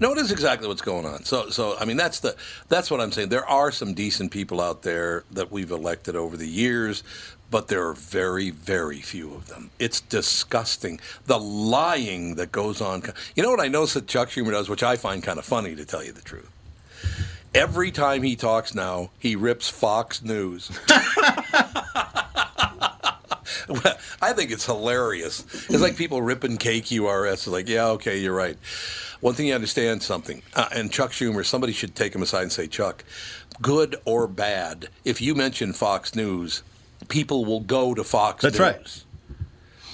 No, 0.00 0.12
it 0.12 0.18
is 0.18 0.32
exactly 0.32 0.68
what's 0.68 0.82
going 0.82 1.06
on. 1.06 1.24
So, 1.24 1.50
so 1.50 1.76
I 1.78 1.84
mean, 1.84 1.96
that's 1.96 2.20
the 2.20 2.36
that's 2.68 2.90
what 2.90 3.00
I'm 3.00 3.12
saying. 3.12 3.28
There 3.28 3.48
are 3.48 3.70
some 3.70 3.94
decent 3.94 4.30
people 4.30 4.60
out 4.60 4.82
there 4.82 5.24
that 5.30 5.52
we've 5.52 5.70
elected 5.70 6.16
over 6.16 6.36
the 6.36 6.48
years, 6.48 7.02
but 7.50 7.68
there 7.68 7.86
are 7.86 7.94
very, 7.94 8.50
very 8.50 9.00
few 9.00 9.32
of 9.34 9.46
them. 9.46 9.70
It's 9.78 10.00
disgusting 10.00 10.98
the 11.26 11.38
lying 11.38 12.34
that 12.34 12.50
goes 12.50 12.80
on. 12.80 13.02
You 13.36 13.42
know 13.42 13.50
what 13.50 13.60
I 13.60 13.68
notice 13.68 13.94
that 13.94 14.08
Chuck 14.08 14.30
Schumer 14.30 14.50
does, 14.50 14.68
which 14.68 14.82
I 14.82 14.96
find 14.96 15.22
kind 15.22 15.38
of 15.38 15.44
funny, 15.44 15.76
to 15.76 15.84
tell 15.84 16.02
you 16.02 16.12
the 16.12 16.22
truth. 16.22 16.50
Every 17.54 17.92
time 17.92 18.24
he 18.24 18.34
talks 18.34 18.74
now, 18.74 19.10
he 19.20 19.36
rips 19.36 19.68
Fox 19.68 20.22
News. 20.22 20.70
I 24.20 24.32
think 24.32 24.50
it's 24.50 24.66
hilarious. 24.66 25.44
It's 25.68 25.80
like 25.80 25.96
people 25.96 26.20
ripping 26.22 26.58
KQRS. 26.58 27.32
It's 27.32 27.46
like, 27.46 27.68
yeah, 27.68 27.86
okay, 27.90 28.18
you're 28.18 28.34
right. 28.34 28.56
One 29.24 29.32
thing 29.32 29.46
you 29.46 29.54
understand 29.54 30.02
something, 30.02 30.42
uh, 30.52 30.68
and 30.70 30.92
Chuck 30.92 31.10
Schumer, 31.10 31.46
somebody 31.46 31.72
should 31.72 31.94
take 31.94 32.14
him 32.14 32.20
aside 32.20 32.42
and 32.42 32.52
say, 32.52 32.66
Chuck, 32.66 33.04
good 33.62 33.96
or 34.04 34.26
bad, 34.26 34.90
if 35.02 35.22
you 35.22 35.34
mention 35.34 35.72
Fox 35.72 36.14
News, 36.14 36.62
people 37.08 37.46
will 37.46 37.60
go 37.60 37.94
to 37.94 38.04
Fox 38.04 38.42
That's 38.42 38.58
News. 38.58 38.60
right. 38.60 39.04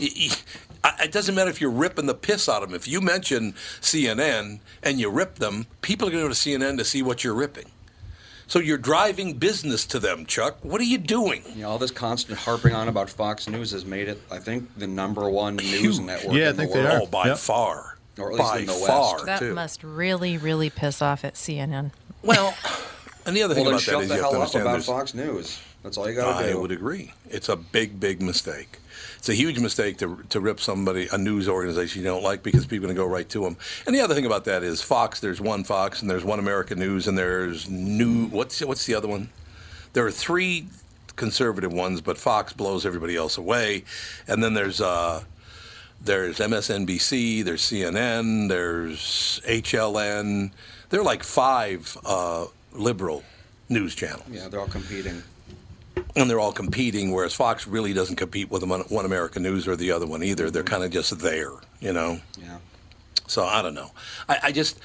Y- 0.01 0.11
y- 0.19 0.37
I- 0.83 1.05
It 1.05 1.13
doesn't 1.13 1.37
matter 1.37 1.49
if 1.49 1.61
you're 1.61 1.71
ripping 1.71 2.07
the 2.07 2.15
piss 2.15 2.49
out 2.49 2.65
of 2.65 2.71
them. 2.71 2.75
If 2.75 2.89
you 2.89 3.01
mention 3.01 3.55
CNN 3.81 4.59
and 4.83 4.99
you 4.99 5.09
rip 5.09 5.37
them, 5.37 5.69
people 5.81 6.09
are 6.09 6.11
going 6.11 6.25
to 6.25 6.29
go 6.29 6.35
to 6.35 6.41
CNN 6.41 6.77
to 6.79 6.85
see 6.85 7.01
what 7.01 7.23
you're 7.23 7.33
ripping. 7.35 7.67
So 8.49 8.59
you're 8.59 8.79
driving 8.79 9.35
business 9.35 9.87
to 9.87 10.01
them, 10.01 10.27
Chuck. 10.27 10.57
What 10.63 10.81
are 10.81 10.85
you 10.85 10.99
doing? 10.99 11.45
You 11.55 11.63
know, 11.63 11.71
all 11.71 11.79
this 11.79 11.93
constant 11.93 12.37
harping 12.41 12.75
on 12.75 12.89
about 12.89 13.09
Fox 13.09 13.47
News 13.49 13.71
has 13.71 13.85
made 13.85 14.09
it, 14.09 14.21
I 14.29 14.39
think, 14.41 14.77
the 14.77 14.89
number 14.89 15.31
one 15.31 15.55
news 15.55 15.99
Huge. 15.99 16.01
network. 16.01 16.35
Yeah, 16.35 16.47
I 16.47 16.51
in 16.51 16.57
think 16.57 16.73
the 16.73 16.79
they 16.79 16.83
world. 16.85 16.97
are. 16.97 17.03
Oh, 17.05 17.07
by 17.07 17.27
Yep. 17.29 17.39
far. 17.39 17.90
Or 18.21 18.33
at 18.33 18.39
least 18.39 18.53
by 18.53 18.59
in 18.61 18.67
the 18.67 18.73
West. 18.73 18.87
far, 18.87 19.25
That 19.27 19.39
too. 19.41 19.55
must 19.55 19.83
really, 19.85 20.37
really 20.39 20.71
piss 20.71 21.01
off 21.03 21.25
at 21.25 21.35
CNN. 21.35 21.91
Well, 22.23 22.55
and 23.27 23.37
the 23.37 23.43
other 23.43 23.55
thing 23.55 23.65
Well, 23.65 23.75
about 23.75 23.85
that 23.85 23.91
shut 23.93 24.03
is 24.03 24.09
the 24.09 24.17
you 24.17 24.23
have 24.23 24.31
to 24.31 24.37
understand 24.37 24.63
about 24.63 24.71
there's- 24.73 24.87
Fox 24.87 25.15
News. 25.15 25.61
That's 25.83 25.97
all 25.97 26.07
you 26.11 26.15
got 26.15 26.39
to 26.43 26.47
do. 26.47 26.59
I 26.59 26.61
would 26.61 26.73
agree. 26.73 27.15
It's 27.31 27.49
a 27.49 27.57
big, 27.57 27.99
big 27.99 28.21
mistake. 28.21 28.81
It's 29.17 29.31
a 29.31 29.35
huge 29.35 29.59
mistake 29.59 29.97
to, 29.99 30.23
to 30.29 30.39
rip 30.39 30.61
somebody, 30.61 31.09
a 31.11 31.17
news 31.17 31.49
organization 31.49 32.03
you 32.03 32.07
don't 32.09 32.23
like, 32.23 32.43
because 32.43 32.67
people 32.67 32.85
are 32.85 32.93
going 32.93 32.97
to 32.97 33.03
go 33.03 33.07
right 33.07 33.27
to 33.31 33.45
them. 33.45 33.57
And 33.87 33.95
the 33.97 34.01
other 34.03 34.15
thing 34.15 34.27
about 34.27 34.45
that 34.45 34.63
is 34.63 34.83
Fox. 34.83 35.21
There's 35.21 35.41
one 35.41 35.65
Fox, 35.65 36.03
and 36.03 36.11
there's 36.11 36.23
one 36.25 36.39
American 36.39 36.79
News, 36.79 37.09
and 37.09 37.17
there's 37.17 37.71
new. 37.71 38.27
What's 38.27 38.61
what's 38.61 38.85
the 38.85 38.95
other 38.95 39.09
one? 39.09 39.31
There 39.95 40.07
are 40.07 40.11
three 40.11 40.67
conservative 41.17 41.73
ones, 41.73 42.03
but 42.03 42.19
Fox 42.19 42.53
blows 42.53 42.85
everybody 42.85 43.17
else 43.17 43.39
away. 43.39 43.85
And 44.29 44.45
then 44.45 44.53
there's 44.53 44.83
uh, 44.83 45.23
there's 46.01 46.39
MSNBC, 46.39 47.45
there's 47.45 47.63
CNN, 47.63 48.49
there's 48.49 49.41
HLN. 49.47 50.51
There 50.89 51.01
are 51.01 51.05
like 51.05 51.23
five 51.23 51.97
uh, 52.05 52.47
liberal 52.73 53.23
news 53.69 53.95
channels 53.95 54.25
Yeah, 54.31 54.49
they're 54.49 54.61
all 54.61 54.67
competing. 54.67 55.23
and 56.17 56.29
they're 56.29 56.41
all 56.41 56.53
competing, 56.53 57.13
whereas 57.13 57.35
Fox 57.35 57.67
really 57.67 57.93
doesn't 57.93 58.17
compete 58.17 58.51
with 58.51 58.65
one, 58.65 59.05
American 59.05 59.43
News 59.43 59.69
or 59.69 59.77
the 59.77 59.93
other 59.93 60.07
one 60.07 60.23
either. 60.23 60.51
They're 60.51 60.65
kind 60.65 60.83
of 60.85 60.91
just 60.91 61.19
there, 61.21 61.53
you 61.81 61.93
know. 61.93 62.21
Yeah. 62.39 62.59
So 63.27 63.45
I 63.45 63.63
don't 63.63 63.75
know. 63.75 63.91
I, 64.29 64.39
I 64.45 64.53
just 64.53 64.81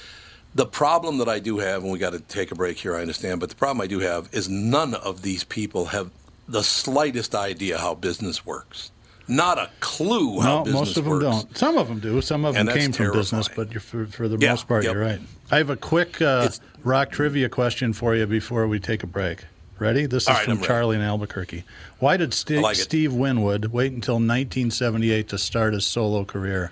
the 0.53 0.65
problem 0.65 1.17
that 1.17 1.27
I 1.27 1.39
do 1.39 1.57
have, 1.57 1.83
and 1.83 1.91
we 1.91 1.99
got 1.99 2.13
to 2.13 2.19
take 2.19 2.51
a 2.51 2.55
break 2.55 2.77
here. 2.77 2.95
I 2.95 3.01
understand, 3.01 3.39
but 3.39 3.49
the 3.49 3.55
problem 3.55 3.81
I 3.81 3.87
do 3.87 3.99
have 3.99 4.29
is 4.31 4.47
none 4.47 4.93
of 4.93 5.21
these 5.21 5.43
people 5.43 5.85
have 5.85 6.11
the 6.47 6.63
slightest 6.63 7.33
idea 7.33 7.77
how 7.79 7.95
business 7.95 8.45
works. 8.45 8.91
Not 9.27 9.57
a 9.57 9.69
clue 9.79 10.39
how 10.39 10.57
No, 10.59 10.63
business 10.65 10.79
most 10.81 10.97
of 10.97 11.03
them 11.05 11.13
works. 11.13 11.23
don't. 11.23 11.57
Some 11.57 11.77
of 11.77 11.87
them 11.87 11.99
do. 11.99 12.21
Some 12.21 12.45
of 12.45 12.53
them 12.53 12.67
And 12.69 12.77
came 12.77 12.91
from 12.91 13.11
business, 13.11 13.47
but 13.47 13.71
you're, 13.71 13.79
for, 13.81 14.05
for 14.05 14.27
the 14.27 14.37
Yeah, 14.37 14.51
most 14.51 14.67
part, 14.67 14.83
yep. 14.83 14.93
you're 14.93 15.01
right. 15.01 15.19
I 15.51 15.57
have 15.57 15.69
a 15.71 15.75
quick 15.75 16.21
uh, 16.21 16.49
rock 16.83 17.11
trivia 17.11 17.49
question 17.49 17.93
for 17.93 18.15
you 18.15 18.25
before 18.27 18.67
we 18.67 18.79
take 18.79 19.01
a 19.03 19.07
break. 19.07 19.45
Ready? 19.79 20.05
This 20.05 20.23
is 20.23 20.29
right, 20.29 20.43
from 20.43 20.51
I'm 20.51 20.57
ready. 20.57 20.67
Charlie 20.67 20.95
in 20.95 21.01
Albuquerque. 21.01 21.63
Why 21.99 22.17
did 22.17 22.33
I 22.49 22.53
like. 22.61 22.75
Steve 22.77 23.13
Winwood 23.13 23.65
wait 23.65 23.91
until 23.91 24.15
1978 24.15 25.27
to 25.29 25.37
start 25.37 25.73
his 25.73 25.85
solo 25.85 26.23
career? 26.23 26.71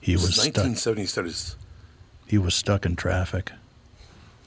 He 0.00 0.12
was 0.12 0.24
is 0.28 0.34
stuck. 0.34 0.56
1970. 0.64 1.56
He 2.26 2.38
was 2.38 2.54
stuck 2.54 2.86
in 2.86 2.96
traffic. 2.96 3.50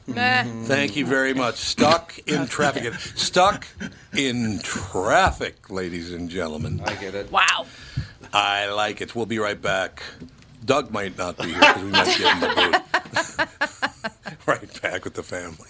Thank 0.07 0.95
you 0.95 1.05
very 1.05 1.33
much. 1.33 1.55
Stuck 1.55 2.17
in 2.27 2.47
traffic. 2.47 2.93
Stuck 3.15 3.67
in 4.15 4.59
traffic, 4.59 5.69
ladies 5.69 6.13
and 6.13 6.29
gentlemen. 6.29 6.81
I 6.85 6.95
get 6.95 7.15
it. 7.15 7.31
Wow. 7.31 7.65
I 8.33 8.67
like 8.69 9.01
it. 9.01 9.15
We'll 9.15 9.25
be 9.25 9.39
right 9.39 9.61
back. 9.61 10.03
Doug 10.65 10.91
might 10.91 11.17
not 11.17 11.37
be 11.37 11.49
here 11.49 11.59
because 11.59 11.83
we 11.83 11.91
might 11.91 12.17
get 12.17 12.33
him 12.33 12.39
the 12.39 12.47
boot. 13.37 14.37
right 14.47 14.81
back 14.81 15.03
with 15.03 15.13
the 15.13 15.23
family. 15.23 15.69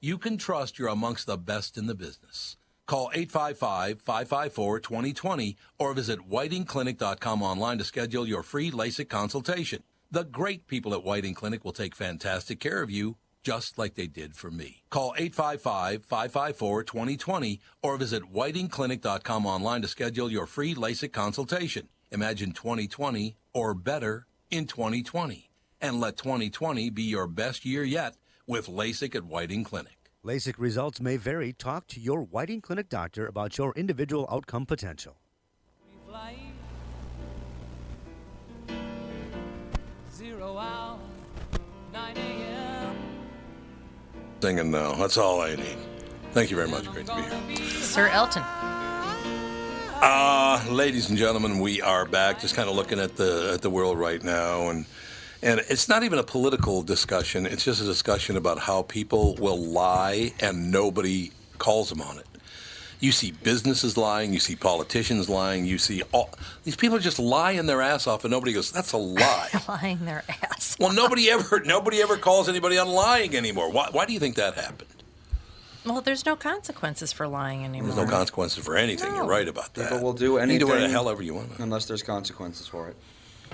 you 0.00 0.18
can 0.18 0.36
trust 0.36 0.78
you're 0.78 0.88
amongst 0.88 1.26
the 1.26 1.38
best 1.38 1.78
in 1.78 1.86
the 1.86 1.94
business. 1.94 2.56
Call 2.86 3.10
855-554-2020 3.14 5.56
or 5.78 5.94
visit 5.94 6.28
whitingclinic.com 6.28 7.42
online 7.42 7.78
to 7.78 7.84
schedule 7.84 8.28
your 8.28 8.42
free 8.42 8.70
LASIK 8.70 9.08
consultation. 9.08 9.82
The 10.10 10.24
great 10.24 10.66
people 10.68 10.92
at 10.94 11.02
Whiting 11.02 11.34
Clinic 11.34 11.64
will 11.64 11.72
take 11.72 11.96
fantastic 11.96 12.60
care 12.60 12.80
of 12.82 12.90
you, 12.90 13.16
just 13.42 13.76
like 13.76 13.96
they 13.96 14.06
did 14.06 14.36
for 14.36 14.52
me. 14.52 14.84
Call 14.90 15.14
855-554-2020 15.18 17.58
or 17.82 17.96
visit 17.96 18.32
whitingclinic.com 18.32 19.46
online 19.46 19.82
to 19.82 19.88
schedule 19.88 20.30
your 20.30 20.46
free 20.46 20.74
LASIK 20.74 21.12
consultation. 21.12 21.88
Imagine 22.12 22.52
2020 22.52 23.36
or 23.52 23.74
better 23.74 24.28
in 24.50 24.66
2020. 24.66 25.50
And 25.80 26.00
let 26.00 26.16
2020 26.16 26.90
be 26.90 27.02
your 27.02 27.26
best 27.26 27.64
year 27.64 27.82
yet 27.82 28.14
with 28.46 28.68
LASIK 28.68 29.14
at 29.14 29.24
Whiting 29.24 29.64
Clinic. 29.64 30.10
LASIK 30.24 30.54
results 30.58 31.00
may 31.00 31.16
vary. 31.16 31.52
Talk 31.52 31.86
to 31.88 32.00
your 32.00 32.22
Whiting 32.22 32.60
Clinic 32.60 32.88
doctor 32.88 33.26
about 33.26 33.58
your 33.58 33.72
individual 33.76 34.28
outcome 34.30 34.66
potential. 34.66 35.16
Zero 40.14 40.56
hour, 40.56 40.98
9 41.92 42.16
a.m. 42.16 42.96
Singing 44.40 44.70
now. 44.70 44.94
That's 44.94 45.18
all 45.18 45.42
I 45.42 45.54
need. 45.56 45.76
Thank 46.32 46.50
you 46.50 46.56
very 46.56 46.68
much. 46.68 46.90
Great 46.90 47.06
to 47.06 47.14
be 47.46 47.56
here. 47.56 47.70
Sir 47.80 48.08
Elton. 48.08 48.42
Uh, 50.00 50.62
ladies 50.70 51.10
and 51.10 51.18
gentlemen, 51.18 51.58
we 51.58 51.82
are 51.82 52.04
back. 52.06 52.40
Just 52.40 52.54
kind 52.54 52.68
of 52.68 52.76
looking 52.76 52.98
at 52.98 53.16
the 53.16 53.52
at 53.54 53.62
the 53.62 53.70
world 53.70 53.98
right 53.98 54.22
now, 54.22 54.68
and 54.68 54.86
and 55.42 55.60
it's 55.68 55.88
not 55.88 56.02
even 56.02 56.18
a 56.18 56.22
political 56.22 56.82
discussion. 56.82 57.46
It's 57.46 57.64
just 57.64 57.80
a 57.80 57.84
discussion 57.84 58.36
about 58.36 58.58
how 58.60 58.82
people 58.82 59.34
will 59.36 59.58
lie 59.58 60.32
and 60.40 60.70
nobody 60.70 61.32
calls 61.58 61.90
them 61.90 62.00
on 62.00 62.18
it. 62.18 62.26
You 62.98 63.12
see 63.12 63.32
businesses 63.32 63.96
lying. 63.96 64.32
You 64.32 64.38
see 64.38 64.56
politicians 64.56 65.28
lying. 65.28 65.66
You 65.66 65.76
see 65.76 66.02
all 66.12 66.30
these 66.64 66.76
people 66.76 66.98
just 66.98 67.18
lying 67.18 67.66
their 67.66 67.82
ass 67.82 68.06
off, 68.06 68.24
and 68.24 68.30
nobody 68.30 68.54
goes, 68.54 68.72
"That's 68.72 68.92
a 68.92 68.96
lie." 68.96 69.48
Lying 69.68 70.06
their 70.06 70.24
ass. 70.42 70.76
well, 70.80 70.94
nobody 70.94 71.30
ever 71.30 71.60
nobody 71.60 72.00
ever 72.00 72.16
calls 72.16 72.48
anybody 72.48 72.78
on 72.78 72.88
lying 72.88 73.36
anymore. 73.36 73.70
Why, 73.70 73.88
why 73.92 74.06
do 74.06 74.14
you 74.14 74.18
think 74.18 74.36
that 74.36 74.54
happened? 74.54 74.88
Well, 75.84 76.00
there's 76.00 76.26
no 76.26 76.34
consequences 76.36 77.12
for 77.12 77.28
lying 77.28 77.64
anymore. 77.64 77.94
There's 77.94 78.08
no 78.08 78.12
consequences 78.12 78.64
for 78.64 78.76
anything. 78.76 79.14
You're 79.14 79.24
right 79.26 79.46
about 79.46 79.74
that. 79.74 79.90
People 79.90 80.02
will 80.02 80.12
do 80.14 80.38
anything. 80.38 80.58
can 80.58 80.66
do 80.66 80.72
whatever 80.72 80.88
the 80.88 80.92
hell 80.92 81.08
ever 81.08 81.22
you 81.22 81.34
want. 81.34 81.58
Unless 81.58 81.84
there's 81.84 82.02
consequences 82.02 82.66
for 82.66 82.88
it. 82.88 82.96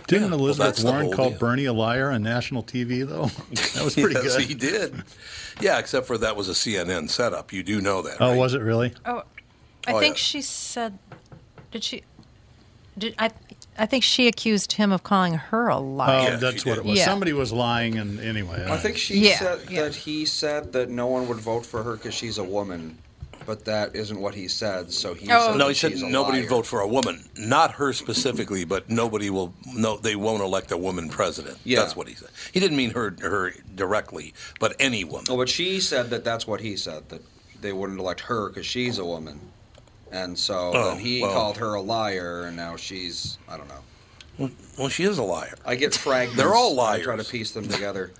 Didn't 0.08 0.30
well, 0.30 0.40
Elizabeth 0.40 0.66
that's 0.76 0.82
the 0.82 0.90
Warren 0.90 1.12
call 1.12 1.30
deal. 1.30 1.38
Bernie 1.38 1.64
a 1.66 1.72
liar 1.72 2.10
on 2.10 2.22
national 2.22 2.62
TV, 2.64 3.06
though? 3.06 3.26
That 3.74 3.84
was 3.84 3.94
pretty 3.94 4.14
yes, 4.14 4.36
good. 4.36 4.46
he 4.46 4.54
did. 4.54 5.02
Yeah, 5.60 5.78
except 5.78 6.06
for 6.06 6.18
that 6.18 6.34
was 6.36 6.48
a 6.48 6.52
CNN 6.52 7.08
setup. 7.08 7.52
You 7.52 7.62
do 7.62 7.80
know 7.80 8.02
that. 8.02 8.16
Oh, 8.20 8.30
right? 8.30 8.36
was 8.38 8.54
it 8.54 8.60
really? 8.62 8.92
Oh, 9.06 9.22
I 9.86 9.92
Oh, 9.92 10.00
think 10.00 10.14
yeah. 10.16 10.18
she 10.18 10.42
said. 10.42 10.98
Did 11.70 11.84
she? 11.84 12.02
Did 12.98 13.14
I? 13.18 13.30
I 13.78 13.86
think 13.86 14.04
she 14.04 14.28
accused 14.28 14.72
him 14.72 14.92
of 14.92 15.02
calling 15.02 15.34
her 15.34 15.68
a 15.68 15.78
liar. 15.78 16.20
Oh, 16.20 16.24
liar. 16.30 16.36
that's 16.36 16.66
what 16.66 16.76
it 16.78 16.84
was. 16.84 16.98
Yeah. 16.98 17.04
Somebody 17.06 17.32
was 17.32 17.52
lying, 17.52 17.96
and 17.98 18.20
anyway. 18.20 18.66
I 18.68 18.76
think 18.76 18.98
she 18.98 19.18
Yeah, 19.30 19.38
said 19.38 19.60
that 19.68 19.94
he 19.94 20.26
said 20.26 20.72
that 20.74 20.90
no 20.90 21.06
one 21.06 21.26
would 21.28 21.38
vote 21.38 21.64
for 21.64 21.82
her 21.82 21.96
because 21.96 22.12
she's 22.14 22.36
a 22.38 22.44
woman, 22.44 22.98
but 23.46 23.64
that 23.64 23.94
isn't 23.96 24.20
what 24.20 24.34
he 24.34 24.48
said. 24.48 24.92
So 24.92 25.14
he 25.14 25.30
Oh. 25.30 25.48
said 25.48 25.56
No, 25.58 25.68
he 25.68 25.74
said 25.74 25.96
nobody 25.98 26.40
would 26.40 26.48
vote 26.48 26.66
for 26.66 26.80
a 26.80 26.86
woman. 26.88 27.28
Not 27.36 27.72
her 27.72 27.92
specifically, 27.92 28.64
but 28.64 28.88
nobody 28.90 29.30
will. 29.30 29.54
No, 29.66 29.96
they 29.96 30.16
won't 30.16 30.42
elect 30.42 30.70
a 30.72 30.76
woman 30.76 31.08
president. 31.08 31.58
Yeah. 31.64 31.80
That's 31.80 31.96
what 31.96 32.08
he 32.08 32.14
said. 32.14 32.28
He 32.52 32.60
didn't 32.60 32.76
mean 32.76 32.90
her 32.90 33.14
her 33.20 33.52
directly, 33.74 34.34
but 34.60 34.76
any 34.78 35.04
woman. 35.04 35.26
Oh, 35.30 35.36
but 35.36 35.48
she 35.48 35.80
said 35.80 36.10
that 36.10 36.24
that's 36.24 36.46
what 36.46 36.60
he 36.60 36.76
said 36.76 37.08
that 37.10 37.22
they 37.60 37.72
wouldn't 37.72 37.98
elect 38.00 38.20
her 38.22 38.48
because 38.48 38.66
she's 38.66 38.98
a 38.98 39.04
woman, 39.04 39.40
and 40.10 40.38
so 40.38 40.72
Oh, 40.74 40.88
then 40.90 40.98
he 40.98 41.22
well. 41.22 41.32
called 41.32 41.56
her 41.58 41.74
a 41.74 41.80
liar, 41.82 42.44
and 42.44 42.56
now 42.56 42.76
she's 42.76 43.38
I 43.48 43.56
don't 43.56 43.68
know. 43.68 43.74
Well, 44.38 44.50
well, 44.78 44.88
she 44.88 45.04
is 45.04 45.18
a 45.18 45.22
liar. 45.22 45.56
I 45.64 45.74
get 45.74 45.94
fragments. 45.94 46.36
They're 46.40 46.54
all 46.54 46.80
I 46.80 47.00
try 47.02 47.16
to 47.16 47.24
piece 47.24 47.50
them 47.52 47.68
together. 47.68 48.12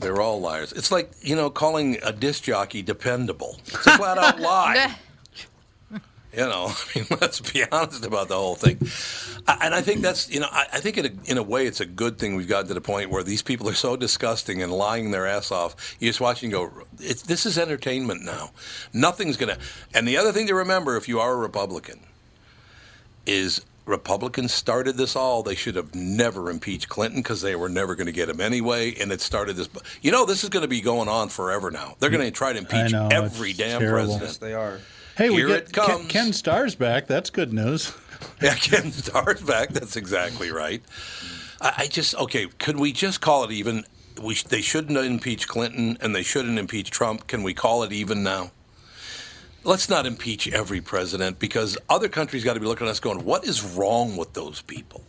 They're 0.00 0.20
all 0.20 0.40
liars. 0.40 0.72
It's 0.72 0.90
like 0.90 1.10
you 1.20 1.36
know 1.36 1.50
calling 1.50 1.98
a 2.02 2.12
disc 2.12 2.44
jockey 2.44 2.82
dependable. 2.82 3.60
It's 3.66 3.86
a 3.86 3.96
flat 3.96 4.18
out 4.18 4.40
lie. 4.40 4.96
You 6.32 6.44
know, 6.44 6.66
I 6.94 6.98
mean, 6.98 7.06
let's 7.20 7.40
be 7.40 7.64
honest 7.72 8.04
about 8.04 8.28
the 8.28 8.36
whole 8.36 8.54
thing. 8.54 8.78
And 9.48 9.74
I 9.74 9.80
think 9.80 10.02
that's, 10.02 10.30
you 10.30 10.40
know, 10.40 10.48
I, 10.50 10.66
I 10.74 10.80
think 10.80 10.98
in 10.98 11.06
a, 11.06 11.30
in 11.30 11.38
a 11.38 11.42
way 11.42 11.66
it's 11.66 11.80
a 11.80 11.86
good 11.86 12.18
thing 12.18 12.36
we've 12.36 12.48
gotten 12.48 12.68
to 12.68 12.74
the 12.74 12.82
point 12.82 13.10
where 13.10 13.22
these 13.22 13.42
people 13.42 13.68
are 13.68 13.74
so 13.74 13.96
disgusting 13.96 14.62
and 14.62 14.70
lying 14.70 15.10
their 15.10 15.26
ass 15.26 15.50
off. 15.50 15.96
You 15.98 16.08
just 16.08 16.20
watch 16.20 16.42
and 16.42 16.52
go, 16.52 16.70
this 16.96 17.46
is 17.46 17.58
entertainment 17.58 18.24
now. 18.24 18.50
Nothing's 18.92 19.36
going 19.38 19.56
to. 19.56 19.60
And 19.94 20.06
the 20.06 20.18
other 20.18 20.32
thing 20.32 20.46
to 20.48 20.54
remember 20.54 20.96
if 20.96 21.08
you 21.08 21.18
are 21.18 21.32
a 21.32 21.36
Republican 21.36 22.00
is 23.24 23.64
Republicans 23.88 24.52
started 24.52 24.96
this 24.96 25.16
all. 25.16 25.42
They 25.42 25.54
should 25.54 25.74
have 25.76 25.94
never 25.94 26.50
impeached 26.50 26.88
Clinton 26.88 27.20
because 27.22 27.40
they 27.40 27.56
were 27.56 27.68
never 27.68 27.94
going 27.94 28.06
to 28.06 28.12
get 28.12 28.28
him 28.28 28.40
anyway. 28.40 28.94
And 28.94 29.10
it 29.10 29.20
started 29.20 29.56
this. 29.56 29.68
You 30.02 30.12
know, 30.12 30.26
this 30.26 30.44
is 30.44 30.50
going 30.50 30.62
to 30.62 30.68
be 30.68 30.80
going 30.80 31.08
on 31.08 31.28
forever 31.30 31.70
now. 31.70 31.96
They're 31.98 32.10
going 32.10 32.24
to 32.24 32.30
try 32.30 32.52
to 32.52 32.58
impeach 32.58 32.92
know, 32.92 33.08
every 33.10 33.52
damn 33.52 33.80
terrible. 33.80 34.18
president. 34.18 34.22
Yes, 34.28 34.36
they 34.38 34.54
are. 34.54 34.78
Hey, 35.16 35.30
we 35.30 35.36
Here 35.36 35.48
get 35.48 35.56
it 35.56 35.72
Ken, 35.72 35.86
comes. 35.86 36.06
Ken 36.06 36.32
Starr's 36.32 36.74
back. 36.76 37.06
That's 37.06 37.30
good 37.30 37.52
news. 37.52 37.92
Yeah, 38.42 38.54
Ken 38.56 38.90
Starr's 38.90 39.40
back. 39.42 39.68
That's 39.68 39.94
exactly 39.94 40.50
right. 40.50 40.82
I, 41.60 41.72
I 41.78 41.86
just 41.86 42.16
okay. 42.16 42.46
Could 42.58 42.76
we 42.76 42.90
just 42.92 43.20
call 43.20 43.44
it 43.44 43.52
even? 43.52 43.84
We 44.20 44.34
sh- 44.34 44.42
they 44.42 44.60
shouldn't 44.60 44.98
impeach 44.98 45.46
Clinton 45.46 45.96
and 46.00 46.16
they 46.16 46.24
shouldn't 46.24 46.58
impeach 46.58 46.90
Trump. 46.90 47.28
Can 47.28 47.44
we 47.44 47.54
call 47.54 47.84
it 47.84 47.92
even 47.92 48.24
now? 48.24 48.50
Let's 49.64 49.88
not 49.88 50.06
impeach 50.06 50.48
every 50.48 50.80
president 50.80 51.38
because 51.38 51.76
other 51.88 52.08
countries 52.08 52.44
got 52.44 52.54
to 52.54 52.60
be 52.60 52.66
looking 52.66 52.86
at 52.86 52.90
us 52.90 53.00
going, 53.00 53.24
"What 53.24 53.44
is 53.44 53.62
wrong 53.62 54.16
with 54.16 54.32
those 54.32 54.62
people?" 54.62 55.04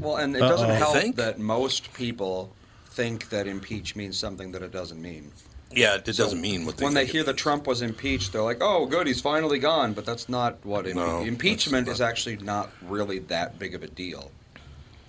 Well, 0.00 0.16
and 0.16 0.34
it 0.34 0.40
doesn't 0.40 0.70
Uh-oh. 0.70 0.74
help 0.74 0.96
Think? 0.96 1.16
that 1.16 1.38
most 1.38 1.92
people 1.92 2.52
think 2.90 3.28
that 3.30 3.46
impeach 3.46 3.94
means 3.96 4.18
something 4.18 4.52
that 4.52 4.62
it 4.62 4.72
doesn't 4.72 5.00
mean. 5.00 5.30
Yeah, 5.72 5.94
it 5.96 6.04
doesn't 6.04 6.40
mean 6.40 6.66
what 6.66 6.78
they 6.78 6.84
when 6.84 6.94
they 6.94 7.02
think 7.02 7.10
it 7.10 7.12
hear 7.12 7.24
that 7.24 7.36
Trump 7.36 7.66
was 7.66 7.80
impeached, 7.82 8.32
they're 8.32 8.42
like, 8.42 8.58
"Oh, 8.60 8.86
good, 8.86 9.06
he's 9.06 9.20
finally 9.20 9.58
gone." 9.60 9.92
But 9.92 10.04
that's 10.04 10.28
not 10.28 10.58
what 10.64 10.86
impe- 10.86 10.94
No, 10.94 11.20
impeachment 11.20 11.86
is. 11.86 12.00
Actually, 12.00 12.38
not 12.38 12.70
really 12.82 13.20
that 13.20 13.58
big 13.58 13.74
of 13.74 13.82
a 13.82 13.86
deal. 13.86 14.32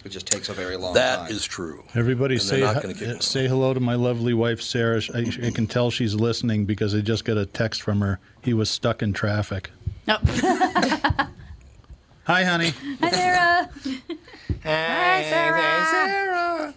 It 0.04 0.10
just 0.10 0.26
takes 0.26 0.50
a 0.50 0.54
very 0.54 0.78
long 0.78 0.94
That 0.96 1.18
time. 1.28 1.32
is 1.32 1.46
true. 1.46 1.84
Everybody 1.94 2.36
And 2.36 2.42
say 2.44 2.62
not 2.62 2.82
gonna 2.82 2.96
hi- 2.96 3.06
uh, 3.06 3.20
say 3.20 3.48
hello 3.48 3.74
to 3.74 3.80
my 3.80 3.96
lovely 3.96 4.34
wife 4.34 4.60
Sarah. 4.62 5.02
I, 5.14 5.20
I 5.44 5.52
can 5.52 5.68
tell 5.68 5.92
she's 5.92 6.16
listening 6.16 6.66
because 6.66 6.96
I 6.96 7.02
just 7.02 7.24
got 7.24 7.38
a 7.38 7.46
text 7.46 7.82
from 7.84 8.02
her. 8.02 8.20
He 8.42 8.54
was 8.54 8.70
stuck 8.70 9.04
in 9.04 9.14
traffic. 9.14 9.70
No. 10.08 10.18
Oh. 10.24 11.28
Hi, 12.26 12.44
honey. 12.44 12.72
Hi, 13.02 13.10
Sarah. 13.12 13.70
Hi, 14.63 15.24
Sarah. 15.24 15.86
Sarah, 15.88 16.74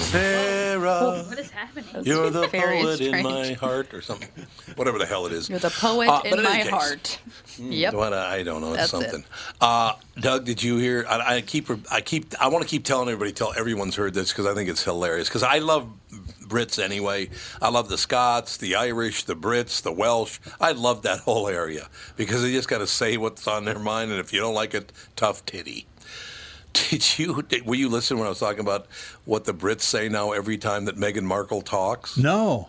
Sarah. 0.00 1.24
What 1.28 1.38
is 1.38 1.50
happening? 1.50 2.04
you're 2.04 2.30
the 2.30 2.48
Very 2.48 2.82
poet 2.82 3.00
in 3.00 3.22
my 3.22 3.52
heart, 3.54 3.94
or 3.94 4.02
something. 4.02 4.28
Whatever 4.76 4.98
the 4.98 5.06
hell 5.06 5.26
it 5.26 5.32
is. 5.32 5.48
You're 5.48 5.58
the 5.60 5.70
poet 5.70 6.08
Uh, 6.08 6.20
in 6.24 6.38
in 6.38 6.42
my 6.42 6.58
case- 6.62 6.68
heart. 6.68 7.18
Yep. 7.58 7.94
What 7.94 8.12
I 8.12 8.38
I 8.38 8.42
don't 8.42 8.60
know. 8.60 8.74
It's 8.74 8.90
That's 8.90 9.04
it. 9.04 9.10
something. 9.10 9.24
Uh, 9.60 9.92
Doug, 10.20 10.44
did 10.44 10.62
you 10.62 10.78
hear? 10.78 11.06
I, 11.08 11.36
I 11.36 11.40
keep. 11.42 11.68
I 11.90 12.00
keep. 12.00 12.34
I 12.40 12.48
want 12.48 12.62
to 12.64 12.68
keep 12.68 12.84
telling 12.84 13.08
everybody. 13.08 13.32
Tell 13.32 13.52
everyone's 13.56 13.94
heard 13.96 14.14
this 14.14 14.30
because 14.32 14.46
I 14.46 14.54
think 14.54 14.68
it's 14.68 14.82
hilarious. 14.82 15.28
Because 15.28 15.42
I 15.44 15.58
love 15.58 15.88
Brits 16.44 16.82
anyway. 16.82 17.30
I 17.60 17.68
love 17.68 17.88
the 17.88 17.98
Scots, 17.98 18.56
the 18.56 18.74
Irish, 18.74 19.24
the 19.24 19.36
Brits, 19.36 19.80
the 19.82 19.92
Welsh. 19.92 20.38
I 20.60 20.72
love 20.72 21.02
that 21.02 21.20
whole 21.20 21.46
area 21.48 21.88
because 22.16 22.42
they 22.42 22.52
just 22.52 22.68
got 22.68 22.78
to 22.78 22.86
say 22.86 23.16
what's 23.16 23.46
on 23.46 23.64
their 23.64 23.78
mind, 23.78 24.10
and 24.10 24.18
if 24.20 24.32
you 24.32 24.40
don't 24.40 24.54
like 24.54 24.74
it, 24.74 24.92
tough 25.16 25.46
titty. 25.46 25.86
Did 26.72 27.18
you? 27.18 27.42
Did, 27.42 27.66
were 27.66 27.74
you 27.74 27.88
listening 27.88 28.20
when 28.20 28.26
I 28.26 28.30
was 28.30 28.38
talking 28.38 28.60
about 28.60 28.86
what 29.24 29.44
the 29.44 29.54
Brits 29.54 29.82
say 29.82 30.08
now 30.08 30.32
every 30.32 30.56
time 30.58 30.84
that 30.86 30.96
Meghan 30.96 31.22
Markle 31.24 31.62
talks? 31.62 32.16
No. 32.16 32.68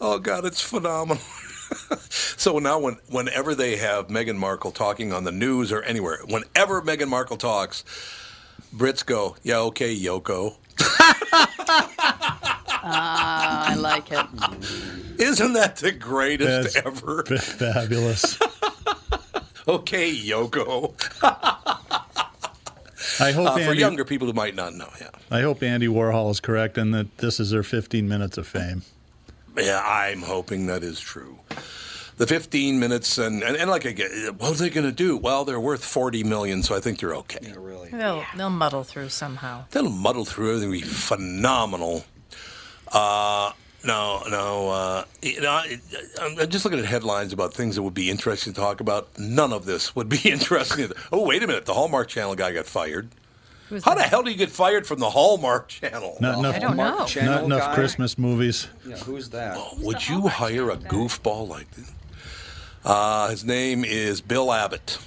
Oh 0.00 0.18
God, 0.18 0.44
it's 0.44 0.60
phenomenal. 0.60 1.22
so 2.08 2.58
now, 2.58 2.78
when 2.78 2.98
whenever 3.08 3.54
they 3.54 3.76
have 3.76 4.08
Meghan 4.08 4.36
Markle 4.36 4.70
talking 4.72 5.12
on 5.12 5.24
the 5.24 5.32
news 5.32 5.72
or 5.72 5.82
anywhere, 5.82 6.18
whenever 6.26 6.80
Meghan 6.82 7.08
Markle 7.08 7.36
talks, 7.36 7.84
Brits 8.74 9.04
go, 9.04 9.36
yeah, 9.42 9.58
okay, 9.58 9.94
Yoko. 9.96 10.56
Ah, 12.84 13.70
I 13.70 13.74
like 13.76 14.10
it. 14.10 14.26
Isn't 15.20 15.52
that 15.52 15.76
the 15.76 15.92
greatest 15.92 16.74
That's 16.74 16.86
ever? 16.86 17.22
fabulous. 17.24 18.38
Okay, 19.68 20.12
Yoko. 20.12 20.92
I 23.20 23.32
hope 23.32 23.48
Uh, 23.48 23.58
for 23.58 23.74
younger 23.74 24.04
people 24.04 24.26
who 24.26 24.32
might 24.32 24.54
not 24.54 24.74
know, 24.74 24.88
yeah. 25.00 25.08
I 25.30 25.40
hope 25.42 25.62
Andy 25.62 25.88
Warhol 25.88 26.30
is 26.30 26.40
correct 26.40 26.78
and 26.78 26.92
that 26.94 27.18
this 27.18 27.40
is 27.40 27.50
their 27.50 27.62
15 27.62 28.08
minutes 28.08 28.38
of 28.38 28.46
fame. 28.46 28.82
Yeah, 29.56 29.82
I'm 29.84 30.22
hoping 30.22 30.66
that 30.66 30.82
is 30.82 30.98
true. 31.00 31.38
The 32.16 32.26
15 32.26 32.78
minutes, 32.78 33.18
and, 33.18 33.42
and, 33.42 33.56
and 33.56 33.68
like 33.70 33.84
I 33.86 33.92
get, 33.92 34.10
what 34.38 34.52
are 34.52 34.54
they 34.54 34.70
going 34.70 34.86
to 34.86 34.92
do? 34.92 35.16
Well, 35.16 35.44
they're 35.44 35.58
worth 35.60 35.84
40 35.84 36.24
million, 36.24 36.62
so 36.62 36.74
I 36.76 36.80
think 36.80 37.00
they're 37.00 37.14
okay. 37.16 37.38
Yeah, 37.42 37.54
really. 37.56 37.90
They'll 37.90 38.24
they'll 38.36 38.50
muddle 38.50 38.84
through 38.84 39.08
somehow. 39.08 39.64
They'll 39.70 39.88
muddle 39.90 40.24
through 40.24 40.56
everything, 40.56 40.70
be 40.72 40.82
phenomenal. 40.82 42.04
Uh, 42.92 43.52
no, 43.84 44.22
no. 44.30 44.68
Uh, 44.70 45.04
you 45.22 45.40
know, 45.40 45.50
I, 45.50 45.78
I'm 46.20 46.38
I'm 46.38 46.48
just 46.50 46.64
looking 46.64 46.78
at 46.78 46.84
headlines 46.84 47.32
about 47.32 47.54
things 47.54 47.76
that 47.76 47.82
would 47.82 47.94
be 47.94 48.10
interesting 48.10 48.52
to 48.52 48.60
talk 48.60 48.80
about. 48.80 49.08
None 49.18 49.52
of 49.52 49.64
this 49.64 49.94
would 49.96 50.08
be 50.08 50.18
interesting. 50.30 50.90
Oh, 51.12 51.24
wait 51.24 51.42
a 51.42 51.46
minute. 51.46 51.66
The 51.66 51.74
Hallmark 51.74 52.08
Channel 52.08 52.34
guy 52.34 52.52
got 52.52 52.66
fired. 52.66 53.08
Who's 53.68 53.84
How 53.84 53.94
the 53.94 54.02
hell 54.02 54.22
do 54.22 54.30
you 54.30 54.36
get 54.36 54.50
fired 54.50 54.86
from 54.86 54.98
the 54.98 55.08
Hallmark 55.08 55.68
Channel? 55.68 56.18
Not 56.20 56.38
enough, 56.38 56.56
I 56.56 56.58
don't 56.58 56.76
Mark 56.76 56.98
know. 56.98 57.06
Channel 57.06 57.32
not 57.34 57.44
enough 57.44 57.60
guy? 57.68 57.74
Christmas 57.74 58.18
movies. 58.18 58.68
Yeah, 58.86 58.96
who's 58.96 59.30
that? 59.30 59.58
Would 59.78 60.06
you 60.08 60.28
hire 60.28 60.68
a 60.70 60.76
goofball 60.76 61.48
like 61.48 61.70
this? 61.70 61.90
Uh, 62.84 63.30
his 63.30 63.44
name 63.44 63.84
is 63.84 64.20
Bill 64.20 64.52
Abbott. 64.52 64.98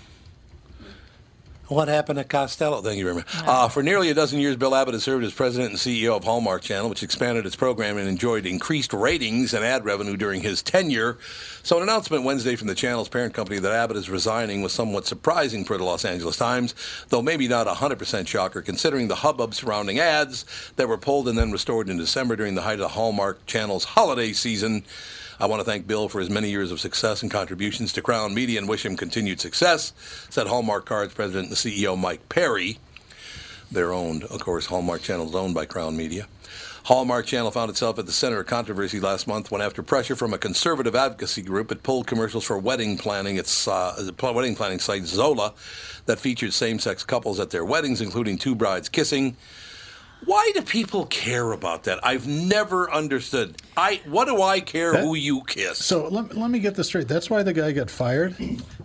What 1.68 1.88
happened 1.88 2.20
to 2.20 2.24
Costello? 2.24 2.84
Thank 2.84 3.00
you 3.00 3.06
very 3.06 3.16
much. 3.16 3.26
Uh, 3.34 3.68
for 3.70 3.82
nearly 3.82 4.12
a 4.12 4.14
dozen 4.14 4.40
years, 4.40 4.56
Bill 4.56 4.76
Abbott 4.76 4.94
has 4.94 5.04
served 5.04 5.24
as 5.24 5.34
president 5.34 5.72
and 5.72 5.80
CEO 5.80 6.16
of 6.16 6.24
Hallmark 6.24 6.62
Channel, 6.62 6.90
which 6.90 7.02
expanded 7.02 7.48
its 7.48 7.56
program 7.56 7.98
and 7.98 8.08
enjoyed 8.08 8.46
increased 8.46 8.94
ratings 8.94 9.52
and 9.52 9.66
ad 9.66 9.84
revenue 9.84 10.16
during 10.16 10.42
his 10.42 10.62
tenure. 10.62 11.18
So, 11.64 11.78
an 11.78 11.84
announcement 11.84 12.24
Wednesday 12.24 12.56
from 12.56 12.68
the 12.68 12.76
channel's 12.76 13.10
parent 13.10 13.34
company 13.34 13.58
that 13.58 13.72
Abbott 13.72 13.98
is 13.98 14.12
resigning 14.12 14.62
was 14.62 14.74
somewhat 14.74 15.08
surprising 15.08 15.66
for 15.66 15.76
the 15.76 15.84
Los 15.84 16.06
Angeles 16.06 16.38
Times, 16.38 16.76
though 17.10 17.24
maybe 17.24 17.48
not 17.48 17.68
a 17.68 17.72
100% 17.72 18.28
shocker 18.28 18.62
considering 18.62 19.08
the 19.08 19.16
hubbub 19.16 19.56
surrounding 19.56 19.98
ads 19.98 20.46
that 20.76 20.88
were 20.88 21.00
pulled 21.00 21.28
and 21.28 21.38
then 21.38 21.52
restored 21.52 21.90
in 21.90 21.98
December 21.98 22.36
during 22.36 22.54
the 22.54 22.62
height 22.62 22.74
of 22.74 22.80
the 22.82 22.90
Hallmark 22.90 23.44
Channel's 23.48 23.86
holiday 23.86 24.34
season. 24.34 24.84
I 25.40 25.48
want 25.48 25.60
to 25.60 25.66
thank 25.66 25.86
Bill 25.86 26.08
for 26.08 26.22
his 26.22 26.30
many 26.30 26.50
years 26.50 26.72
of 26.72 26.80
success 26.80 27.22
and 27.22 27.30
contributions 27.30 27.92
to 27.94 28.02
Crown 28.02 28.34
Media 28.34 28.58
and 28.58 28.70
wish 28.70 28.86
him 28.86 28.96
continued 28.96 29.42
success, 29.42 29.92
said 30.30 30.48
Hallmark 30.48 30.86
Cards 30.86 31.14
president 31.14 31.50
and 31.50 31.58
CEO 31.58 31.98
Mike 31.98 32.30
Perry. 32.30 32.80
They're 33.70 33.94
owned, 33.94 34.24
of 34.26 34.40
course, 34.40 34.68
Hallmark 34.68 35.02
Channel 35.02 35.28
is 35.28 35.36
owned 35.36 35.54
by 35.54 35.66
Crown 35.66 35.98
Media. 35.98 36.28
Hallmark 36.86 37.26
Channel 37.26 37.52
found 37.52 37.70
itself 37.70 38.00
at 38.00 38.06
the 38.06 38.12
center 38.12 38.40
of 38.40 38.46
controversy 38.46 39.00
last 39.00 39.28
month 39.28 39.52
when, 39.52 39.60
after 39.60 39.84
pressure 39.84 40.16
from 40.16 40.34
a 40.34 40.38
conservative 40.38 40.96
advocacy 40.96 41.42
group, 41.42 41.72
it 41.72 41.84
pulled 41.84 42.08
commercials 42.08 42.46
for 42.46 42.58
wedding 42.58 42.96
planning. 42.98 43.38
Its 43.38 43.68
uh, 43.68 44.12
wedding 44.22 44.56
planning 44.56 44.80
site 44.80 45.04
Zola, 45.04 45.54
that 46.06 46.20
featured 46.20 46.54
same-sex 46.54 47.04
couples 47.04 47.40
at 47.40 47.50
their 47.50 47.66
weddings, 47.66 48.02
including 48.02 48.38
two 48.38 48.56
brides 48.56 48.88
kissing. 48.88 49.36
Why 50.26 50.52
do 50.56 50.62
people 50.62 51.06
care 51.06 51.52
about 51.52 51.84
that? 51.84 52.00
I've 52.04 52.28
never 52.28 52.92
understood. 52.92 53.62
I 53.78 54.02
what 54.06 54.26
do 54.26 54.42
I 54.42 54.60
care 54.60 54.94
That- 54.94 55.04
who 55.04 55.16
you 55.16 55.44
kiss? 55.46 55.84
So 55.86 56.08
let, 56.08 56.36
let 56.36 56.50
me 56.50 56.60
get 56.60 56.76
this 56.76 56.88
straight. 56.88 57.08
That's 57.08 57.30
why 57.30 57.44
the 57.44 57.54
guy 57.54 57.72
got 57.72 57.90
fired? 57.92 58.36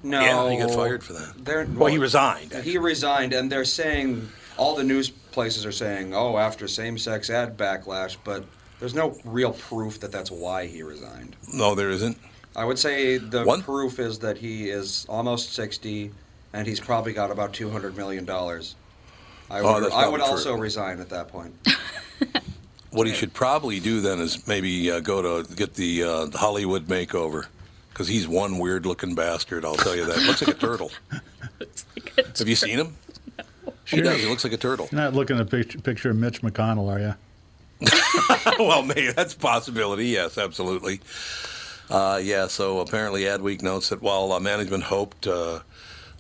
No, 0.03 0.21
Yeah, 0.21 0.51
he 0.51 0.59
got 0.59 0.71
fired 0.75 1.03
for 1.03 1.13
that. 1.15 1.45
They're, 1.45 1.67
Well, 1.67 1.89
he 1.91 1.99
resigned, 1.99 2.53
He 2.53 2.79
resigned, 2.79 3.33
and 3.33 3.51
they're 3.51 3.65
saying 3.65 4.29
all 4.57 4.75
the 4.75 4.85
news 4.85 5.09
places 5.11 5.65
are 5.65 5.73
saying, 5.73 6.15
"Oh, 6.15 6.37
after 6.37 6.67
same-sex 6.69 7.31
ad 7.31 7.57
backlash," 7.57 8.17
but 8.25 8.45
there's 8.79 8.95
no 8.95 9.17
real 9.25 9.53
proof 9.53 10.01
that 10.01 10.11
that's 10.13 10.31
why 10.31 10.67
he 10.67 10.83
resigned. 10.83 11.37
no, 11.53 11.75
there 11.75 11.91
isn't. 11.91 12.17
I 12.57 12.65
would 12.65 12.79
say 12.79 13.17
the 13.19 13.45
One- 13.45 13.63
proof 13.63 13.99
is 13.99 14.19
that 14.21 14.39
he 14.39 14.71
is 14.71 15.07
almost 15.09 15.55
60, 15.55 16.11
and 16.53 16.67
he's 16.67 16.81
probably 16.81 17.13
got 17.13 17.31
about 17.31 17.53
200 17.53 17.97
million 17.97 18.25
dollars. 18.25 18.75
I 19.51 19.61
Oh, 19.61 19.75
would, 19.75 19.85
that's 19.85 19.95
I 19.95 20.07
would 20.09 20.21
also 20.21 20.55
resign 20.57 21.01
at 21.01 21.09
that 21.11 21.29
point. 21.29 21.55
What 22.93 23.07
he 23.07 23.13
should 23.13 23.33
probably 23.33 23.79
do 23.79 24.01
then 24.01 24.19
is 24.19 24.49
maybe 24.49 24.91
uh, 24.91 24.99
go 24.99 25.45
to 25.45 25.55
get 25.55 25.75
the 25.75 26.03
uh, 26.03 26.27
Hollywood 26.37 26.89
makeover 26.89 27.45
because 27.91 28.09
he's 28.09 28.27
one 28.27 28.59
weird 28.59 28.85
looking 28.85 29.15
bastard. 29.15 29.65
I'll 29.65 29.77
tell 29.77 29.95
you 29.95 30.05
that. 30.07 30.17
Looks 30.27 30.45
like 30.45 30.57
a 30.57 30.59
turtle. 30.59 30.91
Have 32.37 32.49
you 32.49 32.57
seen 32.57 32.81
him? 32.81 32.97
He 33.87 33.99
Sure. 33.99 34.03
does. 34.03 34.21
He 34.21 34.27
looks 34.29 34.43
like 34.43 34.53
a 34.55 34.57
turtle. 34.57 34.89
You're 34.91 35.03
not 35.03 35.15
looking 35.15 35.37
at 35.37 35.43
a 35.43 35.45
picture, 35.45 35.79
picture 35.79 36.11
of 36.11 36.17
Mitch 36.17 36.43
McConnell, 36.43 36.89
are 36.93 36.99
you? 36.99 38.59
well, 38.67 38.83
maybe 38.83 39.13
that's 39.13 39.35
a 39.35 39.39
possibility. 39.39 40.07
Yes, 40.09 40.37
absolutely. 40.37 41.01
Uh, 41.89 42.19
yeah. 42.21 42.49
So 42.49 42.81
apparently, 42.81 43.23
Adweek 43.23 43.63
notes 43.63 43.91
that 43.91 44.03
while 44.03 44.33
uh, 44.33 44.41
management 44.41 44.83
hoped 44.83 45.29
uh, 45.29 45.61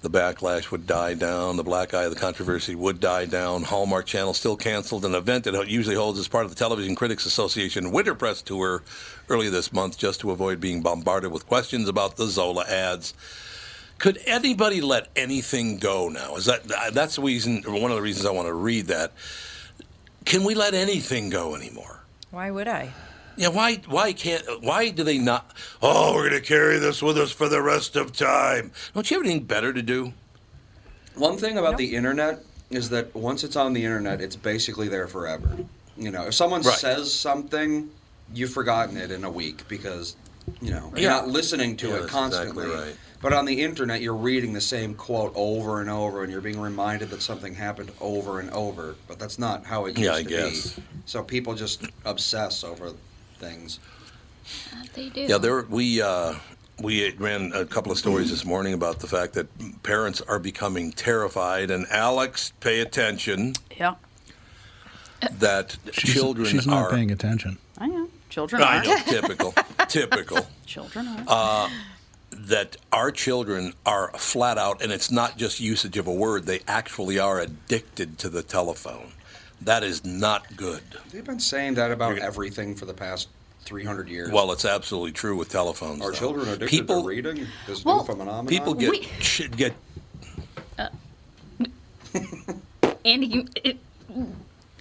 the 0.00 0.10
backlash 0.10 0.70
would 0.70 0.86
die 0.86 1.14
down, 1.14 1.56
the 1.56 1.62
black 1.62 1.92
eye 1.92 2.04
of 2.04 2.14
the 2.14 2.18
controversy 2.18 2.74
would 2.74 3.00
die 3.00 3.26
down, 3.26 3.62
Hallmark 3.62 4.06
Channel 4.06 4.32
still 4.32 4.56
canceled 4.56 5.04
an 5.04 5.14
event 5.14 5.46
it 5.46 5.68
usually 5.68 5.96
holds 5.96 6.18
as 6.18 6.28
part 6.28 6.44
of 6.44 6.50
the 6.50 6.56
Television 6.56 6.94
Critics 6.94 7.26
Association 7.26 7.90
Winter 7.90 8.14
Press 8.14 8.40
Tour 8.40 8.82
earlier 9.28 9.50
this 9.50 9.72
month, 9.72 9.98
just 9.98 10.20
to 10.20 10.30
avoid 10.30 10.60
being 10.60 10.82
bombarded 10.82 11.30
with 11.30 11.46
questions 11.46 11.88
about 11.88 12.16
the 12.16 12.26
Zola 12.26 12.64
ads. 12.66 13.12
Could 13.98 14.18
anybody 14.24 14.80
let 14.80 15.08
anything 15.14 15.76
go 15.76 16.08
now? 16.08 16.36
Is 16.36 16.46
that 16.46 16.66
that's 16.94 17.16
the 17.16 17.22
reason? 17.22 17.62
One 17.66 17.90
of 17.90 17.96
the 17.96 18.02
reasons 18.02 18.24
I 18.24 18.30
want 18.30 18.48
to 18.48 18.54
read 18.54 18.86
that. 18.86 19.12
Can 20.24 20.44
we 20.44 20.54
let 20.54 20.72
anything 20.72 21.28
go 21.28 21.54
anymore? 21.54 22.00
Why 22.30 22.50
would 22.50 22.68
I? 22.68 22.92
Yeah, 23.36 23.48
why 23.48 23.76
why 23.88 24.12
can't 24.12 24.44
why 24.62 24.90
do 24.90 25.02
they 25.02 25.18
not 25.18 25.54
Oh, 25.82 26.14
we're 26.14 26.28
gonna 26.28 26.40
carry 26.40 26.78
this 26.78 27.02
with 27.02 27.16
us 27.16 27.30
for 27.32 27.48
the 27.48 27.62
rest 27.62 27.96
of 27.96 28.12
time. 28.12 28.72
Don't 28.94 29.10
you 29.10 29.16
have 29.18 29.24
anything 29.26 29.44
better 29.44 29.72
to 29.72 29.82
do? 29.82 30.12
One 31.14 31.36
thing 31.38 31.58
about 31.58 31.76
the 31.76 31.94
internet 31.96 32.44
is 32.70 32.90
that 32.90 33.14
once 33.14 33.42
it's 33.44 33.56
on 33.56 33.72
the 33.72 33.84
internet, 33.84 34.20
it's 34.20 34.36
basically 34.36 34.88
there 34.88 35.08
forever. 35.08 35.56
You 35.96 36.10
know, 36.10 36.26
if 36.26 36.34
someone 36.34 36.62
Right. 36.62 36.78
says 36.78 37.12
something, 37.12 37.90
you've 38.32 38.52
forgotten 38.52 38.96
it 38.96 39.10
in 39.10 39.24
a 39.24 39.30
week 39.30 39.66
because, 39.68 40.16
you 40.60 40.70
know, 40.70 40.90
you're 40.92 41.02
Yeah. 41.02 41.08
not 41.10 41.28
listening 41.28 41.76
to 41.78 41.88
Yeah, 41.88 41.94
it 41.96 42.00
that's 42.00 42.12
constantly. 42.12 42.66
exactly 42.66 42.88
right. 42.90 42.96
But 43.20 43.32
on 43.34 43.44
the 43.44 43.60
internet, 43.60 44.00
you're 44.00 44.14
reading 44.14 44.52
the 44.54 44.60
same 44.62 44.94
quote 44.94 45.32
over 45.34 45.80
and 45.80 45.90
over, 45.90 46.22
and 46.22 46.32
you're 46.32 46.40
being 46.40 46.60
reminded 46.60 47.10
that 47.10 47.20
something 47.22 47.54
happened 47.56 47.90
over 48.00 48.38
and 48.40 48.48
over. 48.50 48.94
But 49.08 49.18
that's 49.18 49.38
not 49.38 49.66
how 49.66 49.84
it 49.86 49.90
used 49.98 50.00
Yeah, 50.00 50.14
I 50.14 50.22
to 50.22 50.28
guess. 50.28 50.74
be. 50.74 50.82
So 51.06 51.22
people 51.22 51.54
just 51.54 51.82
obsess 52.04 52.62
over 52.64 52.92
things. 53.40 53.81
They 54.94 55.09
do. 55.09 55.22
Yeah, 55.22 55.38
there 55.38 55.62
we 55.62 56.00
uh 56.00 56.35
we 56.81 57.11
ran 57.16 57.53
a 57.55 57.64
couple 57.66 57.92
of 57.92 57.98
stories 57.98 58.31
this 58.31 58.44
morning 58.44 58.72
about 58.74 59.00
the 59.00 59.07
fact 59.07 59.35
that 59.35 59.48
parents 59.83 60.20
are 60.22 60.38
becoming 60.38 60.92
terrified 60.92 61.70
and 61.70 61.87
Alex, 61.90 62.53
pay 62.61 62.81
attention 62.81 63.53
Yeah, 63.79 63.96
that 65.38 65.76
She's, 65.92 66.14
children 66.14 66.46
she's 66.46 66.66
not 66.66 66.85
are 66.85 66.90
paying 66.90 67.11
attention. 67.11 67.59
I 67.79 67.87
know. 67.88 68.09
Children 68.31 68.62
I 68.62 68.79
are. 68.79 68.85
know, 68.85 68.96
typical. 69.07 69.55
typical. 69.88 70.46
Children 70.64 71.09
are. 71.09 71.24
Uh, 71.66 71.70
that 72.33 72.76
our 72.92 73.11
children 73.11 73.74
are 73.85 74.11
flat 74.12 74.57
out, 74.57 74.81
and 74.81 74.92
it's 74.92 75.11
not 75.11 75.37
just 75.37 75.61
usage 75.61 75.98
of 75.98 76.07
a 76.07 76.12
word, 76.12 76.46
they 76.46 76.61
actually 76.66 77.18
are 77.18 77.40
addicted 77.40 78.18
to 78.18 78.29
the 78.29 78.42
telephone. 78.42 79.12
That 79.62 79.82
is 79.84 80.04
not 80.04 80.56
good. 80.56 80.82
They've 81.12 81.24
been 81.24 81.40
saying 81.40 81.74
that 81.74 81.90
about 81.90 82.18
everything 82.18 82.74
for 82.74 82.86
the 82.86 82.94
past 82.94 83.28
300 83.66 84.08
years. 84.08 84.30
Well, 84.30 84.52
it's 84.52 84.64
absolutely 84.64 85.12
true 85.12 85.36
with 85.36 85.50
telephones. 85.50 86.00
Are 86.02 86.10
though. 86.12 86.18
children 86.18 86.48
addicted 86.48 86.68
people, 86.70 87.02
to 87.02 87.08
reading? 87.08 87.46
This 87.66 87.84
Well, 87.84 87.98
new 87.98 88.04
phenomenon? 88.04 88.46
People 88.46 88.74
get 88.74 88.90
We- 88.90 89.02
should 89.20 89.56
get 89.56 89.74
Andy, 93.04 93.26
you, 93.26 93.46
it, 93.64 93.78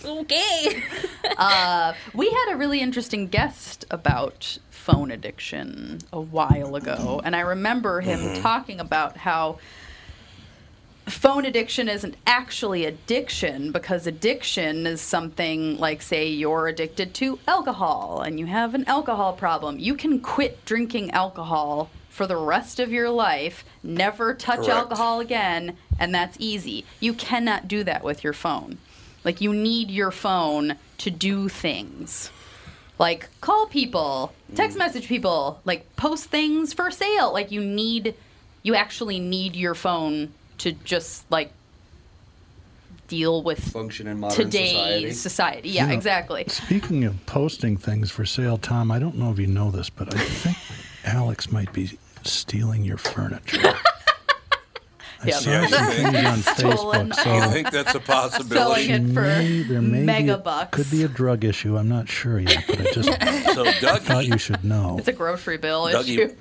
okay. 0.04 0.84
Uh, 1.38 1.94
we 2.14 2.30
had 2.30 2.54
a 2.54 2.58
really 2.58 2.82
interesting 2.82 3.28
guest 3.28 3.86
about 3.92 4.58
phone 4.72 5.10
addiction 5.12 6.00
a 6.12 6.20
while 6.20 6.76
ago, 6.76 7.22
and 7.24 7.34
I 7.36 7.42
remember 7.42 8.02
him 8.02 8.20
Mm-hmm. 8.20 8.42
talking 8.42 8.80
about 8.82 9.16
how 9.16 9.60
phone 11.10 11.46
addiction 11.46 11.88
isn't 11.88 12.16
actually 12.28 12.86
addiction 12.86 13.72
because 13.72 14.06
addiction 14.06 14.86
is 14.86 15.02
something 15.02 15.78
like, 15.78 16.02
say, 16.02 16.28
you're 16.28 16.68
addicted 16.68 17.14
to 17.16 17.40
alcohol 17.48 18.22
and 18.22 18.40
you 18.40 18.46
have 18.48 18.76
an 18.76 18.86
alcohol 18.86 19.34
problem. 19.34 19.80
You 19.80 19.96
can 19.96 20.20
quit 20.20 20.66
drinking 20.66 21.12
alcohol 21.12 21.90
for 22.10 22.28
the 22.28 22.36
rest 22.36 22.82
of 22.82 22.92
your 22.92 23.10
life, 23.10 23.64
never 23.82 24.34
touch 24.34 24.66
Correct. 24.66 24.72
alcohol 24.72 25.22
again, 25.22 25.78
and 25.98 26.14
that's 26.14 26.36
easy. 26.40 26.84
You 27.00 27.14
cannot 27.14 27.68
do 27.68 27.84
that 27.86 28.04
with 28.04 28.24
your 28.24 28.34
phone. 28.34 28.78
Like, 29.24 29.40
you 29.40 29.54
need 29.54 29.90
your 29.90 30.12
phone 30.12 30.76
to 30.98 31.12
do 31.12 31.48
things. 31.48 32.30
Like, 32.98 33.30
call 33.40 33.68
people, 33.68 34.34
text 34.56 34.76
mm. 34.76 34.80
message 34.80 35.08
people, 35.08 35.62
like, 35.64 35.96
post 35.96 36.26
things 36.26 36.74
for 36.74 36.92
sale. 36.92 37.32
Like, 37.32 37.52
you 37.52 37.62
need, 37.62 38.16
you 38.64 38.76
actually 38.76 39.22
need 39.22 39.56
your 39.56 39.76
phone 39.76 40.34
to 40.60 40.72
just, 40.72 41.30
like, 41.32 41.52
deal 43.08 43.42
with 43.42 43.60
Function 43.72 44.08
in 44.08 44.20
modern 44.20 44.38
today's 44.46 44.72
society. 44.72 45.12
society. 45.14 45.70
Yeah, 45.70 45.82
You 45.84 45.88
know, 45.90 45.94
exactly. 45.96 46.46
Speaking 46.48 47.04
of 47.06 47.26
posting 47.26 47.76
things 47.76 48.12
for 48.12 48.26
sale, 48.26 48.58
Tom, 48.58 48.92
I 48.92 49.00
don't 49.00 49.16
know 49.18 49.32
if 49.32 49.40
you 49.40 49.48
know 49.48 49.72
this, 49.72 49.90
but 49.90 50.14
I 50.14 50.20
think 50.20 50.58
Alex 51.06 51.52
might 51.52 51.74
be 51.74 51.98
stealing 52.24 52.84
your 52.86 52.98
furniture. 52.98 53.74
I 55.22 55.28
Yeah. 55.28 55.34
saw 55.40 55.50
Yeah, 55.52 55.68
some 55.68 55.86
you 55.86 55.92
think- 55.92 56.12
things 56.14 56.26
on 56.48 56.56
Stolen 56.56 57.10
Facebook. 57.10 57.42
I 57.42 57.48
think 57.52 57.72
that's 57.72 57.90
a 57.90 57.92
Selling 58.02 58.06
possibility. 58.06 58.90
it 58.92 59.14
for 59.14 59.22
may, 59.22 59.62
there 59.64 59.82
may 59.82 60.04
mega 60.04 60.24
be 60.24 60.30
a, 60.30 60.38
bucks. 60.38 60.78
could 60.78 60.92
be 60.92 61.04
a 61.04 61.08
drug 61.10 61.44
issue. 61.44 61.78
I'm 61.78 61.90
not 61.90 62.08
sure 62.08 62.40
yet, 62.40 62.64
but 62.68 62.80
I 62.80 62.92
just 62.92 63.54
So, 63.56 63.64
Doug, 63.82 64.02
thought 64.02 64.28
you 64.28 64.38
should 64.38 64.64
know. 64.64 64.98
It's 65.00 65.08
a 65.10 65.14
grocery 65.14 65.58
bill 65.58 65.86
Dougie, 65.88 66.20
issue. 66.20 66.36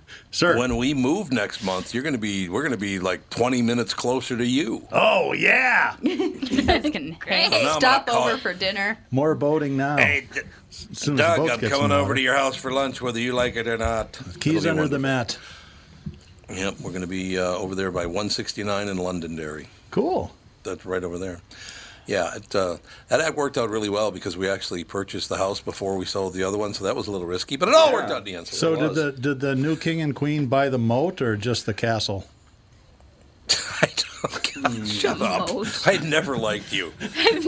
Sir. 0.30 0.58
when 0.58 0.76
we 0.76 0.94
move 0.94 1.30
next 1.32 1.62
month, 1.64 1.92
you're 1.94 2.02
going 2.02 2.14
to 2.14 2.18
be 2.20 2.48
we're 2.48 2.62
going 2.62 2.72
to 2.72 2.78
be 2.78 2.98
like 2.98 3.28
20 3.30 3.62
minutes 3.62 3.94
closer 3.94 4.36
to 4.36 4.46
you. 4.46 4.86
oh 4.92 5.32
yeah, 5.32 5.96
You 6.02 6.62
guys 6.62 6.88
can 6.90 7.12
hang- 7.26 7.50
Well, 7.50 7.78
stop 7.78 8.08
over 8.08 8.38
for 8.38 8.54
dinner. 8.54 8.98
more 9.10 9.34
boating 9.34 9.76
now. 9.76 9.96
Hey, 9.96 10.26
D- 10.32 10.40
as 10.70 10.76
soon 10.98 11.20
as 11.20 11.36
the 11.38 11.46
Doug, 11.46 11.62
I'm 11.62 11.70
coming 11.70 11.92
over 11.92 12.14
to 12.14 12.20
your 12.20 12.34
house 12.36 12.56
for 12.56 12.72
lunch, 12.72 13.00
whether 13.02 13.18
you 13.20 13.32
like 13.34 13.56
it 13.56 13.66
or 13.68 13.76
not. 13.78 14.12
Keys 14.40 14.64
It'll 14.64 14.74
be 14.76 14.80
under 14.80 14.88
the 14.88 14.98
mat. 14.98 15.36
Yep, 16.50 16.80
we're 16.80 16.90
going 16.90 17.00
to 17.02 17.06
be 17.06 17.38
uh, 17.38 17.42
over 17.44 17.74
there 17.74 17.90
by 17.90 18.04
169 18.06 18.88
in 18.88 18.96
Londonderry. 18.98 19.68
Cool. 19.90 20.32
That's 20.64 20.84
right 20.84 21.02
over 21.02 21.18
there. 21.18 21.40
Yeah, 22.06 22.34
it, 22.34 22.54
uh, 22.54 22.78
that 23.08 23.18
that 23.18 23.36
worked 23.36 23.56
out 23.56 23.70
really 23.70 23.88
well 23.88 24.10
because 24.10 24.36
we 24.36 24.48
actually 24.48 24.82
purchased 24.84 25.28
the 25.28 25.36
house 25.38 25.60
before 25.60 25.96
we 25.96 26.04
sold 26.04 26.34
the 26.34 26.42
other 26.42 26.58
one, 26.58 26.74
so 26.74 26.84
that 26.84 26.96
was 26.96 27.06
a 27.06 27.12
little 27.12 27.26
risky, 27.28 27.56
but 27.56 27.68
it 27.68 27.74
all 27.74 27.92
worked 27.92 28.10
out 28.10 28.18
in 28.18 28.24
the 28.24 28.34
end. 28.34 28.48
So 28.48 28.72
it 28.74 28.76
did 28.80 28.88
was. 28.88 28.96
the 28.96 29.12
did 29.12 29.40
the 29.40 29.54
new 29.54 29.76
king 29.76 30.00
and 30.00 30.14
queen 30.14 30.46
buy 30.46 30.68
the 30.68 30.78
moat 30.78 31.22
or 31.22 31.36
just 31.36 31.64
the 31.64 31.74
castle? 31.74 32.26
I 33.82 33.88
don't, 33.96 34.84
shut 34.86 35.20
up! 35.22 35.48
Moat. 35.52 35.82
I 35.86 35.96
never 35.98 36.36
liked 36.36 36.72
you. 36.72 36.92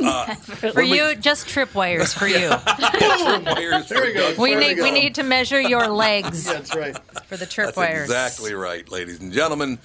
Uh, 0.05 0.35
For 0.35 0.83
you, 0.83 1.15
just 1.15 1.47
tripwires 1.47 2.13
for 2.15 2.27
you. 2.27 2.49
wires 2.51 3.87
for 3.87 4.13
Doug 4.13 4.39
we 4.39 4.53
Furnigo. 4.53 4.59
need 4.61 4.83
we 4.83 4.91
need 4.91 5.15
to 5.15 5.23
measure 5.23 5.61
your 5.61 5.89
legs 5.89 6.45
That's 6.45 6.75
right. 6.75 6.97
for 7.25 7.37
the 7.37 7.45
That's 7.47 7.55
tripwires. 7.55 8.03
exactly 8.03 8.55
right, 8.55 8.87
ladies 8.91 9.21
and 9.21 9.33
gentlemen. 9.33 9.79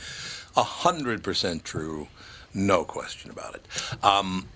A 0.57 0.63
hundred 0.63 1.23
percent 1.23 1.63
true, 1.63 2.07
no 2.53 2.83
question 2.83 3.31
about 3.31 3.55
it. 3.55 3.65
Um, 4.03 4.47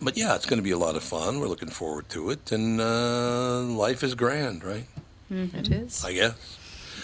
but 0.00 0.16
yeah, 0.16 0.34
it's 0.34 0.46
going 0.46 0.58
to 0.58 0.62
be 0.64 0.70
a 0.70 0.78
lot 0.78 0.96
of 0.96 1.02
fun. 1.02 1.40
We're 1.40 1.48
looking 1.48 1.70
forward 1.70 2.08
to 2.10 2.30
it, 2.30 2.52
and 2.52 2.80
uh, 2.80 3.60
life 3.62 4.02
is 4.02 4.14
grand, 4.14 4.64
right? 4.64 4.86
It 5.30 5.70
is. 5.70 6.04
I 6.04 6.12
guess. 6.12 6.58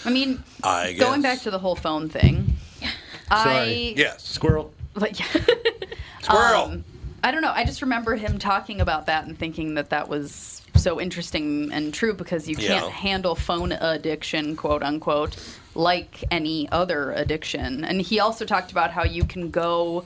I 0.05 0.09
mean, 0.09 0.43
I 0.63 0.93
guess. 0.93 1.01
going 1.01 1.21
back 1.21 1.39
to 1.41 1.51
the 1.51 1.59
whole 1.59 1.75
phone 1.75 2.09
thing. 2.09 2.55
I 3.31 3.43
Sorry. 3.43 3.93
Yes. 3.97 4.23
Squirrel. 4.23 4.73
But 4.93 5.19
yeah. 5.19 5.25
Squirrel. 6.21 6.63
Um, 6.63 6.85
I 7.23 7.31
don't 7.31 7.41
know. 7.41 7.51
I 7.53 7.63
just 7.63 7.81
remember 7.81 8.15
him 8.15 8.37
talking 8.37 8.81
about 8.81 9.05
that 9.07 9.25
and 9.25 9.37
thinking 9.37 9.75
that 9.75 9.89
that 9.91 10.07
was 10.09 10.61
so 10.75 10.99
interesting 10.99 11.71
and 11.71 11.93
true 11.93 12.13
because 12.13 12.47
you 12.47 12.55
can't 12.55 12.85
Yeah. 12.85 12.89
handle 12.89 13.35
phone 13.35 13.71
addiction, 13.71 14.55
quote 14.55 14.83
unquote, 14.83 15.35
like 15.75 16.23
any 16.31 16.67
other 16.71 17.11
addiction. 17.13 17.85
And 17.85 18.01
he 18.01 18.19
also 18.19 18.43
talked 18.45 18.71
about 18.71 18.91
how 18.91 19.03
you 19.03 19.23
can 19.23 19.49
go 19.51 20.05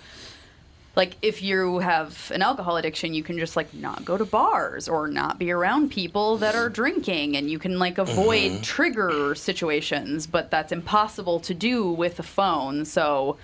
like 0.98 1.16
if 1.22 1.42
you 1.42 1.80
have 1.80 2.30
an 2.36 2.42
alcohol 2.42 2.76
addiction 2.76 3.14
you 3.14 3.24
can 3.24 3.38
just 3.38 3.56
like 3.56 3.74
not 3.74 4.04
go 4.04 4.18
to 4.18 4.26
bars 4.26 4.90
or 4.90 5.08
not 5.08 5.40
be 5.40 5.52
around 5.52 5.90
people 5.90 6.36
that 6.38 6.56
are 6.56 6.68
drinking 6.68 7.38
and 7.38 7.50
you 7.50 7.58
can 7.58 7.80
like 7.80 7.98
avoid 7.98 8.52
mm-hmm. 8.52 8.62
trigger 8.62 9.34
situations 9.36 10.28
but 10.28 10.52
that's 10.52 10.74
impossible 10.74 11.40
to 11.40 11.54
do 11.54 11.90
with 11.90 12.20
a 12.20 12.24
phone 12.24 12.84
so 12.84 13.38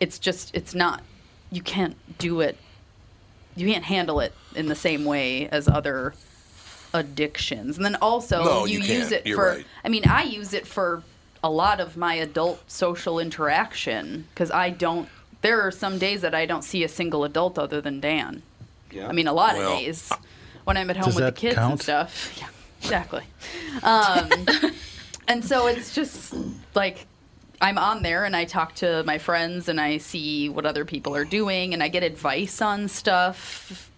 it's 0.00 0.18
just 0.18 0.54
it's 0.54 0.74
not 0.74 1.02
you 1.50 1.62
can't 1.62 1.96
do 2.18 2.40
it. 2.40 2.56
You 3.56 3.66
can't 3.72 3.84
handle 3.84 4.20
it 4.20 4.32
in 4.54 4.66
the 4.66 4.74
same 4.74 5.04
way 5.04 5.48
as 5.48 5.66
other 5.68 6.14
addictions. 6.94 7.76
And 7.76 7.84
then 7.84 7.96
also 7.96 8.44
No, 8.44 8.64
you, 8.64 8.80
you 8.80 8.94
use 8.98 9.12
it 9.12 9.26
You're 9.26 9.36
for 9.36 9.48
right. 9.56 9.66
i 9.84 9.88
mean 9.88 10.04
i 10.06 10.22
use 10.22 10.54
it 10.54 10.66
for 10.66 11.02
a 11.44 11.50
lot 11.50 11.80
of 11.80 11.98
my 11.98 12.14
adult 12.14 12.62
social 12.70 13.18
interaction 13.18 14.26
because 14.30 14.50
i 14.50 14.70
don't 14.70 15.06
there 15.42 15.60
are 15.60 15.70
some 15.70 15.98
days 15.98 16.20
that 16.22 16.34
i 16.34 16.46
don't 16.46 16.62
see 16.64 16.84
a 16.84 16.88
single 16.88 17.24
adult 17.24 17.58
other 17.58 17.80
than 17.80 18.00
dan. 18.00 18.42
Yeah. 18.90 19.08
i 19.08 19.12
mean 19.12 19.26
a 19.26 19.32
lot 19.32 19.54
Well, 19.56 19.72
of 19.72 19.78
days. 19.78 20.10
When 20.64 20.76
i'm 20.76 20.90
at 20.90 20.96
home 20.96 21.06
with 21.06 21.16
the 21.16 21.20
that 21.22 21.36
kids 21.36 21.56
and 21.56 21.80
stuff. 21.80 22.32
Yeah 22.38 22.48
exactly. 22.80 23.24
Um, 23.82 24.28
and 25.28 25.44
so 25.44 25.66
it's 25.66 25.94
just 25.94 26.34
like 26.74 27.06
I'm 27.60 27.78
on 27.78 28.02
there 28.02 28.24
and 28.24 28.36
I 28.36 28.44
talk 28.44 28.74
to 28.76 29.02
my 29.04 29.18
friends 29.18 29.68
and 29.68 29.80
I 29.80 29.98
see 29.98 30.48
what 30.48 30.64
other 30.64 30.84
people 30.84 31.14
are 31.14 31.24
doing 31.24 31.74
and 31.74 31.82
I 31.82 31.88
get 31.88 32.02
advice 32.02 32.62
on 32.62 32.88
stuff 32.88 33.90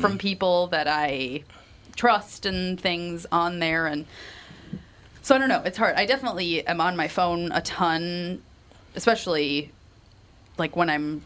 from 0.00 0.16
people 0.18 0.68
that 0.68 0.86
I 0.86 1.42
trust 1.96 2.46
and 2.46 2.80
things 2.80 3.26
on 3.32 3.58
there. 3.58 3.86
And 3.86 4.06
so 5.22 5.34
I 5.34 5.38
don't 5.38 5.48
know, 5.48 5.62
it's 5.64 5.76
hard. 5.76 5.96
I 5.96 6.06
definitely 6.06 6.66
am 6.66 6.80
on 6.80 6.96
my 6.96 7.08
phone 7.08 7.50
a 7.52 7.60
ton, 7.60 8.42
especially 8.94 9.72
like 10.60 10.76
when 10.76 10.88
I'm 10.88 11.22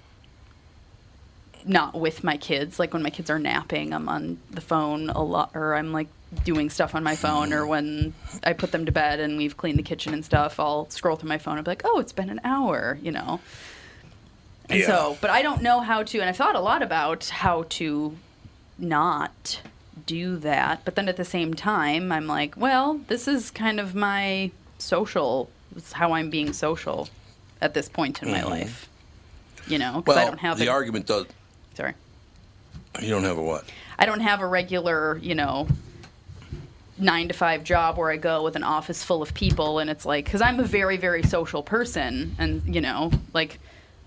not 1.67 1.95
with 1.95 2.25
my 2.25 2.39
kids, 2.39 2.79
like 2.79 2.95
when 2.95 3.03
my 3.03 3.11
kids 3.11 3.29
are 3.29 3.39
napping, 3.39 3.93
I'm 3.93 4.09
on 4.09 4.39
the 4.51 4.63
phone 4.63 5.11
a 5.11 5.23
lot 5.23 5.51
or 5.55 5.75
I'm 5.75 5.93
like 5.93 6.09
doing 6.45 6.71
stuff 6.71 6.95
on 6.95 7.05
my 7.05 7.17
phone 7.17 7.53
or 7.53 7.67
when 7.67 8.15
I 8.43 8.55
put 8.55 8.73
them 8.73 8.87
to 8.87 8.93
bed 8.93 9.21
and 9.21 9.37
we've 9.37 9.57
cleaned 9.57 9.79
the 9.79 9.83
kitchen 9.83 10.15
and 10.15 10.25
stuff, 10.25 10.59
I'll 10.59 10.89
scroll 10.91 11.17
through 11.17 11.29
my 11.29 11.39
phone 11.39 11.57
and 11.59 11.65
be 11.65 11.71
like, 11.71 11.83
"Oh, 11.85 11.99
it's 12.01 12.13
been 12.13 12.31
an 12.31 12.41
hour," 12.45 12.99
you 13.03 13.13
know. 13.13 13.41
And 14.71 14.81
Yeah. 14.81 14.87
so, 14.87 15.19
but 15.21 15.31
I 15.31 15.43
don't 15.43 15.63
know 15.63 15.81
how 15.81 16.03
to 16.03 16.19
and 16.21 16.29
I've 16.29 16.37
thought 16.37 16.55
a 16.55 16.61
lot 16.61 16.83
about 16.83 17.27
how 17.27 17.65
to 17.71 18.17
not 18.79 19.61
do 20.07 20.37
that. 20.39 20.85
But 20.85 20.95
then 20.95 21.09
at 21.09 21.17
the 21.17 21.25
same 21.25 21.55
time, 21.55 22.13
I'm 22.13 22.27
like, 22.27 22.57
well, 22.57 23.01
this 23.09 23.29
is 23.29 23.51
kind 23.51 23.81
of 23.81 23.95
my 23.95 24.51
social, 24.79 25.51
it's 25.77 25.93
how 25.93 26.13
I'm 26.13 26.31
being 26.31 26.53
social 26.53 27.09
at 27.61 27.75
this 27.75 27.89
point 27.89 28.23
in 28.23 28.31
my 28.31 28.41
mm-hmm. 28.41 28.51
life. 28.51 28.89
You 29.67 29.79
know, 29.79 29.95
because 29.97 30.17
well, 30.17 30.27
I 30.27 30.29
don't 30.29 30.39
have 30.39 30.59
the 30.59 30.67
a, 30.67 30.71
argument 30.73 31.07
does. 31.07 31.27
sorry. 31.75 31.95
You 33.01 33.09
don't 33.09 33.25
have 33.25 33.39
a 33.39 33.43
what? 33.43 33.65
I 33.99 34.07
don't 34.07 34.21
have 34.21 34.41
a 34.41 34.47
regular, 34.47 35.19
you 35.19 35.35
know, 35.35 35.67
nine 36.99 37.29
to 37.29 37.35
five 37.35 37.65
job 37.65 37.97
where 37.97 38.11
I 38.11 38.17
go 38.17 38.43
with 38.43 38.57
an 38.57 38.63
office 38.63 39.03
full 39.03 39.23
of 39.23 39.35
people, 39.35 39.79
and 39.79 39.91
it's 39.91 40.05
like 40.05 40.25
because 40.25 40.43
I'm 40.43 40.61
a 40.61 40.65
very, 40.65 40.97
very 40.97 41.23
social 41.23 41.63
person, 41.63 42.37
and 42.39 42.63
you 42.75 42.81
know, 42.81 43.11
like 43.33 43.59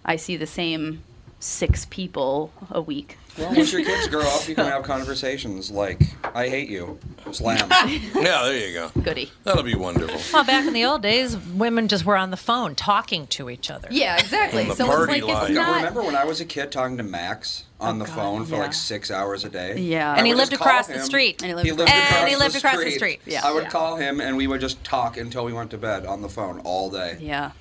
I 0.06 0.15
see 0.15 0.38
the 0.38 0.48
same 0.48 1.04
six 1.39 1.86
people 1.86 2.52
a 2.72 2.82
week. 2.82 3.17
Well, 3.38 3.54
once 3.54 3.71
your 3.71 3.84
kids 3.84 4.08
grow 4.08 4.21
up, 4.21 4.47
you 4.47 4.56
can 4.56 4.65
have 4.65 4.84
conversations 4.84 5.69
like, 5.69 6.02
I 6.36 6.47
hate 6.47 6.69
you. 6.69 7.00
Slam. 7.32 7.69
Yeah, 8.15 8.43
there 8.43 8.67
you 8.67 8.73
go. 8.73 8.89
Goody. 9.02 9.32
That'll 9.43 9.63
be 9.63 9.76
wonderful. 9.76 10.19
Well, 10.34 10.43
back 10.43 10.65
in 10.65 10.73
the 10.73 10.86
old 10.86 11.02
days, 11.02 11.38
women 11.38 11.88
just 11.88 12.06
were 12.06 12.17
on 12.17 12.32
the 12.32 12.38
phone 12.38 12.73
talking 12.73 13.28
to 13.28 13.50
each 13.50 13.69
other. 13.69 13.88
Yeah, 13.91 14.17
exactly. 14.17 14.63
On 14.63 14.69
the 14.69 14.76
so 14.76 14.88
party 14.88 15.17
it's 15.17 15.26
like 15.26 15.34
line. 15.36 15.52
it's 15.52 15.56
not. 15.56 15.76
Remember 15.78 16.04
when 16.04 16.15
I 16.15 16.26
was 16.26 16.41
a 16.41 16.45
kid 16.45 16.71
talking 16.71 16.97
to 16.97 17.04
Max 17.04 17.65
on 17.80 17.95
oh, 17.95 18.00
the 18.00 18.06
God, 18.06 18.15
phone 18.15 18.45
for 18.45 18.56
yeah. 18.56 18.62
like 18.62 18.73
six 18.73 19.12
hours 19.12 19.43
a 19.43 19.50
day? 19.50 19.78
Yeah. 19.80 20.12
And 20.12 20.21
I 20.21 20.26
he 20.26 20.34
lived 20.34 20.52
just 20.52 20.62
call 20.62 20.71
across 20.71 20.88
the 20.88 21.00
street. 21.02 21.41
And 21.41 21.50
he 21.50 21.56
lived 21.56 21.65
He 21.67 21.71
lived 21.73 21.89
across- 21.89 22.04
across, 22.04 22.19
And 22.19 22.28
he 22.30 22.34
the, 22.36 22.39
lived 22.39 22.56
across 22.56 22.76
the 22.76 22.80
street. 22.82 22.95
street. 22.95 23.21
Yeah. 23.26 23.41
I 23.47 23.52
would 23.52 23.63
Yeah. 23.63 23.69
call 23.69 23.95
him 23.97 24.19
and 24.21 24.36
we 24.38 24.47
would 24.47 24.62
just 24.62 24.84
talk 24.84 25.17
until 25.17 25.45
we 25.45 25.54
went 25.54 25.71
to 25.71 25.78
bed 25.78 26.06
on 26.06 26.21
the 26.21 26.30
phone 26.30 26.60
all 26.62 26.89
day. 26.89 27.17
Yeah. 27.19 27.52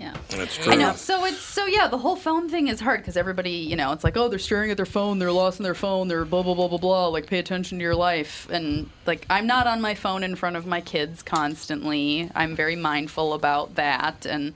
Yeah. 0.00 0.14
That's 0.30 0.56
true. 0.56 0.72
I 0.72 0.76
know. 0.76 0.94
So 0.94 1.26
it's 1.26 1.40
so 1.40 1.66
yeah, 1.66 1.86
the 1.86 1.98
whole 1.98 2.16
phone 2.16 2.48
thing 2.48 2.68
is 2.68 2.80
hard 2.80 3.00
because 3.00 3.18
everybody, 3.18 3.50
you 3.50 3.76
know, 3.76 3.92
it's 3.92 4.02
like, 4.02 4.16
oh, 4.16 4.28
they're 4.28 4.38
staring 4.38 4.70
at 4.70 4.78
their 4.78 4.86
phone, 4.86 5.18
they're 5.18 5.30
lost 5.30 5.60
in 5.60 5.62
their 5.62 5.74
phone, 5.74 6.08
they're 6.08 6.24
blah 6.24 6.42
blah 6.42 6.54
blah 6.54 6.68
blah 6.68 6.78
blah. 6.78 7.08
Like, 7.08 7.26
pay 7.26 7.38
attention 7.38 7.76
to 7.78 7.82
your 7.82 7.94
life, 7.94 8.48
and 8.50 8.88
like, 9.04 9.26
I'm 9.28 9.46
not 9.46 9.66
on 9.66 9.82
my 9.82 9.94
phone 9.94 10.24
in 10.24 10.36
front 10.36 10.56
of 10.56 10.64
my 10.64 10.80
kids 10.80 11.22
constantly. 11.22 12.30
I'm 12.34 12.56
very 12.56 12.76
mindful 12.76 13.34
about 13.34 13.74
that, 13.74 14.24
and 14.24 14.54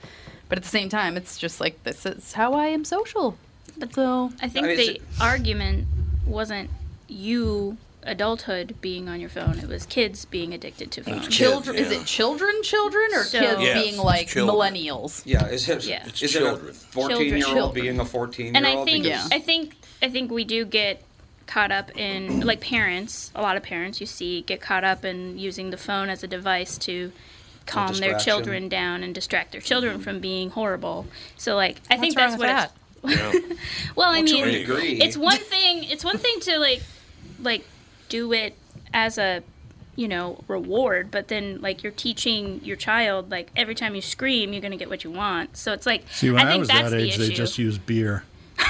but 0.49 0.57
at 0.57 0.65
the 0.65 0.71
same 0.71 0.89
time, 0.89 1.19
it's 1.19 1.37
just 1.37 1.61
like 1.61 1.85
this 1.85 2.07
is 2.07 2.33
how 2.33 2.55
I 2.55 2.69
am 2.69 2.83
social. 2.83 3.37
But 3.77 3.95
so 3.95 4.33
I 4.41 4.49
think 4.49 4.65
I 4.65 4.69
mean, 4.69 4.77
the 4.79 4.91
it- 4.97 5.03
argument 5.21 5.87
wasn't 6.27 6.71
you 7.07 7.77
adulthood 8.07 8.75
being 8.81 9.09
on 9.09 9.21
your 9.21 9.29
phone. 9.29 9.59
It 9.59 9.69
was 9.69 9.87
kids 9.87 10.25
being 10.25 10.53
addicted 10.55 10.91
to 10.93 11.03
phones. 11.05 11.23
kids, 11.25 11.37
children, 11.37 11.77
is 11.77 11.91
it 11.91 12.05
children, 12.07 12.63
children, 12.63 13.09
or 13.15 13.25
So- 13.25 13.41
kids 13.41 13.61
Yes, 13.61 13.83
being 13.83 13.97
like 13.99 14.29
children. 14.29 14.57
millennials? 14.57 15.23
Yeah, 15.25 15.47
is 15.47 15.69
it, 15.69 15.85
Yeah. 15.85 16.05
It's 16.07 16.23
is 16.23 16.33
children. 16.33 16.67
it 16.67 16.71
a 16.71 16.75
14 16.75 17.27
year 17.27 17.39
Children. 17.41 17.59
old 17.65 17.75
being 17.75 18.01
a 18.01 18.05
14 18.05 18.47
year 18.47 18.55
old. 18.55 18.57
and 18.57 18.67
I 18.67 18.85
think 18.85 19.07
Yeah. 19.07 19.27
I 19.33 19.39
think 19.39 19.75
I 20.03 20.09
think 20.11 20.31
we 20.31 20.45
do 20.45 20.65
get 20.65 21.03
caught 21.47 21.71
up 21.73 21.91
in 21.97 22.41
like 22.41 22.61
parents. 22.61 23.31
A 23.35 23.43
lot 23.43 23.57
of 23.57 23.63
parents 23.63 24.01
you 24.01 24.07
see 24.07 24.43
get 24.43 24.61
caught 24.61 24.85
up 24.85 25.05
in 25.05 25.39
using 25.39 25.71
the 25.71 25.77
phone 25.77 26.09
as 26.09 26.23
a 26.23 26.27
device 26.27 26.77
to 26.79 27.13
calm 27.67 27.95
their 27.97 28.19
children 28.19 28.69
down 28.69 29.03
and 29.03 29.15
distract 29.15 29.53
their 29.53 29.61
children 29.61 29.95
mm-hmm. 29.95 30.03
from 30.03 30.21
being 30.21 30.51
horrible. 30.51 31.07
So 31.37 31.55
like 31.57 31.81
I 31.91 31.97
think 31.97 32.17
What's 32.17 32.37
that's 32.37 32.43
wrong 32.43 32.49
what 32.51 32.63
with 32.63 32.73
it's 33.15 33.51
Yeah. 33.51 33.57
well, 33.97 34.09
I 34.11 34.19
Well, 34.21 34.27
to 34.27 34.33
mean, 34.33 34.45
a 34.45 34.51
degree. 34.53 35.01
it's 35.01 35.17
one 35.17 35.37
thing. 35.39 35.85
It's 35.85 36.05
one 36.05 36.17
thing 36.19 36.41
to 36.41 36.59
like, 36.59 36.83
like, 37.43 37.65
do 38.09 38.33
it 38.33 38.55
as 38.93 39.19
a, 39.19 39.43
you 39.97 40.09
know, 40.09 40.43
reward. 40.49 41.11
But 41.11 41.29
then, 41.29 41.61
like, 41.61 41.83
you're 41.83 41.93
teaching 41.93 42.61
your 42.65 42.77
child, 42.77 43.31
like, 43.31 43.51
every 43.57 43.75
time 43.75 43.95
you 43.95 44.03
scream, 44.03 44.53
you're 44.53 44.63
gonna 44.63 44.77
get 44.77 44.89
what 44.91 45.05
you 45.05 45.11
want. 45.11 45.57
So 45.57 45.73
it's 45.73 45.87
like, 45.87 46.05
See, 46.11 46.31
when 46.31 46.47
I, 46.47 46.51
think 46.51 46.61
was 46.61 46.69
that's 46.69 46.91
that 46.91 46.97
the 46.97 47.03
age, 47.05 47.17
they 47.17 47.29
just 47.31 47.59
used 47.59 47.85
beer. 47.87 48.25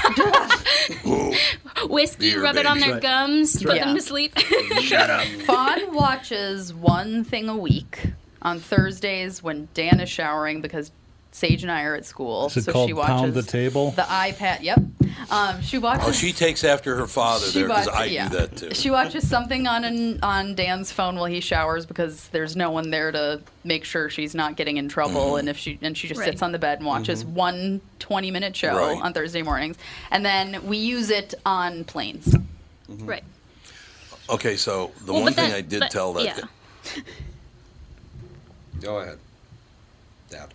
Whiskey, 1.87 2.31
Beer, 2.31 2.41
rub 2.43 2.55
it 2.57 2.65
on 2.65 2.79
their 2.79 2.93
Right. 2.93 3.01
gums, 3.01 3.61
put 3.61 3.75
Yeah. 3.75 3.85
them 3.85 3.95
to 3.95 4.01
sleep. 4.01 4.37
Shut 4.81 5.09
up. 5.09 5.25
Fawn 5.45 5.93
watches 5.93 6.73
one 6.73 7.23
thing 7.23 7.49
a 7.49 7.57
week 7.57 8.07
on 8.41 8.59
Thursdays 8.59 9.41
when 9.43 9.67
Dan 9.73 9.99
is 9.99 10.09
showering 10.09 10.61
because 10.61 10.91
Sage 11.35 11.63
and 11.63 11.71
I 11.71 11.83
are 11.83 11.95
at 11.95 12.05
school. 12.05 12.45
Is 12.45 12.55
it 12.55 12.63
so 12.63 12.71
called 12.71 12.87
she 12.87 12.93
watches 12.93 13.19
Pound 13.19 13.33
the 13.33 13.43
Table? 13.43 13.91
The 13.91 14.03
iPad. 14.03 14.61
Yep. 14.61 14.79
Um, 15.29 15.61
she 15.61 15.77
watches. 15.77 16.05
Oh, 16.07 16.11
she 16.13 16.31
takes 16.31 16.63
after 16.63 16.95
her 16.95 17.07
father 17.07 17.45
there 17.47 17.67
because 17.67 17.87
watch- 17.87 17.95
I 17.95 18.05
yeah. 18.05 18.29
do 18.29 18.37
that 18.37 18.55
too. 18.55 18.73
She 18.73 18.89
watches 18.89 19.27
something 19.27 19.67
on 19.67 19.83
an, 19.83 20.23
on 20.23 20.55
Dan's 20.55 20.93
phone 20.93 21.15
while 21.17 21.25
he 21.25 21.41
showers 21.41 21.85
because 21.85 22.29
there's 22.29 22.55
no 22.55 22.71
one 22.71 22.89
there 22.89 23.11
to 23.11 23.41
make 23.65 23.83
sure 23.83 24.09
she's 24.09 24.33
not 24.33 24.55
getting 24.55 24.77
in 24.77 24.87
trouble. 24.87 25.31
Mm-hmm. 25.31 25.39
And 25.39 25.49
if 25.49 25.57
she 25.57 25.77
and 25.81 25.97
she 25.97 26.07
just 26.07 26.21
Right. 26.21 26.29
sits 26.29 26.41
on 26.41 26.53
the 26.53 26.57
bed 26.59 26.77
and 26.77 26.87
watches 26.87 27.25
one 27.25 27.81
20 27.99 28.31
minute 28.31 28.55
show 28.55 28.73
Right. 28.77 29.01
on 29.01 29.11
Thursday 29.11 29.41
mornings, 29.41 29.75
and 30.11 30.23
then 30.25 30.65
we 30.65 30.77
use 30.77 31.09
it 31.09 31.33
on 31.45 31.83
planes. 31.83 32.33
right. 32.87 33.25
Okay, 34.29 34.55
so 34.55 34.91
the 35.05 35.11
Well, 35.11 35.23
one 35.23 35.33
but 35.33 35.41
thing 35.41 35.49
that- 35.49 35.57
I 35.57 35.61
did 35.61 35.81
but- 35.81 35.91
tell 35.91 36.13
that. 36.13 36.23
yeah. 36.95 37.01
Go 38.81 38.99
ahead, 38.99 39.17
Dad. 40.29 40.53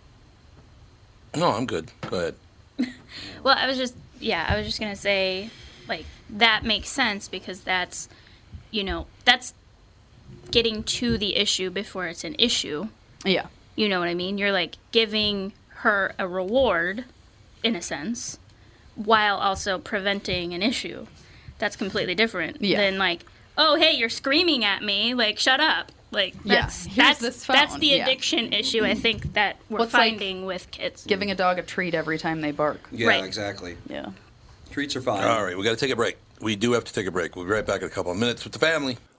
No, 1.35 1.51
I'm 1.51 1.65
good. 1.65 1.91
Go 2.09 2.17
ahead. 2.17 2.35
Well, 3.43 3.55
I 3.57 3.67
was 3.67 3.77
just 3.77 3.95
yeah, 4.19 4.45
I 4.47 4.55
was 4.57 4.65
just 4.65 4.79
gonna 4.79 4.95
say 4.95 5.49
like 5.87 6.05
that 6.29 6.63
makes 6.63 6.89
sense 6.89 7.27
because 7.27 7.61
that's 7.61 8.07
you 8.71 8.83
know 8.83 9.07
that's 9.25 9.53
getting 10.51 10.83
to 10.83 11.17
the 11.17 11.35
issue 11.35 11.69
before 11.69 12.07
it's 12.07 12.23
an 12.23 12.35
issue. 12.39 12.87
Yeah. 13.25 13.47
You 13.75 13.89
know 13.89 13.99
what 13.99 14.07
I 14.09 14.13
mean? 14.13 14.37
You're 14.37 14.51
like 14.51 14.77
giving 14.91 15.51
her 15.83 16.13
a 16.17 16.27
reward 16.27 17.05
in 17.63 17.75
a 17.75 17.81
sense 17.81 18.37
while 18.95 19.35
also 19.37 19.77
preventing 19.77 20.53
an 20.53 20.61
issue. 20.61 21.07
That's 21.59 21.75
completely 21.75 22.15
different 22.15 22.61
Yeah. 22.61 22.77
than 22.79 22.97
like, 22.97 23.25
oh 23.57 23.75
hey, 23.75 23.91
you're 23.93 24.09
screaming 24.09 24.63
at 24.63 24.83
me, 24.83 25.13
like 25.13 25.37
shut 25.39 25.59
up. 25.59 25.91
Like 26.11 26.35
Yeah, 26.43 26.61
that's 26.61 26.85
here's 26.85 26.95
that's 26.95 27.19
this 27.19 27.45
that's 27.45 27.71
phone, 27.71 27.79
the 27.79 27.87
yeah. 27.87 28.03
addiction 28.03 28.51
issue 28.53 28.83
I 28.83 28.93
think 28.95 29.33
that 29.33 29.57
we're 29.69 29.79
What's 29.79 29.93
like 29.93 30.11
finding 30.11 30.45
with 30.45 30.69
kids. 30.71 31.05
Giving 31.05 31.31
a 31.31 31.35
dog 31.35 31.57
a 31.57 31.63
treat 31.63 31.93
every 31.93 32.17
time 32.17 32.41
they 32.41 32.51
bark. 32.51 32.79
Yeah, 32.91 33.07
Right. 33.07 33.23
exactly. 33.23 33.77
Yeah. 33.87 34.11
Treats 34.71 34.95
are 34.95 35.01
fine. 35.01 35.23
All 35.23 35.43
right, 35.43 35.57
we 35.57 35.63
got 35.63 35.71
to 35.71 35.75
take 35.77 35.91
a 35.91 35.95
break. 35.95 36.17
We 36.41 36.55
do 36.55 36.71
have 36.73 36.83
to 36.85 36.93
take 36.93 37.05
a 37.07 37.11
break. 37.11 37.35
We'll 37.35 37.45
be 37.45 37.51
right 37.51 37.65
back 37.65 37.81
in 37.81 37.87
a 37.87 37.91
couple 37.91 38.11
of 38.11 38.17
minutes 38.17 38.43
with 38.43 38.53
the 38.53 38.59
family. 38.59 38.97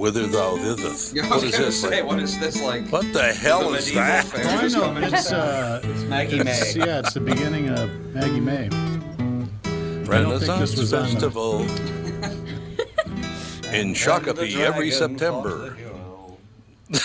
Whither 0.00 0.26
thou 0.26 0.56
thithest. 0.56 1.14
Yeah, 1.14 1.26
I 1.26 1.28
What 1.28 1.34
was 1.34 1.42
is 1.44 1.50
gonna 1.52 1.64
this? 1.66 1.80
say, 1.82 2.00
what 2.02 2.18
is 2.20 2.38
this 2.38 2.62
like? 2.62 2.88
What 2.88 3.12
the 3.12 3.34
hell 3.34 3.70
The 3.70 3.76
is 3.78 3.92
that? 3.92 4.24
fair? 4.24 4.44
Oh, 4.46 4.48
I 4.48 4.68
know. 4.68 4.80
coming 4.80 5.02
It's, 5.04 5.30
uh, 5.30 5.82
It's 5.84 6.02
Maggie 6.04 6.38
it's- 6.40 6.74
May. 6.74 6.86
Yeah, 6.86 7.00
it's 7.00 7.12
the 7.12 7.20
beginning 7.20 7.68
of 7.68 7.90
Maggie 8.14 8.40
May. 8.40 8.70
Renaissance 10.06 10.74
was 10.76 10.90
the- 10.90 11.02
Festival 11.04 11.60
in 13.74 13.92
Shakopee 13.92 14.56
every 14.60 14.90
September. 14.90 15.76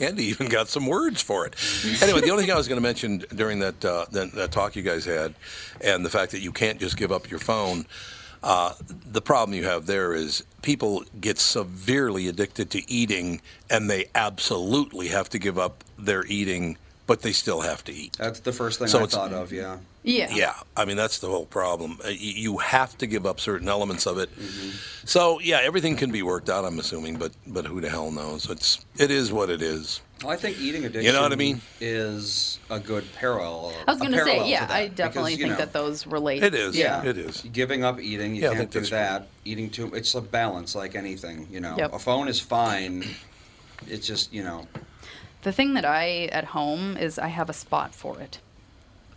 and 0.00 0.18
he 0.18 0.24
even 0.28 0.48
got 0.48 0.68
some 0.68 0.86
words 0.86 1.20
for 1.20 1.46
it. 1.46 1.54
Anyway, 2.02 2.22
the 2.22 2.30
only 2.30 2.44
thing 2.44 2.52
I 2.52 2.56
was 2.56 2.66
going 2.66 2.78
to 2.80 2.82
mention 2.82 3.18
during 3.36 3.58
that, 3.58 3.84
uh, 3.84 4.06
that 4.12 4.32
that 4.32 4.52
talk 4.52 4.74
you 4.74 4.82
guys 4.82 5.04
had, 5.04 5.34
and 5.82 6.02
the 6.02 6.08
fact 6.10 6.32
that 6.32 6.40
you 6.40 6.50
can't 6.50 6.80
just 6.80 6.96
give 6.96 7.12
up 7.12 7.30
your 7.30 7.40
phone. 7.40 7.84
Uh, 8.42 8.74
the 9.10 9.20
problem 9.20 9.54
you 9.56 9.64
have 9.64 9.86
there 9.86 10.14
is 10.14 10.44
people 10.62 11.04
get 11.20 11.38
severely 11.38 12.28
addicted 12.28 12.70
to 12.70 12.90
eating, 12.90 13.40
and 13.68 13.90
they 13.90 14.06
absolutely 14.14 15.08
have 15.08 15.28
to 15.30 15.38
give 15.38 15.58
up 15.58 15.84
their 15.98 16.24
eating, 16.26 16.78
but 17.06 17.22
they 17.22 17.32
still 17.32 17.60
have 17.60 17.84
to 17.84 17.92
eat. 17.92 18.16
That's 18.18 18.40
the 18.40 18.52
first 18.52 18.78
thing 18.78 18.88
So 18.88 19.02
I 19.02 19.06
thought 19.06 19.32
of. 19.32 19.52
Yeah. 19.52 19.78
Yeah. 20.02 20.30
Yeah, 20.34 20.54
I 20.76 20.84
mean 20.86 20.96
that's 20.96 21.18
the 21.18 21.28
whole 21.28 21.46
problem. 21.46 21.98
Uh, 22.04 22.08
You 22.08 22.58
have 22.58 22.96
to 22.98 23.06
give 23.06 23.26
up 23.26 23.38
certain 23.38 23.68
elements 23.68 24.06
of 24.06 24.18
it. 24.18 24.30
Mm-hmm. 24.34 24.70
So 25.06 25.40
yeah, 25.40 25.60
everything 25.62 25.96
can 25.96 26.10
be 26.10 26.22
worked 26.22 26.48
out. 26.48 26.64
I'm 26.64 26.78
assuming, 26.78 27.16
but 27.16 27.32
but 27.46 27.66
who 27.66 27.80
the 27.80 27.90
hell 27.90 28.10
knows? 28.10 28.48
It's 28.48 28.84
it 28.98 29.10
is 29.10 29.30
what 29.32 29.50
it 29.50 29.60
is. 29.60 30.00
Well, 30.22 30.32
I 30.32 30.36
think 30.36 30.58
eating 30.60 30.84
addiction. 30.84 31.04
You 31.04 31.12
know 31.12 31.22
what 31.22 31.32
I 31.32 31.36
mean? 31.36 31.62
Is 31.80 32.58
a 32.68 32.78
good 32.78 33.04
parallel. 33.14 33.72
I 33.88 33.92
was 33.92 34.00
going 34.00 34.12
to 34.12 34.22
say, 34.22 34.48
yeah, 34.50 34.66
to 34.66 34.74
I 34.74 34.88
definitely 34.88 35.32
because, 35.36 35.38
think 35.48 35.58
know, 35.58 35.64
that 35.64 35.72
those 35.72 36.06
relate. 36.06 36.42
It 36.42 36.54
is. 36.54 36.76
Yeah. 36.76 37.02
It 37.02 37.16
is. 37.16 37.40
Giving 37.52 37.84
up 37.84 37.98
eating, 37.98 38.34
you 38.34 38.42
Yeah, 38.42 38.52
can't 38.52 38.70
do 38.70 38.80
that's 38.80 38.90
that. 38.90 39.28
Eating 39.46 39.70
too, 39.70 39.90
it's 39.94 40.14
a 40.14 40.20
balance 40.20 40.74
like 40.74 40.94
anything. 40.94 41.46
You 41.50 41.60
know, 41.60 41.74
Yep. 41.78 41.94
a 41.94 41.98
phone 41.98 42.28
is 42.28 42.38
fine. 42.38 43.04
It's 43.86 44.06
just 44.06 44.30
you 44.32 44.42
know, 44.44 44.66
The 45.42 45.52
thing 45.52 45.72
that 45.74 45.86
I 45.86 46.26
at 46.32 46.44
home 46.44 46.98
is 46.98 47.18
I 47.18 47.28
have 47.28 47.48
a 47.48 47.54
spot 47.54 47.94
for 47.94 48.20
it. 48.20 48.40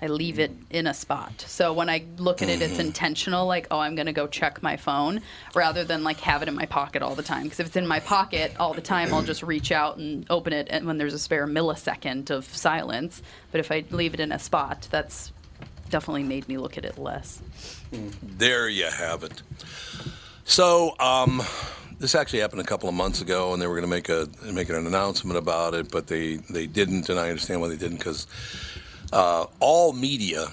I 0.03 0.07
leave 0.07 0.37
it 0.37 0.51
mm. 0.51 0.65
in 0.69 0.87
a 0.87 0.93
spot. 0.93 1.45
So 1.47 1.71
when 1.71 1.89
I 1.89 2.03
look 2.17 2.41
at 2.41 2.49
it, 2.49 2.61
it's 2.61 2.73
mm-hmm. 2.73 2.87
intentional. 2.87 3.47
Like, 3.47 3.67
oh, 3.71 3.79
I'm 3.79 3.95
going 3.95 4.07
to 4.07 4.13
go 4.13 4.27
check 4.27 4.61
my 4.61 4.75
phone, 4.75 5.21
rather 5.55 5.85
than 5.85 6.03
like 6.03 6.19
have 6.19 6.41
it 6.41 6.49
in 6.49 6.55
my 6.55 6.65
pocket 6.65 7.01
all 7.01 7.15
the 7.15 7.23
time. 7.23 7.43
Because 7.43 7.61
if 7.61 7.67
it's 7.67 7.77
in 7.77 7.87
my 7.87 8.01
pocket 8.01 8.51
all 8.59 8.73
the 8.73 8.81
time, 8.81 9.13
I'll 9.13 9.23
just 9.23 9.43
reach 9.43 9.71
out 9.71 9.95
and 9.97 10.25
open 10.29 10.51
it, 10.51 10.67
and 10.69 10.85
when 10.85 10.97
there's 10.97 11.13
a 11.13 11.19
spare 11.19 11.47
millisecond 11.47 12.31
of 12.31 12.43
silence. 12.45 13.21
But 13.51 13.61
if 13.61 13.71
I 13.71 13.85
leave 13.91 14.13
it 14.13 14.19
in 14.19 14.33
a 14.33 14.39
spot, 14.39 14.89
that's 14.91 15.31
definitely 15.89 16.23
made 16.23 16.49
me 16.49 16.57
look 16.57 16.77
at 16.77 16.83
it 16.83 16.97
less. 16.97 17.41
Mm. 17.93 18.13
There 18.21 18.67
you 18.67 18.87
have 18.87 19.23
it. 19.23 19.41
So 20.43 20.99
um, 20.99 21.41
this 21.99 22.13
actually 22.13 22.39
happened 22.39 22.59
a 22.59 22.65
couple 22.65 22.89
of 22.89 22.95
months 22.95 23.21
ago, 23.21 23.53
and 23.53 23.61
they 23.61 23.67
were 23.67 23.79
going 23.79 23.89
to 23.89 23.95
make 23.95 24.09
a 24.09 24.27
make 24.51 24.67
an 24.67 24.85
announcement 24.85 25.37
about 25.37 25.73
it, 25.73 25.89
but 25.89 26.07
they 26.07 26.35
they 26.35 26.67
didn't, 26.67 27.07
and 27.07 27.17
I 27.17 27.29
understand 27.29 27.61
why 27.61 27.69
they 27.69 27.77
didn't 27.77 27.99
because 27.99 28.27
uh, 29.13 29.45
all 29.59 29.93
media. 29.93 30.47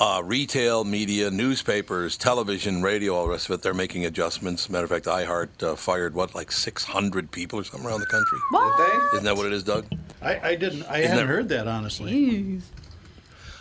Uh, 0.00 0.20
retail 0.24 0.82
media, 0.84 1.30
newspapers, 1.30 2.16
television, 2.18 2.82
radio, 2.82 3.14
all 3.14 3.24
the 3.24 3.30
rest 3.30 3.48
of 3.48 3.54
it, 3.54 3.62
they're 3.62 3.72
making 3.72 4.04
adjustments. 4.04 4.68
Matter 4.68 4.84
of 4.84 4.90
fact, 4.90 5.06
iHeart 5.06 5.62
uh, 5.62 5.76
fired, 5.76 6.14
what, 6.14 6.34
like 6.34 6.50
600 6.50 7.30
people 7.30 7.60
or 7.60 7.64
something 7.64 7.88
around 7.88 8.00
the 8.00 8.06
country? 8.06 8.38
did 8.52 8.78
they? 8.78 9.06
Isn't 9.16 9.24
that 9.24 9.36
what 9.36 9.46
it 9.46 9.52
is, 9.52 9.62
Doug? 9.62 9.86
I, 10.20 10.40
I 10.50 10.54
didn't. 10.56 10.82
I 10.84 10.98
Isn't 10.98 11.10
hadn't 11.12 11.16
that- 11.16 11.26
heard 11.32 11.48
that 11.50 11.68
honestly. 11.68 12.60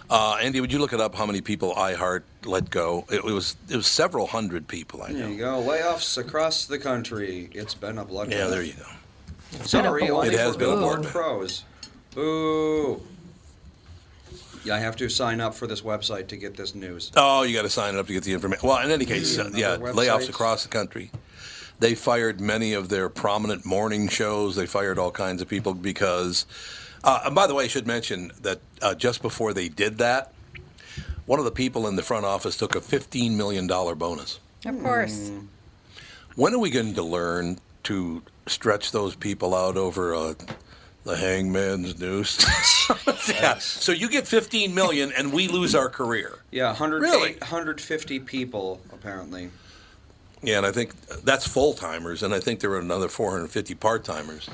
Uh, 0.10 0.38
Andy, 0.41 0.60
would 0.60 0.74
you 0.74 0.80
look 0.80 0.91
it 0.91 0.99
up? 0.99 1.14
How 1.16 1.26
many 1.28 1.39
people 1.41 1.74
iHeart 1.76 2.24
let 2.45 2.70
go? 2.70 3.06
It, 3.12 3.24
was 3.24 3.56
it 3.70 3.76
was 3.78 3.88
several 3.88 4.28
hundred 4.28 4.68
people. 4.68 5.01
I 5.04 5.10
know. 5.12 5.20
There 5.20 5.30
you 5.30 5.38
go. 5.38 5.62
Layoffs 5.64 6.18
across 6.18 6.66
the 6.66 6.78
country. 6.80 7.49
It's 7.54 7.74
been 7.76 7.99
a 7.99 8.06
bloodbath. 8.06 8.32
Yeah, 8.32 8.47
there 8.47 8.64
you 8.64 8.74
go. 8.74 9.64
Sorry, 9.66 10.10
only 10.10 10.30
It 10.30 10.34
has 10.39 10.54
for 10.54 10.60
been 10.60 10.70
a 10.70 10.72
Billboard 10.74 10.99
bloodbath. 11.04 11.12
pros. 11.12 11.64
Boo. 12.16 13.01
Yeah, 14.64 14.76
I 14.76 14.80
have 14.80 14.95
to 14.97 15.09
sign 15.09 15.41
up 15.41 15.53
for 15.53 15.68
this 15.68 15.82
website 15.82 16.28
to 16.28 16.38
get 16.38 16.55
this 16.55 16.74
news. 16.74 17.11
Oh, 17.18 17.43
you 17.43 17.53
got 17.55 17.64
to 17.64 17.70
sign 17.70 17.95
up 17.97 18.07
to 18.07 18.14
get 18.14 18.24
the 18.24 18.34
information. 18.34 18.68
Well, 18.68 18.84
in 18.84 18.91
any 18.91 19.05
case, 19.05 19.38
uh, 19.38 19.41
Another 19.45 19.57
yeah, 19.59 19.78
website. 19.78 19.93
layoffs 19.93 20.30
across 20.30 20.64
the 20.64 20.70
country. 20.70 21.11
They 21.80 21.95
fired 21.95 22.39
many 22.39 22.74
of 22.74 22.88
their 22.89 23.09
prominent 23.09 23.66
morning 23.66 24.07
shows. 24.07 24.55
They 24.55 24.66
fired 24.66 24.97
all 24.97 25.11
kinds 25.11 25.41
of 25.41 25.47
people 25.47 25.74
because. 25.74 26.45
Uh, 27.03 27.24
and 27.26 27.36
by 27.36 27.47
the 27.47 27.53
way, 27.53 27.66
I 27.66 27.68
should 27.68 27.86
mention 27.86 28.32
that 28.41 28.59
uh, 28.82 28.95
just 28.95 29.22
before 29.22 29.53
they 29.53 29.68
did 29.68 29.97
that, 29.97 30.34
one 31.26 31.39
of 31.39 31.45
the 31.45 31.51
people 31.51 31.86
in 31.88 31.97
the 31.97 32.03
front 32.03 32.26
office 32.26 32.55
took 32.55 32.76
a 32.76 32.80
$15 32.80 33.36
million 33.36 33.68
bonus. 33.68 34.39
Of 34.66 34.82
course. 34.82 35.30
When 36.36 36.53
are 36.53 36.59
we 36.59 36.70
going 36.70 36.93
to 36.93 37.03
learn 37.03 37.59
to 37.84 38.24
stretch 38.47 38.91
those 38.91 39.16
people 39.16 39.53
out 39.53 39.76
over 39.76 40.16
uh, 40.16 40.34
the 41.04 41.16
hangman's 41.16 41.99
noose? 41.99 42.39
yeah. 43.30 43.58
So 43.58 43.91
you 43.91 44.10
get 44.10 44.28
15 44.28 44.74
million 44.74 45.12
and 45.18 45.34
we 45.34 45.47
lose 45.47 45.76
our 45.76 45.89
career. 45.89 46.39
Yeah, 46.51 46.68
100, 46.68 47.01
Really? 47.01 47.30
850 47.32 48.20
people, 48.22 48.82
apparently. 48.91 49.49
Yeah, 50.41 50.58
and 50.58 50.66
I 50.66 50.72
think 50.72 50.93
that's 51.24 51.47
full 51.47 51.74
timers, 51.74 52.22
and 52.22 52.34
I 52.34 52.39
think 52.39 52.60
there 52.60 52.70
were 52.70 52.80
another 52.80 53.08
450 53.08 53.76
part 53.76 54.04
timers. 54.04 54.49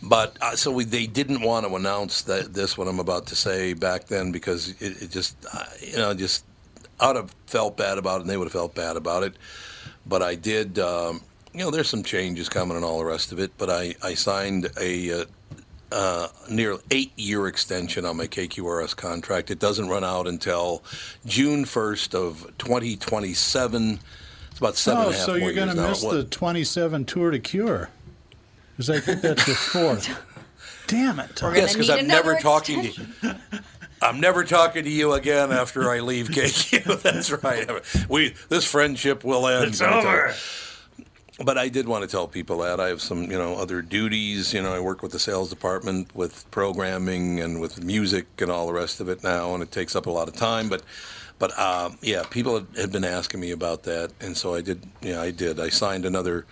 But 0.00 0.36
uh, 0.40 0.56
so 0.56 0.70
we, 0.72 0.84
they 0.84 1.06
didn't 1.06 1.42
want 1.42 1.66
to 1.66 1.74
announce 1.74 2.22
that 2.22 2.54
this 2.54 2.76
what 2.78 2.88
I'm 2.88 2.98
about 3.00 3.26
to 3.28 3.36
say 3.36 3.72
back 3.74 4.06
then 4.06 4.32
because 4.32 4.70
it, 4.80 5.02
it 5.02 5.10
just 5.10 5.36
uh, 5.52 5.64
you 5.80 5.96
know 5.96 6.12
just 6.14 6.44
I'd 6.98 7.16
have 7.16 7.34
felt 7.46 7.76
bad 7.76 7.98
about 7.98 8.16
it, 8.18 8.20
and 8.22 8.30
they 8.30 8.36
would 8.36 8.46
have 8.46 8.52
felt 8.52 8.74
bad 8.74 8.96
about 8.96 9.22
it. 9.22 9.34
But 10.06 10.22
I 10.22 10.34
did. 10.34 10.78
Um, 10.78 11.20
you 11.52 11.60
know, 11.60 11.70
there's 11.70 11.88
some 11.88 12.02
changes 12.02 12.48
coming 12.48 12.76
and 12.76 12.84
all 12.84 12.98
the 12.98 13.04
rest 13.04 13.30
of 13.32 13.38
it. 13.38 13.52
But 13.58 13.70
I 13.70 13.94
I 14.02 14.14
signed 14.14 14.70
a. 14.80 15.22
Uh, 15.22 15.24
uh, 15.92 16.28
near 16.50 16.78
eight 16.90 17.12
year 17.16 17.46
extension 17.46 18.04
on 18.04 18.16
my 18.16 18.26
KQRS 18.26 18.96
contract. 18.96 19.50
It 19.50 19.58
doesn't 19.58 19.88
run 19.88 20.04
out 20.04 20.26
until 20.26 20.82
June 21.26 21.64
1st 21.64 22.14
of 22.14 22.52
2027. 22.58 24.00
It's 24.50 24.58
about 24.58 24.76
seven 24.76 25.02
oh, 25.02 25.06
and 25.06 25.14
a 25.14 25.16
half 25.16 25.26
so 25.26 25.32
more 25.32 25.40
you're 25.40 25.54
going 25.54 25.68
to 25.68 25.88
miss 25.88 26.02
What- 26.02 26.14
the 26.14 26.24
27 26.24 27.04
Tour 27.04 27.30
de 27.30 27.38
Cure. 27.38 27.90
Because 28.76 28.90
I 28.90 29.00
think 29.00 29.20
that's 29.20 29.46
your 29.46 29.56
fourth. 29.56 30.08
Damn 30.86 31.20
it. 31.20 31.36
Tom. 31.36 31.54
yes, 31.54 31.72
because 31.72 31.90
I'm 31.90 32.06
never 32.06 32.36
talking 32.36 32.82
to 32.82 32.88
you. 32.88 33.34
I'm 34.02 34.20
never 34.20 34.42
talking 34.44 34.84
to 34.84 34.90
you 34.90 35.12
again 35.12 35.52
after 35.52 35.88
I 35.90 36.00
leave 36.00 36.28
KQ. 36.28 37.02
That's 37.02 37.30
right. 37.30 37.70
We 38.08 38.34
this 38.48 38.64
friendship 38.64 39.22
will 39.22 39.46
end. 39.46 39.68
It's 39.68 39.80
over. 39.80 40.34
But 41.38 41.56
I 41.56 41.68
did 41.68 41.88
want 41.88 42.02
to 42.02 42.08
tell 42.08 42.28
people 42.28 42.58
that 42.58 42.78
I 42.78 42.88
have 42.88 43.00
some, 43.00 43.22
you 43.22 43.38
know, 43.38 43.54
other 43.56 43.80
duties. 43.80 44.52
You 44.52 44.62
know, 44.62 44.74
I 44.74 44.80
work 44.80 45.02
with 45.02 45.12
the 45.12 45.18
sales 45.18 45.48
department, 45.48 46.14
with 46.14 46.48
programming, 46.50 47.40
and 47.40 47.60
with 47.60 47.82
music, 47.82 48.26
and 48.38 48.50
all 48.50 48.66
the 48.66 48.74
rest 48.74 49.00
of 49.00 49.08
it 49.08 49.24
now, 49.24 49.54
and 49.54 49.62
it 49.62 49.70
takes 49.70 49.96
up 49.96 50.06
a 50.06 50.10
lot 50.10 50.28
of 50.28 50.36
time. 50.36 50.68
But, 50.68 50.82
but 51.38 51.58
um, 51.58 51.96
yeah, 52.02 52.24
people 52.28 52.54
had, 52.54 52.66
had 52.76 52.92
been 52.92 53.04
asking 53.04 53.40
me 53.40 53.50
about 53.50 53.84
that, 53.84 54.12
and 54.20 54.36
so 54.36 54.54
I 54.54 54.60
did. 54.60 54.84
Yeah, 55.00 55.22
I 55.22 55.30
did. 55.30 55.58
I 55.58 55.70
signed 55.70 56.04
another. 56.04 56.44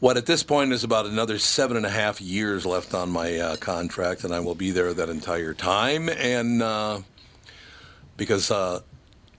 What 0.00 0.18
at 0.18 0.26
this 0.26 0.42
point 0.42 0.72
is 0.72 0.84
about 0.84 1.06
another 1.06 1.38
seven 1.38 1.78
and 1.78 1.86
a 1.86 1.90
half 1.90 2.20
years 2.20 2.66
left 2.66 2.92
on 2.92 3.08
my 3.08 3.38
uh, 3.38 3.56
contract, 3.56 4.22
and 4.22 4.34
I 4.34 4.40
will 4.40 4.54
be 4.54 4.70
there 4.70 4.92
that 4.92 5.08
entire 5.08 5.54
time. 5.54 6.10
And 6.10 6.62
uh, 6.62 7.00
because 8.18 8.50
uh, 8.50 8.80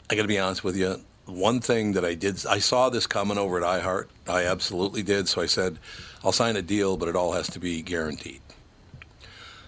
I 0.09 0.16
got 0.16 0.24
to 0.24 0.28
be 0.28 0.39
honest 0.39 0.63
with 0.63 0.76
you, 0.76 1.01
one 1.28 1.59
thing 1.59 1.93
that 1.93 2.03
I 2.03 2.16
did, 2.16 2.43
I 2.47 2.57
saw 2.57 2.89
this 2.89 3.05
coming 3.05 3.38
over 3.38 3.63
at 3.63 3.84
iHeart. 3.84 4.07
I 4.28 4.46
absolutely 4.46 5.04
did. 5.04 5.28
So 5.28 5.42
I 5.42 5.46
said, 5.46 5.78
I'll 6.24 6.32
sign 6.32 6.56
a 6.56 6.62
deal, 6.62 6.98
but 6.98 7.08
it 7.10 7.16
all 7.16 7.34
has 7.34 7.48
to 7.52 7.60
be 7.60 7.82
guaranteed. 7.82 8.42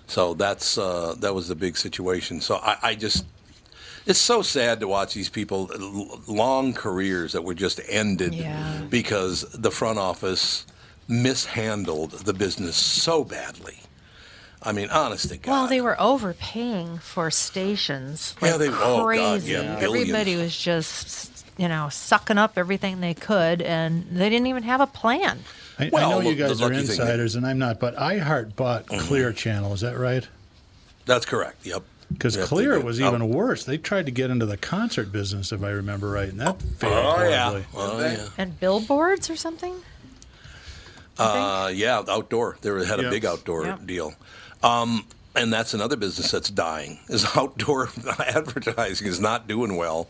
So 0.07 0.33
that's 0.33 0.77
uh, 0.77 1.15
that 1.19 1.35
was 1.35 1.47
the 1.47 1.55
big 1.55 1.77
situation. 1.77 2.39
So 2.41 2.55
I, 2.55 2.77
I 2.81 2.95
just, 2.95 3.25
it's 4.05 4.19
so 4.19 4.41
sad 4.41 4.79
to 4.79 4.87
watch 4.87 5.13
these 5.13 5.29
people 5.29 5.69
long 6.27 6.73
careers 6.73 7.33
that 7.33 7.43
were 7.43 7.53
just 7.53 7.81
ended 7.89 8.33
Yeah. 8.33 8.83
because 8.89 9.41
the 9.53 9.69
front 9.71 9.99
office 9.99 10.65
mishandled 11.09 12.11
the 12.11 12.33
business 12.33 12.77
so 12.77 13.23
badly. 13.23 13.79
I 14.63 14.71
mean, 14.71 14.89
honest 14.89 15.29
to 15.29 15.37
God. 15.37 15.51
Well, 15.51 15.67
they 15.67 15.81
were 15.81 15.99
overpaying 16.01 16.97
for 16.99 17.29
stations. 17.29 18.33
Like 18.41 18.51
Yeah, 18.51 18.57
they- 18.57 18.69
crazy. 18.69 18.81
oh, 18.83 19.37
God, 19.37 19.43
yeah. 19.43 19.77
Everybody 19.79 20.35
was 20.35 20.57
just, 20.57 21.36
you 21.57 21.67
know, 21.67 21.89
sucking 21.89 22.37
up 22.37 22.53
everything 22.57 22.99
they 23.01 23.13
could, 23.13 23.61
and 23.61 24.05
they 24.11 24.29
didn't 24.29 24.47
even 24.47 24.63
have 24.63 24.79
a 24.81 24.87
plan. 24.87 25.39
I, 25.79 25.89
Well, 25.91 26.07
I 26.07 26.11
know 26.11 26.19
you 26.21 26.29
look, 26.29 26.37
the 26.37 26.43
guys 26.47 26.61
are 26.61 26.65
lucky 26.65 26.75
thing- 26.77 26.83
Mm-hmm. 26.85 27.01
insiders, 27.01 27.35
and 27.35 27.45
I'm 27.45 27.59
not, 27.59 27.79
but 27.79 27.95
iHeart 27.95 28.55
bought 28.55 28.87
Clear 28.87 29.31
Channel. 29.33 29.73
Is 29.73 29.81
that 29.81 29.97
right? 29.97 30.27
That's 31.05 31.25
correct. 31.25 31.65
Yep. 31.65 31.83
Because 32.11 32.35
Yep, 32.37 32.47
Clear 32.47 32.75
did. 32.75 32.83
was 32.85 33.01
Oh. 33.01 33.07
even 33.07 33.27
worse. 33.29 33.63
They 33.65 33.77
tried 33.77 34.05
to 34.05 34.11
get 34.11 34.29
into 34.29 34.45
the 34.45 34.55
concert 34.57 35.11
business, 35.11 35.51
if 35.51 35.61
I 35.63 35.69
remember 35.71 36.09
right, 36.09 36.29
and 36.29 36.39
that 36.39 36.61
failed 36.61 36.93
Oh, 36.93 37.23
yeah. 37.29 37.43
horribly. 37.49 37.65
Oh, 37.75 37.99
yeah. 37.99 38.27
And 38.37 38.59
billboards 38.59 39.29
or 39.29 39.35
something? 39.35 39.75
Uh, 41.17 41.71
yeah, 41.73 42.03
outdoor. 42.07 42.57
They 42.61 42.69
had 42.85 42.99
a 42.99 43.03
Yep. 43.03 43.11
big 43.11 43.25
outdoor 43.25 43.65
Yep. 43.65 43.85
deal. 43.87 44.13
Um, 44.63 45.05
and 45.35 45.51
that's 45.51 45.73
another 45.73 45.95
business 45.95 46.31
that's 46.31 46.49
dying. 46.49 46.99
Is 47.09 47.25
outdoor 47.35 47.89
advertising 48.19 49.07
is 49.07 49.19
not 49.19 49.47
doing 49.47 49.75
well, 49.75 50.07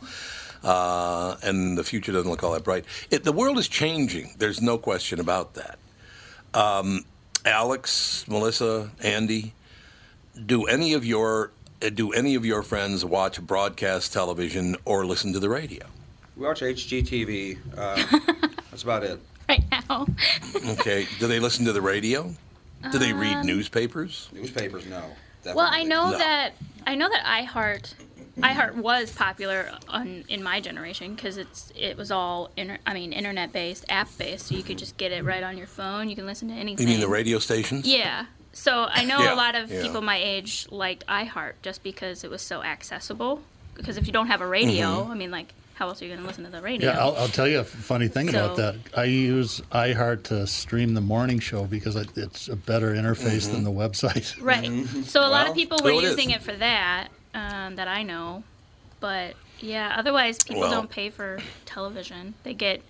uh, 0.63 1.35
and 1.43 1.77
the 1.77 1.83
future 1.83 2.11
doesn't 2.11 2.29
look 2.29 2.43
all 2.43 2.53
that 2.53 2.63
bright. 2.63 2.85
It, 3.11 3.23
the 3.23 3.31
world 3.31 3.57
is 3.57 3.67
changing. 3.67 4.31
There's 4.37 4.61
no 4.61 4.77
question 4.77 5.19
about 5.19 5.53
that. 5.55 5.77
Um, 6.53 7.05
Alex, 7.45 8.25
Melissa, 8.27 8.89
Andy, 9.01 9.53
do 10.45 10.65
any 10.65 10.93
of 10.93 11.05
your 11.05 11.51
uh, 11.81 11.89
do 11.89 12.11
any 12.11 12.35
of 12.35 12.45
your 12.45 12.63
friends 12.63 13.05
watch 13.05 13.41
broadcast 13.41 14.11
television 14.13 14.75
or 14.85 15.05
listen 15.05 15.33
to 15.33 15.39
the 15.39 15.49
radio? 15.49 15.85
We 16.35 16.45
watch 16.45 16.61
HGTV. 16.61 17.57
Uh, 17.77 18.47
that's 18.71 18.83
about 18.83 19.03
it. 19.03 19.19
right 19.49 19.63
now. 19.71 20.05
Okay. 20.71 21.07
do 21.19 21.27
they 21.27 21.39
listen 21.39 21.65
to 21.65 21.73
the 21.73 21.81
radio? 21.81 22.33
Do 22.91 22.99
they 22.99 23.13
read 23.13 23.43
newspapers? 23.45 24.29
Newspapers, 24.33 24.85
no. 24.85 25.03
Well, 25.45 25.67
I 25.69 25.83
know 25.83 26.11
No. 26.11 26.17
that 26.17 26.53
I 26.85 26.95
know 26.95 27.09
that 27.09 27.23
iHeart 27.25 27.93
iHeart 28.37 28.75
was 28.75 29.11
popular 29.11 29.71
on 29.89 30.23
in 30.29 30.43
my 30.43 30.59
generation 30.59 31.15
because 31.15 31.37
it's 31.37 31.71
it 31.75 31.97
was 31.97 32.11
all 32.11 32.49
inter, 32.57 32.77
I 32.85 32.93
mean 32.93 33.13
internet 33.13 33.51
based, 33.51 33.85
app 33.89 34.09
based, 34.17 34.47
so 34.47 34.55
you 34.55 34.63
could 34.63 34.77
just 34.77 34.97
get 34.97 35.11
it 35.11 35.23
right 35.23 35.43
on 35.43 35.57
your 35.57 35.67
phone. 35.67 36.09
You 36.09 36.15
can 36.15 36.25
listen 36.25 36.47
to 36.49 36.53
anything. 36.53 36.87
You 36.87 36.93
mean 36.93 37.01
the 37.01 37.07
radio 37.09 37.39
stations? 37.39 37.87
Yeah. 37.87 38.25
So 38.53 38.87
I 38.89 39.05
know 39.05 39.19
Yeah, 39.19 39.33
a 39.33 39.35
lot 39.35 39.55
of 39.55 39.71
yeah. 39.71 39.81
people 39.81 40.01
my 40.01 40.17
age 40.17 40.67
liked 40.71 41.05
iHeart 41.07 41.53
just 41.61 41.83
because 41.83 42.23
it 42.23 42.29
was 42.29 42.41
so 42.41 42.63
accessible. 42.63 43.41
Because 43.75 43.97
if 43.97 44.07
you 44.07 44.13
don't 44.13 44.27
have 44.27 44.41
a 44.41 44.47
radio, 44.47 44.87
Mm-hmm. 45.03 45.11
I 45.11 45.15
mean, 45.15 45.29
like, 45.31 45.53
how 45.75 45.89
else 45.89 46.01
are 46.01 46.05
you 46.05 46.11
going 46.11 46.21
to 46.21 46.27
listen 46.27 46.43
to 46.45 46.49
the 46.49 46.59
radio? 46.61 46.89
Yeah, 46.89 46.99
I'll, 46.99 47.15
I'll 47.15 47.27
tell 47.27 47.47
you 47.47 47.59
a 47.59 47.63
funny 47.63 48.07
thing 48.07 48.29
about 48.29 48.55
that. 48.57 48.75
I 48.95 49.03
use 49.03 49.61
iHeart 49.71 50.23
to 50.23 50.47
stream 50.47 50.95
the 50.95 51.01
morning 51.01 51.37
show 51.39 51.65
because 51.65 51.95
it's 51.95 52.47
a 52.47 52.55
better 52.55 52.95
interface 52.95 53.51
than 53.51 53.63
the 53.63 53.69
website. 53.71 54.41
Right. 54.41 54.87
So 55.05 55.21
a 55.21 55.29
lot 55.29 55.47
of 55.47 55.53
people 55.53 55.77
were 55.83 55.91
well, 55.91 55.99
it 55.99 56.05
is. 56.05 56.09
using 56.17 56.31
it 56.31 56.41
for 56.41 56.53
that, 56.53 57.09
um, 57.37 57.75
that 57.75 57.87
I 57.87 58.03
know. 58.03 58.43
But 58.99 59.35
yeah, 59.59 59.93
otherwise 59.97 60.37
people 60.43 60.61
Well- 60.61 60.71
don't 60.71 60.89
pay 60.89 61.09
for 61.09 61.39
television. 61.65 62.33
They 62.43 62.53
get, 62.53 62.81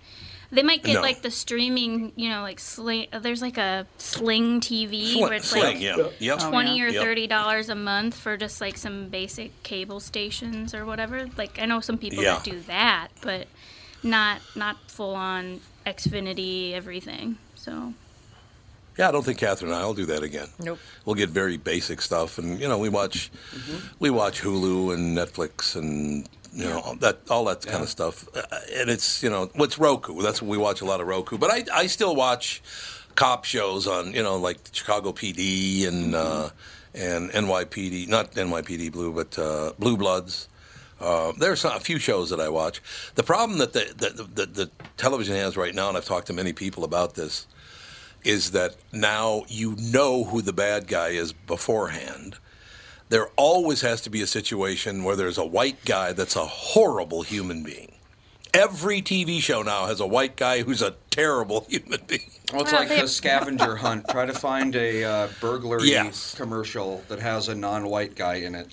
they 0.50 0.62
might 0.62 0.82
get 0.82 0.94
No. 0.94 1.02
like 1.02 1.20
the 1.20 1.30
streaming, 1.30 2.12
you 2.16 2.30
know, 2.30 2.40
like 2.40 2.58
sling. 2.58 3.08
There's 3.12 3.42
like 3.42 3.58
a 3.58 3.86
Sling 3.98 4.60
TV 4.60 5.12
Sling, 5.12 5.20
where 5.22 5.32
it's 5.34 5.48
sling, 5.48 5.62
like 5.64 5.80
yeah. 5.80 6.08
Yep. 6.18 6.38
twenty 6.48 6.80
or 6.80 6.90
thirty 6.90 7.26
dollars 7.26 7.68
a 7.68 7.74
month 7.74 8.14
for 8.16 8.38
just 8.38 8.60
like 8.60 8.78
some 8.78 9.08
basic 9.10 9.62
cable 9.62 10.00
stations 10.00 10.72
or 10.74 10.86
whatever. 10.86 11.28
Like 11.36 11.58
I 11.60 11.66
know 11.66 11.80
some 11.80 11.98
people 11.98 12.22
Yeah. 12.24 12.34
that 12.36 12.44
do 12.44 12.60
that, 12.62 13.08
but 13.20 13.46
not 14.02 14.40
not 14.56 14.76
full 14.90 15.14
on 15.14 15.60
Xfinity 15.86 16.72
everything. 16.72 17.36
So 17.54 17.92
Yeah, 18.98 19.08
I 19.08 19.12
don't 19.12 19.24
think 19.24 19.38
Catherine 19.38 19.70
and 19.70 19.80
I 19.80 19.86
will 19.86 19.94
do 19.94 20.06
that 20.06 20.24
again. 20.24 20.48
Nope. 20.58 20.80
We'll 21.04 21.14
get 21.14 21.30
very 21.30 21.56
basic 21.56 22.02
stuff, 22.02 22.36
and 22.36 22.60
you 22.60 22.66
know, 22.66 22.78
we 22.78 22.88
watch, 22.88 23.30
we 24.00 24.10
watch 24.10 24.42
Hulu 24.42 24.92
and 24.92 25.16
Netflix 25.16 25.76
and 25.76 26.28
you 26.52 26.64
know 26.64 26.96
that 27.00 27.20
all 27.30 27.44
that 27.44 27.64
kind 27.64 27.82
of 27.82 27.88
stuff. 27.88 28.26
Uh, 28.34 28.42
and 28.74 28.90
it's 28.90 29.22
you 29.22 29.30
know 29.30 29.50
what's 29.54 29.78
Roku. 29.78 30.20
That's 30.20 30.42
what 30.42 30.48
we 30.48 30.58
watch 30.58 30.80
a 30.80 30.84
lot 30.84 31.00
of 31.00 31.06
Roku. 31.06 31.38
But 31.38 31.50
I 31.50 31.64
I 31.72 31.86
still 31.86 32.16
watch 32.16 32.60
cop 33.14 33.44
shows 33.44 33.86
on 33.86 34.12
you 34.14 34.22
know 34.22 34.36
like 34.36 34.58
Chicago 34.72 35.12
PD 35.12 35.86
and 35.86 36.14
uh, 36.14 36.50
and 36.94 37.30
NYPD, 37.30 38.08
not 38.08 38.32
NYPD 38.32 38.90
Blue, 38.92 39.12
but 39.12 39.38
uh, 39.38 39.72
Blue 39.78 39.96
Bloods. 39.96 40.48
Uh, 41.00 41.30
there's 41.38 41.64
a 41.64 41.78
few 41.78 42.00
shows 42.00 42.30
that 42.30 42.40
I 42.40 42.48
watch. 42.48 42.82
The 43.14 43.22
problem 43.22 43.58
that 43.58 43.72
the, 43.72 43.94
the, 43.96 44.24
the, 44.24 44.46
the 44.46 44.70
television 44.96 45.36
has 45.36 45.56
right 45.56 45.72
now, 45.72 45.86
and 45.88 45.96
I've 45.96 46.04
talked 46.04 46.26
to 46.26 46.32
many 46.32 46.52
people 46.52 46.82
about 46.82 47.14
this, 47.14 47.46
is 48.24 48.50
that 48.52 48.76
now 48.92 49.44
you 49.48 49.76
know 49.78 50.24
who 50.24 50.42
the 50.42 50.52
bad 50.52 50.86
guy 50.88 51.08
is 51.08 51.32
beforehand. 51.32 52.36
there 53.10 53.28
always 53.36 53.80
has 53.80 54.02
to 54.02 54.10
be 54.10 54.20
a 54.20 54.26
situation 54.26 55.02
where 55.02 55.16
there's 55.16 55.38
a 55.38 55.46
white 55.46 55.82
guy 55.86 56.12
that's 56.12 56.36
a 56.36 56.44
horrible 56.44 57.22
human 57.22 57.62
being. 57.62 57.92
Every 58.52 59.00
TV 59.00 59.40
show 59.40 59.62
now 59.62 59.86
has 59.86 60.00
a 60.00 60.06
white 60.06 60.36
guy 60.36 60.62
who's 60.62 60.82
a 60.82 60.94
terrible 61.10 61.64
human 61.70 62.00
being. 62.06 62.30
Well, 62.52 62.62
it's 62.62 62.72
Well, 62.72 62.80
like 62.82 62.88
they- 62.90 63.00
the 63.00 63.08
scavenger 63.08 63.76
hunt. 63.76 64.06
Try 64.10 64.26
to 64.26 64.34
find 64.34 64.74
a 64.76 65.04
uh, 65.04 65.28
burglary 65.40 65.88
Yes. 65.90 66.34
commercial 66.34 67.02
that 67.08 67.18
has 67.20 67.48
a 67.48 67.54
non-white 67.54 68.14
guy 68.14 68.36
in 68.36 68.54
it. 68.54 68.68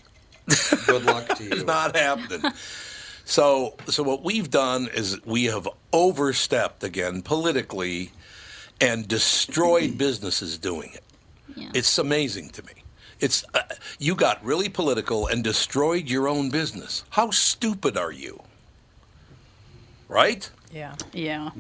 Good 0.86 1.04
luck 1.06 1.28
to 1.38 1.44
you. 1.44 1.52
It's 1.52 1.64
not 1.64 1.96
happening. 1.96 2.52
So, 3.26 3.76
so 3.88 4.04
what 4.04 4.24
we've 4.24 4.50
done 4.52 4.88
is 4.94 5.20
we 5.26 5.46
have 5.46 5.68
overstepped 5.94 6.84
again 6.84 7.22
politically 7.22 8.12
and 8.82 9.08
destroyed 9.08 9.98
businesses 9.98 10.58
doing 10.58 10.92
it. 10.94 11.04
It's 11.74 11.98
amazing 11.98 12.50
to 12.52 12.64
me. 12.64 12.74
It's 13.20 13.46
uh, 13.54 13.62
you 13.98 14.16
got 14.16 14.44
really 14.44 14.70
political 14.70 15.28
and 15.28 15.44
destroyed 15.44 16.10
your 16.10 16.28
own 16.28 16.50
business. 16.50 17.04
How 17.12 17.32
stupid 17.32 17.98
are 17.98 18.12
you? 18.12 18.44
Right? 20.10 20.50
Yeah. 20.72 20.96
Yeah. 21.14 21.52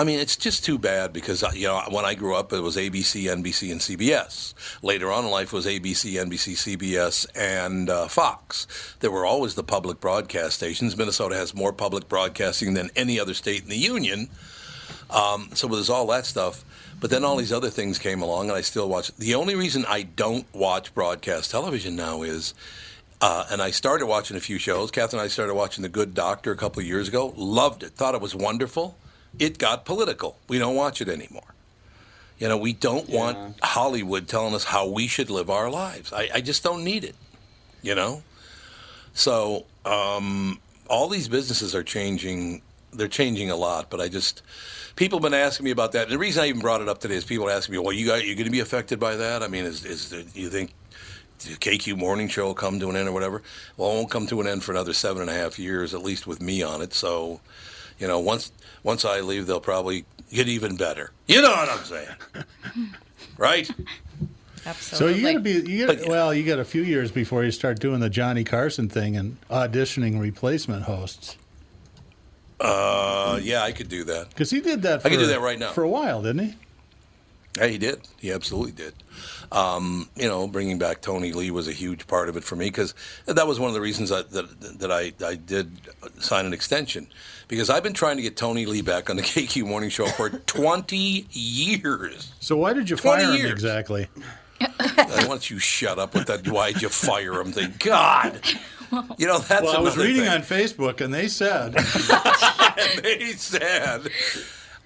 I 0.00 0.04
mean, 0.04 0.20
it's 0.20 0.36
just 0.36 0.64
too 0.64 0.78
bad 0.78 1.12
because 1.12 1.42
uh, 1.42 1.50
you 1.52 1.66
know 1.66 1.82
when 1.90 2.04
I 2.04 2.14
grew 2.14 2.36
up, 2.36 2.52
it 2.52 2.60
was 2.60 2.76
ABC, 2.76 3.24
NBC, 3.24 3.72
and 3.72 3.80
CBS. 3.80 4.54
Later 4.80 5.10
on 5.10 5.24
in 5.24 5.30
life, 5.32 5.52
it 5.52 5.56
was 5.56 5.66
ABC, 5.66 6.12
NBC, 6.12 6.76
CBS, 6.76 7.26
and 7.34 7.90
uh, 7.90 8.06
Fox. 8.06 8.68
There 9.00 9.10
were 9.10 9.26
always 9.26 9.56
the 9.56 9.64
public 9.64 10.00
broadcast 10.00 10.54
stations. 10.54 10.96
Minnesota 10.96 11.34
has 11.34 11.52
more 11.52 11.72
public 11.72 12.08
broadcasting 12.08 12.74
than 12.74 12.90
any 12.94 13.18
other 13.18 13.34
state 13.34 13.64
in 13.64 13.68
the 13.68 13.76
union. 13.76 14.30
Um, 15.10 15.50
so 15.54 15.68
there's 15.68 15.90
all 15.90 16.06
that 16.08 16.26
stuff. 16.26 16.64
But 17.00 17.10
then 17.10 17.24
all 17.24 17.36
these 17.36 17.52
other 17.52 17.70
things 17.70 17.98
came 17.98 18.22
along, 18.22 18.48
and 18.48 18.56
I 18.56 18.60
still 18.60 18.88
watch. 18.88 19.14
The 19.16 19.36
only 19.36 19.54
reason 19.54 19.84
I 19.86 20.02
don't 20.02 20.52
watch 20.52 20.92
broadcast 20.94 21.50
television 21.50 21.94
now 21.94 22.22
is, 22.22 22.54
uh, 23.20 23.46
and 23.50 23.62
I 23.62 23.70
started 23.70 24.06
watching 24.06 24.36
a 24.36 24.40
few 24.40 24.58
shows. 24.58 24.90
Catherine 24.90 25.20
and 25.20 25.26
I 25.26 25.28
started 25.28 25.54
watching 25.54 25.82
The 25.82 25.88
Good 25.88 26.12
Doctor 26.12 26.50
a 26.50 26.56
couple 26.56 26.80
of 26.80 26.86
years 26.86 27.08
ago. 27.08 27.32
Loved 27.36 27.84
it. 27.84 27.90
Thought 27.90 28.14
it 28.14 28.20
was 28.20 28.34
wonderful. 28.34 28.96
It 29.38 29.58
got 29.58 29.84
political. 29.84 30.38
We 30.48 30.58
don't 30.58 30.74
watch 30.74 31.00
it 31.00 31.08
anymore. 31.08 31.54
You 32.38 32.48
know, 32.48 32.56
we 32.56 32.72
don't 32.72 33.08
want 33.08 33.58
Hollywood 33.62 34.28
telling 34.28 34.54
us 34.54 34.64
how 34.64 34.88
we 34.88 35.06
should 35.08 35.30
live 35.30 35.50
our 35.50 35.70
lives. 35.70 36.12
I, 36.12 36.28
I 36.34 36.40
just 36.40 36.62
don't 36.62 36.84
need 36.84 37.04
it. 37.04 37.16
You 37.82 37.94
know? 37.94 38.22
So, 39.12 39.66
um, 39.84 40.60
all 40.88 41.08
these 41.08 41.28
businesses 41.28 41.74
are 41.74 41.82
changing. 41.82 42.62
They're 42.98 43.08
changing 43.08 43.50
a 43.50 43.56
lot, 43.56 43.88
but 43.90 44.00
I 44.00 44.08
just 44.08 44.42
people 44.96 45.18
have 45.18 45.22
been 45.22 45.34
asking 45.34 45.64
me 45.64 45.70
about 45.70 45.92
that. 45.92 46.04
And 46.04 46.12
the 46.12 46.18
reason 46.18 46.42
I 46.42 46.48
even 46.48 46.60
brought 46.60 46.82
it 46.82 46.88
up 46.88 46.98
today 47.00 47.14
is 47.14 47.24
people 47.24 47.46
are 47.48 47.52
asking 47.52 47.72
me, 47.72 47.78
"Well, 47.78 47.92
you 47.92 48.06
got, 48.06 48.26
you're 48.26 48.34
going 48.34 48.46
to 48.46 48.50
be 48.52 48.60
affected 48.60 49.00
by 49.00 49.16
that?" 49.16 49.42
I 49.42 49.48
mean, 49.48 49.64
is 49.64 49.84
is 49.84 50.10
the, 50.10 50.26
you 50.34 50.50
think 50.50 50.74
the 51.40 51.54
KQ 51.54 51.96
morning 51.96 52.28
show 52.28 52.46
will 52.46 52.54
come 52.54 52.80
to 52.80 52.90
an 52.90 52.96
end 52.96 53.08
or 53.08 53.12
whatever? 53.12 53.42
Well, 53.76 53.92
it 53.92 53.94
won't 53.94 54.10
come 54.10 54.26
to 54.26 54.40
an 54.40 54.46
end 54.46 54.64
for 54.64 54.72
another 54.72 54.92
seven 54.92 55.22
and 55.22 55.30
a 55.30 55.34
half 55.34 55.58
years, 55.58 55.94
at 55.94 56.02
least 56.02 56.26
with 56.26 56.42
me 56.42 56.62
on 56.62 56.82
it. 56.82 56.92
So, 56.92 57.40
you 57.98 58.08
know, 58.08 58.18
once 58.18 58.52
once 58.82 59.04
I 59.04 59.20
leave, 59.20 59.46
they'll 59.46 59.60
probably 59.60 60.04
get 60.32 60.48
even 60.48 60.76
better. 60.76 61.12
You 61.26 61.40
know 61.42 61.50
what 61.50 61.68
I'm 61.68 61.84
saying, 61.84 62.16
right? 63.38 63.70
Absolutely. 64.66 65.12
So 65.12 65.16
you 65.16 65.22
got 65.22 65.32
to 65.32 65.40
be, 65.40 65.72
you 65.72 65.86
gotta, 65.86 66.08
well, 66.10 66.34
you 66.34 66.44
got 66.44 66.58
a 66.58 66.64
few 66.64 66.82
years 66.82 67.10
before 67.10 67.44
you 67.44 67.50
start 67.50 67.78
doing 67.78 68.00
the 68.00 68.10
Johnny 68.10 68.44
Carson 68.44 68.88
thing 68.88 69.16
and 69.16 69.38
auditioning 69.48 70.20
replacement 70.20 70.82
hosts. 70.82 71.36
Uh, 72.60 73.38
yeah, 73.42 73.62
I 73.62 73.72
could 73.72 73.88
do 73.88 74.04
that. 74.04 74.30
Because 74.30 74.50
he 74.50 74.60
did 74.60 74.82
that. 74.82 75.02
For, 75.02 75.08
I 75.08 75.10
could 75.10 75.20
do 75.20 75.26
that 75.26 75.40
right 75.40 75.58
now. 75.58 75.72
for 75.72 75.84
a 75.84 75.88
while, 75.88 76.22
didn't 76.22 76.44
he? 76.44 76.54
Yeah, 77.56 77.66
he 77.66 77.78
did. 77.78 78.00
He 78.20 78.32
absolutely 78.32 78.72
did. 78.72 78.94
Um, 79.50 80.08
you 80.14 80.28
know, 80.28 80.46
bringing 80.46 80.78
back 80.78 81.00
Tony 81.00 81.32
Lee 81.32 81.50
was 81.50 81.66
a 81.66 81.72
huge 81.72 82.06
part 82.06 82.28
of 82.28 82.36
it 82.36 82.44
for 82.44 82.54
me 82.54 82.66
because 82.66 82.94
that 83.26 83.46
was 83.46 83.58
one 83.58 83.68
of 83.68 83.74
the 83.74 83.80
reasons 83.80 84.12
I, 84.12 84.22
that 84.22 84.78
that 84.78 84.92
I, 84.92 85.12
I 85.24 85.34
did 85.34 85.72
sign 86.20 86.46
an 86.46 86.52
extension 86.52 87.08
because 87.48 87.70
I've 87.70 87.82
been 87.82 87.94
trying 87.94 88.16
to 88.18 88.22
get 88.22 88.36
Tony 88.36 88.66
Lee 88.66 88.82
back 88.82 89.08
on 89.08 89.16
the 89.16 89.22
KQ 89.24 89.66
Morning 89.66 89.90
Show 89.90 90.06
for 90.06 90.28
20 90.30 91.26
years. 91.30 92.32
So 92.40 92.56
why 92.56 92.74
did 92.74 92.90
you 92.90 92.96
20 92.96 93.22
fire 93.22 93.32
him 93.32 93.38
years. 93.38 93.52
exactly? 93.52 94.08
I 94.60 95.26
want 95.28 95.50
you 95.50 95.58
shut 95.58 95.98
up 95.98 96.14
with 96.14 96.26
that. 96.26 96.48
Why'd 96.48 96.82
you 96.82 96.88
fire 96.88 97.40
him? 97.40 97.52
Thing, 97.52 97.74
God. 97.78 98.40
You 99.18 99.26
know 99.26 99.38
that's 99.38 99.64
well, 99.64 99.76
I 99.76 99.80
was 99.80 99.96
reading 99.96 100.22
thing. 100.22 100.28
on 100.28 100.40
Facebook 100.40 101.02
and 101.02 101.12
they 101.12 101.28
said 101.28 101.74
they 103.02 103.32
said, 103.32 104.10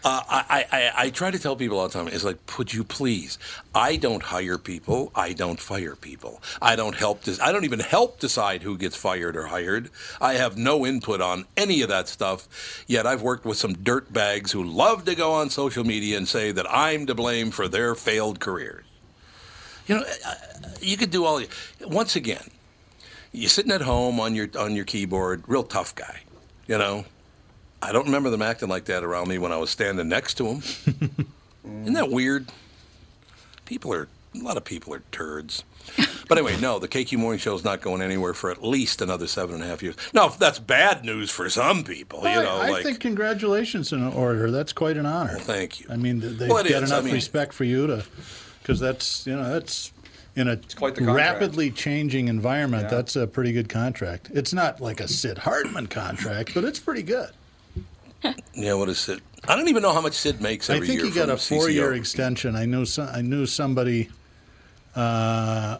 uh, 0.04 0.22
I, 0.28 0.66
I, 0.72 0.92
I 1.04 1.10
try 1.10 1.30
to 1.30 1.38
tell 1.38 1.54
people 1.54 1.78
all 1.78 1.86
the 1.86 1.92
time, 1.92 2.08
it's 2.08 2.24
like, 2.24 2.58
would 2.58 2.74
you 2.74 2.82
please? 2.82 3.38
I 3.74 3.96
don't 3.96 4.22
hire 4.22 4.58
people. 4.58 5.12
I 5.14 5.32
don't 5.32 5.60
fire 5.60 5.94
people. 5.94 6.42
I 6.60 6.74
don't 6.74 6.96
help. 6.96 7.22
I 7.40 7.52
don't 7.52 7.64
even 7.64 7.78
help 7.78 8.18
decide 8.18 8.62
who 8.62 8.76
gets 8.76 8.96
fired 8.96 9.36
or 9.36 9.46
hired. 9.46 9.90
I 10.20 10.34
have 10.34 10.56
no 10.56 10.84
input 10.84 11.20
on 11.20 11.44
any 11.56 11.82
of 11.82 11.88
that 11.88 12.08
stuff. 12.08 12.84
Yet 12.88 13.06
I've 13.06 13.22
worked 13.22 13.44
with 13.44 13.58
some 13.58 13.74
dirt 13.74 14.12
bags 14.12 14.50
who 14.50 14.64
love 14.64 15.04
to 15.04 15.14
go 15.14 15.32
on 15.32 15.50
social 15.50 15.84
media 15.84 16.16
and 16.16 16.26
say 16.26 16.50
that 16.50 16.66
I'm 16.68 17.06
to 17.06 17.14
blame 17.14 17.52
for 17.52 17.68
their 17.68 17.94
failed 17.94 18.40
careers. 18.40 18.84
You 19.86 19.96
know, 19.96 20.04
uh, 20.26 20.34
you 20.80 20.96
could 20.96 21.10
do 21.10 21.24
all. 21.24 21.42
Once 21.82 22.16
again, 22.16 22.44
you're 23.32 23.48
sitting 23.48 23.72
at 23.72 23.82
home 23.82 24.20
on 24.20 24.34
your 24.34 24.48
on 24.58 24.74
your 24.76 24.84
keyboard, 24.84 25.42
real 25.46 25.64
tough 25.64 25.94
guy. 25.94 26.20
You 26.66 26.78
know, 26.78 27.04
I 27.80 27.92
don't 27.92 28.06
remember 28.06 28.30
them 28.30 28.42
acting 28.42 28.68
like 28.68 28.84
that 28.86 29.02
around 29.04 29.28
me 29.28 29.38
when 29.38 29.52
I 29.52 29.56
was 29.56 29.70
standing 29.70 30.08
next 30.08 30.34
to 30.34 30.44
them. 30.44 30.62
Isn't 31.82 31.94
that 31.94 32.10
weird? 32.10 32.48
People 33.64 33.92
are 33.92 34.08
a 34.34 34.38
lot 34.38 34.56
of 34.56 34.64
people 34.64 34.94
are 34.94 35.02
turds. 35.12 35.64
But 36.28 36.38
anyway, 36.38 36.58
no, 36.60 36.78
the 36.78 36.88
KQ 36.88 37.18
Morning 37.18 37.38
Show 37.40 37.54
is 37.54 37.64
not 37.64 37.82
going 37.82 38.00
anywhere 38.02 38.32
for 38.34 38.50
at 38.50 38.62
least 38.62 39.02
another 39.02 39.26
seven 39.26 39.56
and 39.56 39.64
a 39.64 39.66
half 39.66 39.82
years. 39.82 39.96
Now, 40.14 40.28
that's 40.28 40.58
bad 40.58 41.04
news 41.04 41.30
for 41.30 41.50
some 41.50 41.82
people, 41.84 42.20
you 42.20 42.36
know, 42.36 42.56
I, 42.56 42.70
like 42.70 42.84
think 42.84 43.00
congratulations 43.00 43.92
in 43.92 44.02
order. 44.04 44.50
That's 44.50 44.72
quite 44.72 44.96
an 44.96 45.04
honor. 45.06 45.38
thank 45.40 45.80
you. 45.80 45.86
I 45.90 45.96
mean, 45.96 46.20
they've 46.20 46.48
Well, 46.48 46.62
got 46.62 46.66
is. 46.66 46.74
I 46.90 46.94
enough 46.96 47.04
mean- 47.04 47.14
respect 47.14 47.52
for 47.52 47.64
you 47.64 47.88
to, 47.88 48.04
because 48.62 48.80
that's 48.80 49.26
you 49.26 49.36
know 49.36 49.52
that's 49.52 49.92
in 50.36 50.48
a 50.48 50.58
quite 50.76 50.94
the 50.94 51.04
rapidly 51.04 51.70
changing 51.70 52.28
environment. 52.28 52.88
That's 52.88 53.16
a 53.16 53.26
pretty 53.26 53.52
good 53.52 53.68
contract. 53.68 54.30
It's 54.32 54.52
not 54.52 54.80
like 54.80 55.00
a 55.00 55.08
Sid 55.08 55.38
Hartman 55.38 55.88
contract, 55.88 56.54
but 56.54 56.64
it's 56.64 56.78
pretty 56.78 57.02
good. 57.02 57.30
yeah, 58.54 58.74
what 58.74 58.88
is 58.88 58.98
Sid? 58.98 59.20
I 59.48 59.56
don't 59.56 59.68
even 59.68 59.82
know 59.82 59.92
how 59.92 60.00
much 60.00 60.14
Sid 60.14 60.40
makes 60.40 60.70
I 60.70 60.78
think 60.78 60.94
year. 61.00 61.04
he 61.06 61.10
got 61.10 61.28
a 61.28 61.36
four-year 61.36 61.90
CCO. 61.90 61.96
extension. 61.96 62.54
I 62.56 62.64
knew 62.64 62.84
some, 62.86 63.08
I 63.12 63.20
knew 63.20 63.44
somebody. 63.46 64.08
Uh, 64.94 65.78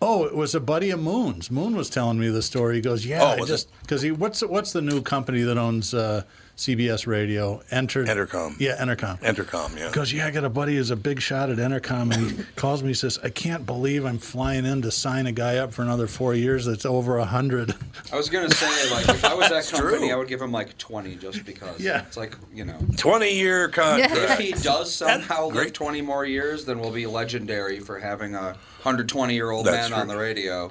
oh, 0.00 0.24
it 0.24 0.34
was 0.34 0.54
a 0.54 0.60
buddy 0.60 0.90
of 0.90 1.00
Moon's. 1.00 1.50
Moon 1.50 1.74
was 1.76 1.90
telling 1.90 2.18
me 2.18 2.28
the 2.28 2.42
story. 2.42 2.76
He 2.76 2.80
goes, 2.80 3.04
"Yeah, 3.04 3.22
Oh, 3.22 3.42
I 3.42 3.46
just 3.46 3.68
because 3.82 4.02
he 4.02 4.12
what's 4.12 4.40
what's 4.42 4.72
the 4.72 4.80
new 4.82 5.02
company 5.02 5.42
that 5.42 5.58
owns 5.58 5.92
uh, 5.92 6.22
CBS 6.60 7.06
Radio? 7.06 7.62
Enter 7.70 8.04
Entercom. 8.04 8.54
Yeah, 8.60 8.76
Entercom. 8.76 9.18
Entercom, 9.20 9.78
yeah. 9.78 9.86
He 9.88 9.92
goes, 9.94 10.12
yeah, 10.12 10.26
I 10.26 10.30
got 10.30 10.44
a 10.44 10.50
buddy 10.50 10.76
who's 10.76 10.90
a 10.90 10.96
big 10.96 11.20
shot 11.22 11.48
at 11.48 11.56
Entercom, 11.56 12.14
and 12.14 12.30
he 12.32 12.44
calls 12.56 12.82
me. 12.82 12.88
He 12.88 12.94
says, 12.94 13.18
I 13.22 13.30
can't 13.30 13.64
believe 13.64 14.04
I'm 14.04 14.18
flying 14.18 14.66
in 14.66 14.82
to 14.82 14.90
sign 14.90 15.26
a 15.26 15.32
guy 15.32 15.56
up 15.56 15.72
for 15.72 15.80
another 15.80 16.06
four 16.06 16.34
years. 16.34 16.66
That's 16.66 16.84
over 16.84 17.16
a 17.16 17.24
hundred. 17.24 17.74
I 18.12 18.16
was 18.16 18.28
gonna 18.28 18.50
say, 18.50 18.90
like, 18.90 19.08
if 19.08 19.24
I 19.24 19.32
was 19.32 19.44
that 19.48 19.54
That's 19.54 19.70
company, 19.70 20.08
true. 20.08 20.12
I 20.12 20.16
would 20.16 20.28
give 20.28 20.42
him 20.42 20.52
like 20.52 20.76
twenty 20.76 21.16
just 21.16 21.46
because. 21.46 21.80
Yeah. 21.80 22.02
It's 22.02 22.18
like 22.18 22.36
you 22.52 22.64
know. 22.66 22.78
20 22.98 23.32
year 23.34 23.68
contract. 23.68 24.14
If 24.14 24.38
he 24.38 24.52
does 24.52 24.94
somehow 24.94 25.46
live 25.46 25.54
great. 25.54 25.74
20 25.74 26.02
more 26.02 26.26
years, 26.26 26.66
then 26.66 26.78
we'll 26.78 26.90
be 26.92 27.06
legendary 27.06 27.80
for 27.80 27.98
having 27.98 28.34
a 28.34 28.52
120 28.82 29.32
year 29.34 29.50
old 29.50 29.64
That's 29.64 29.88
man 29.90 29.98
on 29.98 30.08
the 30.08 30.18
radio. 30.18 30.70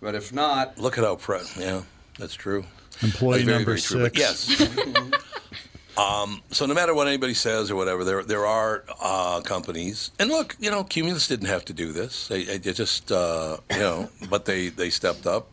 But 0.00 0.14
if 0.14 0.32
not, 0.32 0.78
Look 0.78 0.98
at 0.98 1.04
how 1.04 1.16
pre- 1.16 1.40
yeah, 1.58 1.82
that's 2.18 2.34
true. 2.34 2.64
Employee 3.02 3.44
very, 3.44 3.58
number 3.58 3.76
very 3.76 3.80
true. 3.80 4.04
Six. 4.04 4.18
yes. 4.18 4.68
um, 5.98 6.42
so 6.50 6.66
no 6.66 6.74
matter 6.74 6.94
what 6.94 7.06
anybody 7.06 7.34
says 7.34 7.70
or 7.70 7.76
whatever, 7.76 8.04
there 8.04 8.22
there 8.22 8.46
are 8.46 8.84
uh, 9.00 9.40
companies, 9.42 10.10
and 10.18 10.30
look, 10.30 10.56
you 10.58 10.70
know, 10.70 10.84
Cumulus 10.84 11.28
didn't 11.28 11.48
have 11.48 11.64
to 11.66 11.72
do 11.72 11.92
this. 11.92 12.28
They, 12.28 12.44
they 12.44 12.72
just, 12.72 13.12
uh, 13.12 13.58
you 13.70 13.78
know, 13.78 14.08
but 14.30 14.44
they 14.44 14.68
they 14.68 14.90
stepped 14.90 15.26
up. 15.26 15.48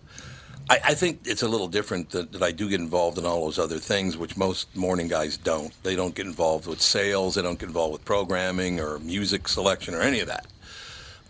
I, 0.69 0.79
I 0.85 0.93
think 0.93 1.21
it's 1.25 1.41
a 1.41 1.47
little 1.47 1.67
different 1.67 2.11
that, 2.11 2.31
that 2.31 2.41
I 2.41 2.51
do 2.51 2.69
get 2.69 2.79
involved 2.79 3.17
in 3.17 3.25
all 3.25 3.45
those 3.45 3.59
other 3.59 3.79
things, 3.79 4.15
which 4.15 4.37
most 4.37 4.73
morning 4.75 5.09
guys 5.09 5.35
don't. 5.35 5.73
They 5.83 5.95
don't 5.95 6.15
get 6.15 6.25
involved 6.25 6.67
with 6.67 6.81
sales. 6.81 7.35
They 7.35 7.41
don't 7.41 7.59
get 7.59 7.67
involved 7.67 7.93
with 7.93 8.05
programming 8.05 8.79
or 8.79 8.99
music 8.99 9.47
selection 9.47 9.93
or 9.93 10.01
any 10.01 10.21
of 10.21 10.27
that. 10.27 10.47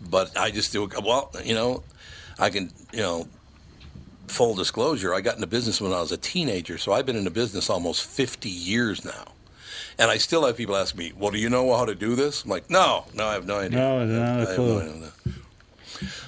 But 0.00 0.36
I 0.36 0.50
just 0.50 0.72
do. 0.72 0.88
Well, 1.02 1.32
you 1.42 1.54
know, 1.54 1.82
I 2.38 2.50
can, 2.50 2.70
you 2.92 3.00
know, 3.00 3.28
full 4.28 4.54
disclosure, 4.54 5.14
I 5.14 5.20
got 5.20 5.36
into 5.36 5.46
business 5.46 5.80
when 5.80 5.92
I 5.92 6.00
was 6.00 6.12
a 6.12 6.16
teenager, 6.16 6.78
so 6.78 6.92
I've 6.92 7.06
been 7.06 7.16
in 7.16 7.24
the 7.24 7.30
business 7.30 7.70
almost 7.70 8.04
50 8.06 8.48
years 8.48 9.04
now. 9.04 9.32
And 9.98 10.10
I 10.10 10.18
still 10.18 10.44
have 10.46 10.56
people 10.56 10.76
ask 10.76 10.96
me, 10.96 11.12
"Well, 11.16 11.30
do 11.30 11.38
you 11.38 11.48
know 11.48 11.76
how 11.76 11.84
to 11.84 11.94
do 11.94 12.16
this?" 12.16 12.42
I'm 12.42 12.50
like, 12.50 12.68
"No, 12.68 13.04
no, 13.14 13.26
I 13.26 13.34
have 13.34 13.46
no 13.46 13.58
idea." 13.58 13.78
No, 13.78 14.04
not 14.04 14.40
a 14.40 14.48
I 14.48 14.50
have 14.50 14.58
no 14.58 14.78
idea. 14.78 15.12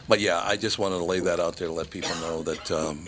But 0.08 0.20
yeah, 0.20 0.40
I 0.44 0.56
just 0.56 0.78
wanted 0.78 0.98
to 0.98 1.04
lay 1.04 1.20
that 1.20 1.40
out 1.40 1.56
there 1.56 1.68
to 1.68 1.74
let 1.74 1.90
people 1.90 2.14
know 2.20 2.42
that 2.42 2.70
um, 2.70 3.06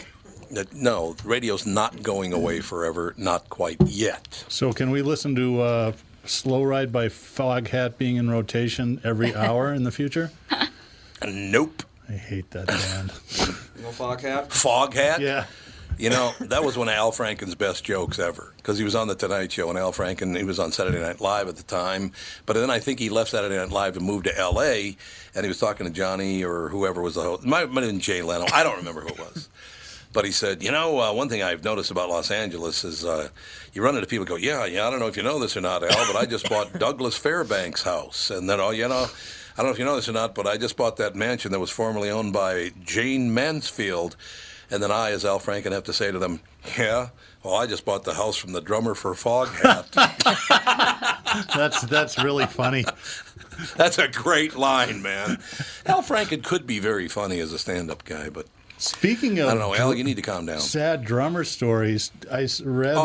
that 0.51 0.75
no, 0.75 1.15
radio's 1.25 1.67
not 1.67 2.03
going 2.03 2.33
away 2.33 2.61
forever, 2.61 3.15
not 3.17 3.49
quite 3.51 3.81
yet. 3.87 4.45
So 4.49 4.73
can 4.73 4.91
we 4.91 5.03
listen 5.03 5.37
to 5.37 5.61
uh, 5.61 5.93
"Slow 6.25 6.65
Ride" 6.65 6.93
by 6.93 7.07
Foghat 7.07 7.97
being 7.99 8.17
in 8.17 8.29
rotation 8.31 9.01
every 9.05 9.35
hour 9.47 9.73
in 9.73 9.85
the 9.85 9.93
future? 9.93 10.33
Nope. 11.27 11.85
I 12.09 12.13
hate 12.13 12.51
that 12.53 12.67
band. 12.67 13.13
No 13.83 13.91
fog 13.91 14.21
hat. 14.21 14.53
Fog 14.53 14.95
hat. 14.95 15.21
Yeah. 15.21 15.47
You 15.99 16.11
know, 16.11 16.33
that 16.41 16.63
was 16.63 16.79
one 16.79 16.89
of 16.89 16.95
Al 16.95 17.11
Franken's 17.11 17.57
best 17.57 17.85
jokes 17.85 18.21
ever 18.21 18.55
because 18.57 18.79
he 18.79 18.85
was 18.85 18.95
on 18.95 19.09
the 19.09 19.17
Tonight 19.17 19.51
Show, 19.51 19.69
and 19.69 19.77
Al 19.77 19.93
Franken 19.93 20.37
he 20.37 20.45
was 20.45 20.61
on 20.61 20.71
Saturday 20.71 21.01
Night 21.01 21.21
Live 21.21 21.49
at 21.49 21.57
the 21.57 21.65
time. 21.65 22.13
But 22.47 22.53
then 22.53 22.71
I 22.71 22.79
think 22.79 23.01
he 23.01 23.11
left 23.11 23.31
Saturday 23.31 23.57
Night 23.57 23.71
Live 23.71 23.97
and 23.97 24.07
moved 24.07 24.27
to 24.27 24.39
L.A. 24.39 24.97
and 25.35 25.45
he 25.45 25.49
was 25.49 25.59
talking 25.59 25.87
to 25.87 25.93
Johnny 25.93 26.45
or 26.45 26.69
whoever 26.69 27.03
was 27.03 27.17
the 27.17 27.23
host. 27.23 27.43
It 27.43 27.49
might, 27.49 27.69
might 27.71 27.83
have 27.83 27.91
been 27.91 28.01
Jay 28.01 28.23
Leno. 28.23 28.47
I 28.53 28.63
don't 28.63 28.77
remember 28.77 29.01
who 29.01 29.09
it 29.09 29.19
was. 29.19 29.49
But 30.11 30.25
he 30.25 30.33
said, 30.33 30.63
you 30.63 30.73
know, 30.73 30.99
uh, 30.99 31.13
one 31.13 31.29
thing 31.29 31.43
I've 31.43 31.63
noticed 31.63 31.91
about 31.91 32.09
Los 32.09 32.31
Angeles 32.31 32.83
is 32.83 33.05
uh, 33.05 33.29
you 33.75 33.83
run 33.83 33.95
into 33.95 34.07
people 34.07 34.25
who 34.25 34.31
go, 34.31 34.37
yeah, 34.37 34.65
yeah, 34.65 34.87
I 34.87 34.91
don't 34.91 35.01
know 35.01 35.07
if 35.07 35.19
you 35.19 35.23
know 35.23 35.39
this 35.39 35.55
or 35.55 35.61
not, 35.61 35.83
Al, 35.83 36.13
but 36.13 36.17
I 36.17 36.25
just 36.25 36.49
bought 36.49 36.73
Douglas 36.79 37.15
Fairbanks' 37.17 37.83
house. 37.83 38.31
And 38.31 38.49
then, 38.49 38.59
oh, 38.59 38.71
you 38.71 38.89
know, 38.89 39.07
I 39.59 39.63
don't 39.63 39.67
know 39.71 39.73
if 39.73 39.79
you 39.81 39.85
know 39.85 39.97
this 39.97 40.09
or 40.09 40.13
not, 40.13 40.37
but 40.37 40.47
I 40.47 40.57
just 40.57 40.77
bought 40.77 40.99
that 40.99 41.17
mansion 41.17 41.51
that 41.51 41.59
was 41.59 41.71
formerly 41.71 42.11
owned 42.11 42.33
by 42.33 42.71
Jayne 42.85 43.35
Mansfield. 43.35 44.15
And 44.71 44.81
then 44.81 44.93
I, 44.93 45.11
as 45.11 45.25
Al 45.25 45.41
Franken, 45.41 45.73
have 45.73 45.83
to 45.85 45.93
say 45.93 46.13
to 46.13 46.19
them, 46.21 46.41
yeah, 46.79 47.09
well, 47.43 47.55
I 47.55 47.67
just 47.67 47.85
bought 47.85 48.05
the 48.05 48.15
house 48.15 48.37
from 48.37 48.53
the 48.53 48.61
drummer 48.61 48.95
for 48.95 49.15
Foghat. 49.15 49.91
that's 51.57 51.81
that's 51.83 52.23
really 52.23 52.47
funny. 52.47 52.85
That's 53.77 53.99
a 53.99 54.07
great 54.07 54.55
line, 54.57 55.03
man. 55.03 55.39
Al 55.87 56.03
Franken 56.03 56.45
could 56.45 56.65
be 56.67 56.79
very 56.79 57.09
funny 57.09 57.41
as 57.41 57.53
a 57.53 57.59
stand-up 57.59 58.05
guy, 58.05 58.29
but 58.29 58.47
Speaking 58.81 59.41
of, 59.41 59.49
I 59.49 59.55
don't 59.55 59.61
know, 59.61 59.75
Al. 59.75 59.93
You 59.93 60.05
need 60.05 60.15
to 60.17 60.23
calm 60.23 60.47
down. 60.47 60.61
Sad 60.61 61.05
drummer 61.05 61.43
stories. 61.43 62.13
I 62.31 62.47
read 62.65 62.95
Oh. 62.95 63.01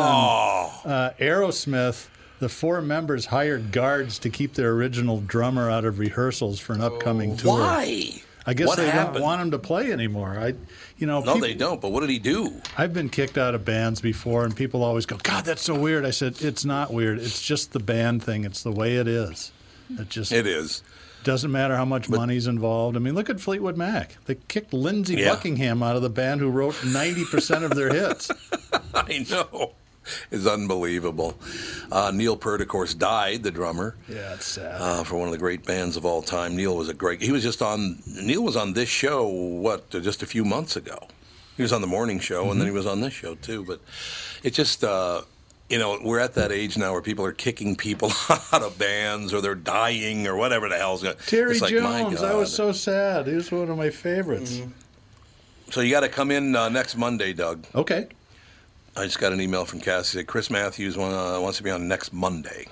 on 0.86 0.92
uh, 0.92 1.14
Aerosmith. 1.20 2.06
The 2.40 2.50
four 2.50 2.82
members 2.82 3.26
hired 3.28 3.72
guards 3.72 4.20
to 4.20 4.30
keep 4.30 4.54
their 4.56 4.72
original 4.72 5.22
drummer 5.22 5.70
out 5.70 5.86
of 5.86 6.00
rehearsals 6.00 6.60
for 6.60 6.74
an 6.74 6.82
upcoming 6.82 7.34
oh, 7.34 7.38
tour. 7.38 7.60
Why? 7.60 8.22
I 8.46 8.54
guess 8.54 8.68
What 8.68 8.76
they 8.78 8.90
happened? 8.90 9.14
don't 9.16 9.24
want 9.24 9.42
him 9.42 9.52
to 9.52 9.60
play 9.60 9.94
anymore. 9.94 10.38
I, 10.38 10.54
you 10.98 11.08
know, 11.08 11.22
No, 11.22 11.36
peop- 11.36 11.44
they 11.44 11.54
don't. 11.54 11.80
But 11.80 11.94
what 11.94 12.02
did 12.02 12.10
he 12.10 12.20
do? 12.20 12.62
I've 12.78 12.94
been 12.94 13.08
kicked 13.08 13.38
out 13.38 13.56
of 13.56 13.64
bands 13.64 14.02
before, 14.02 14.44
and 14.44 14.54
people 14.54 14.84
always 14.84 15.06
go, 15.06 15.16
"God, 15.24 15.46
that's 15.46 15.62
so 15.62 15.74
weird." 15.80 16.06
I 16.06 16.12
said, 16.12 16.42
"It's 16.42 16.66
not 16.66 16.92
weird. 16.92 17.20
It's 17.20 17.42
just 17.42 17.72
the 17.72 17.80
band 17.80 18.22
thing. 18.22 18.44
It's 18.44 18.62
the 18.62 18.72
way 18.74 18.98
it 18.98 19.08
is. 19.08 19.54
It 19.98 20.10
just 20.10 20.34
It 20.34 20.46
is. 20.46 20.82
doesn't 21.24 21.52
matter 21.54 21.78
how 21.78 21.86
much 21.86 22.10
money's 22.10 22.48
involved. 22.48 22.98
I 22.98 23.00
mean, 23.00 23.16
look 23.16 23.30
at 23.30 23.40
Fleetwood 23.40 23.78
Mac. 23.78 24.18
They 24.26 24.36
kicked 24.50 24.74
Lindsey 24.74 25.16
Yeah. 25.16 25.30
Buckingham 25.30 25.82
out 25.82 25.96
of 25.96 26.02
the 26.02 26.10
band, 26.10 26.42
who 26.42 26.50
wrote 26.50 26.76
ninety 26.84 27.24
percent 27.24 27.64
of 27.64 27.76
their 27.76 27.94
hits. 27.94 28.30
I 28.94 29.26
know. 29.32 29.72
It's 30.32 30.48
unbelievable. 30.48 31.38
Uh, 31.92 32.12
Neil 32.14 32.36
Peart, 32.36 32.62
of 32.62 32.68
course, 32.68 32.94
died, 32.94 33.44
the 33.44 33.52
drummer. 33.52 33.96
Yeah, 34.10 34.34
it's 34.34 34.48
sad. 34.48 34.82
Uh, 34.82 35.04
for 35.04 35.16
one 35.16 35.28
of 35.28 35.32
the 35.32 35.38
great 35.38 35.66
bands 35.66 35.98
of 35.98 36.06
all 36.06 36.22
time. 36.22 36.56
Neil 36.56 36.76
was 36.76 36.90
a 36.90 36.94
great. 36.94 37.22
He 37.22 37.32
was 37.32 37.44
just 37.44 37.62
on. 37.62 38.02
Neil 38.06 38.44
was 38.44 38.56
on 38.56 38.74
this 38.74 38.90
show. 38.90 39.28
What? 39.28 39.90
Just 39.90 40.24
a 40.24 40.26
few 40.26 40.44
months 40.44 40.76
ago. 40.76 41.08
He 41.56 41.62
was 41.62 41.72
on 41.72 41.82
the 41.82 41.88
morning 41.88 42.20
show, 42.20 42.50
and 42.50 42.60
then 42.60 42.68
he 42.68 42.74
was 42.74 42.88
on 42.88 43.02
this 43.02 43.14
show 43.14 43.36
too. 43.36 43.64
But 43.64 43.80
it 44.44 44.54
just. 44.54 44.84
Uh, 44.84 45.22
you 45.70 45.80
know, 45.80 45.98
we're 46.04 46.20
at 46.20 46.36
that 46.36 46.52
age 46.52 46.78
now 46.78 46.92
where 46.92 47.02
people 47.02 47.26
are 47.26 47.32
kicking 47.32 47.76
people 47.76 48.12
out 48.30 48.62
of 48.62 48.78
bands 48.78 49.34
or 49.34 49.42
they're 49.42 49.56
dying 49.56 50.28
or 50.28 50.36
whatever 50.36 50.70
the 50.70 50.78
hell's 50.78 51.02
going 51.02 51.16
Terry 51.26 51.58
like, 51.58 51.72
Jones, 51.72 52.22
I 52.22 52.36
was 52.36 52.54
so 52.54 52.72
sad. 52.72 53.26
He 53.26 53.34
was 53.34 53.52
one 53.52 53.70
of 53.70 53.78
my 53.78 53.90
favorites. 53.90 54.62
So 55.72 55.82
you 55.82 55.90
got 55.90 56.02
to 56.02 56.10
come 56.10 56.30
in 56.30 56.56
uh, 56.56 56.70
next 56.70 56.96
Monday, 56.96 57.34
Doug. 57.34 57.66
Okay. 57.74 58.08
I 58.96 59.06
just 59.06 59.20
got 59.20 59.34
an 59.34 59.42
email 59.42 59.66
from 59.66 59.80
Cassie. 59.80 60.18
Said 60.20 60.28
Chris 60.28 60.50
Matthews 60.50 60.96
uh, 60.98 61.40
wants 61.42 61.58
to 61.58 61.64
be 61.64 61.72
on 61.72 61.88
next 61.88 62.14
Monday. 62.14 62.68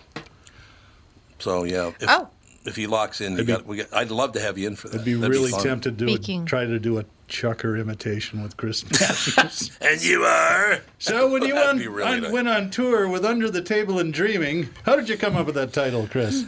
So 1.40 1.64
yeah, 1.64 1.88
if, 2.00 2.08
Oh. 2.10 2.30
if 2.66 2.76
he 2.76 2.86
locks 2.88 3.22
in, 3.22 3.34
you 3.34 3.40
I'd 3.40 3.46
be- 3.48 3.54
got, 3.54 3.66
we 3.66 3.78
got, 3.78 3.88
I'd 3.94 4.12
love 4.12 4.34
to 4.34 4.40
have 4.40 4.58
you 4.58 4.68
in 4.68 4.76
for 4.76 4.90
that. 4.90 5.00
I'd 5.00 5.06
be 5.06 5.14
That'd 5.16 5.36
really 5.36 5.50
fun. 5.52 5.64
tempted 5.64 5.98
to 5.98 6.06
do 6.06 6.14
a, 6.42 6.46
try 6.46 6.66
to 6.66 6.78
do 6.80 7.00
a 7.00 7.06
Chucker 7.28 7.76
imitation 7.78 8.44
with 8.44 8.58
Chris 8.58 8.84
Matthews. 8.92 9.72
And 9.82 10.04
you 10.04 10.24
are. 10.24 10.82
so 11.00 11.32
when 11.32 11.42
you 11.44 11.54
That'd 11.56 11.68
won, 11.68 11.78
be 11.80 11.88
really 11.88 12.12
on- 12.14 12.22
nice. 12.22 12.32
went 12.32 12.48
on 12.50 12.70
tour 12.70 13.08
with 13.08 13.26
Under 13.26 13.50
the 13.50 13.62
Table 13.62 13.98
and 14.00 14.14
Dreaming, 14.14 14.70
how 14.86 14.96
did 14.96 15.10
you 15.10 15.18
come 15.18 15.36
up 15.36 15.48
with 15.48 15.56
that 15.56 15.74
title, 15.74 16.08
Chris? 16.12 16.46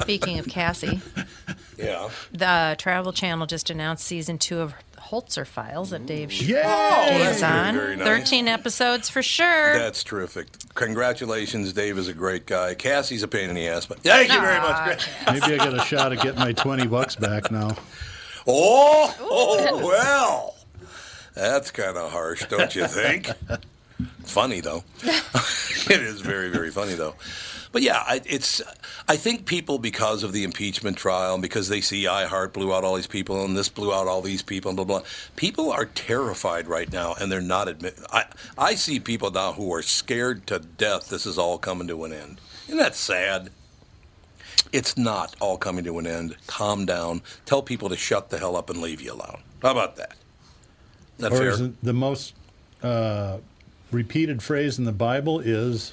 Speaking 0.00 0.38
of 0.38 0.46
Cassie, 0.46 1.00
Yeah. 1.78 2.10
the 2.32 2.76
Travel 2.78 3.12
Channel 3.12 3.46
just 3.46 3.70
announced 3.70 4.04
season 4.04 4.38
two 4.38 4.60
of 4.60 4.74
Holzer 5.12 5.46
Files 5.46 5.90
that 5.90 6.06
Dave 6.06 6.32
Sh- 6.32 6.44
Yay! 6.44 6.62
that's 6.62 7.36
is 7.36 7.40
very, 7.42 7.52
on. 7.52 7.74
very 7.74 7.96
nice. 7.96 8.06
13 8.06 8.48
episodes 8.48 9.10
for 9.10 9.22
sure. 9.22 9.78
That's 9.78 10.02
terrific. 10.02 10.46
Congratulations, 10.74 11.74
Dave 11.74 11.98
is 11.98 12.08
a 12.08 12.14
great 12.14 12.46
guy. 12.46 12.74
Cassie's 12.74 13.22
a 13.22 13.28
pain 13.28 13.50
in 13.50 13.54
the 13.54 13.68
ass, 13.68 13.84
but 13.84 13.98
thank 14.00 14.32
you 14.32 14.40
very 14.40 14.58
much. 14.58 14.84
Chris. 14.84 15.08
Maybe 15.26 15.60
I 15.60 15.64
got 15.64 15.74
a 15.74 15.80
shot 15.84 16.12
at 16.12 16.22
getting 16.22 16.40
my 16.40 16.54
20 16.54 16.86
bucks 16.86 17.14
back 17.16 17.50
now. 17.50 17.76
Oh, 18.46 19.14
oh 19.20 19.86
well. 19.86 20.54
That's 21.34 21.70
kind 21.70 21.98
of 21.98 22.10
harsh, 22.10 22.46
don't 22.46 22.74
you 22.74 22.86
think? 22.86 23.28
funny 24.24 24.60
though. 24.60 24.82
it 25.04 26.00
is 26.00 26.22
very, 26.22 26.48
very 26.48 26.70
funny 26.70 26.94
though. 26.94 27.16
But 27.72 27.80
yeah, 27.82 28.04
I- 28.06 28.20
it's. 28.26 28.60
I 29.08 29.16
think 29.16 29.46
people 29.46 29.78
because 29.78 30.22
of 30.22 30.32
the 30.32 30.44
impeachment 30.44 30.96
trial 30.98 31.34
and 31.34 31.42
because 31.42 31.68
they 31.68 31.80
see 31.80 32.04
iHeart 32.04 32.52
blew 32.52 32.72
out 32.72 32.84
all 32.84 32.94
these 32.94 33.06
people 33.06 33.44
and 33.44 33.56
this 33.56 33.70
blew 33.70 33.92
out 33.92 34.06
all 34.06 34.20
these 34.22 34.42
people 34.42 34.68
and 34.68 34.76
blah 34.76 34.84
blah. 34.84 35.02
People 35.36 35.72
are 35.72 35.86
terrified 35.86 36.68
right 36.68 36.92
now, 36.92 37.14
and 37.18 37.32
they're 37.32 37.40
not 37.40 37.68
admit. 37.68 37.98
I 38.12 38.26
I 38.58 38.74
see 38.74 39.00
people 39.00 39.30
now 39.30 39.54
who 39.54 39.72
are 39.74 39.82
scared 39.82 40.46
to 40.48 40.58
death. 40.58 41.08
This 41.08 41.24
is 41.26 41.38
all 41.38 41.58
coming 41.58 41.88
to 41.88 42.04
an 42.04 42.12
end. 42.12 42.40
Isn't 42.66 42.78
that 42.78 42.94
sad? 42.94 43.50
It's 44.72 44.96
not 44.96 45.34
all 45.40 45.56
coming 45.58 45.84
to 45.84 45.98
an 45.98 46.06
end. 46.06 46.36
Calm 46.46 46.86
down. 46.86 47.22
Tell 47.46 47.62
people 47.62 47.88
to 47.88 47.96
shut 47.96 48.30
the 48.30 48.38
hell 48.38 48.56
up 48.56 48.70
and 48.70 48.80
leave 48.80 49.00
you 49.00 49.12
alone. 49.12 49.42
How 49.62 49.70
about 49.70 49.96
that? 49.96 50.12
Is 51.18 51.24
that 51.24 51.32
or 51.32 51.56
fair? 51.56 51.70
the 51.82 51.92
most 51.92 52.34
uh, 52.82 53.38
repeated 53.90 54.42
phrase 54.42 54.78
in 54.78 54.84
the 54.84 54.92
Bible 54.92 55.40
is 55.40 55.92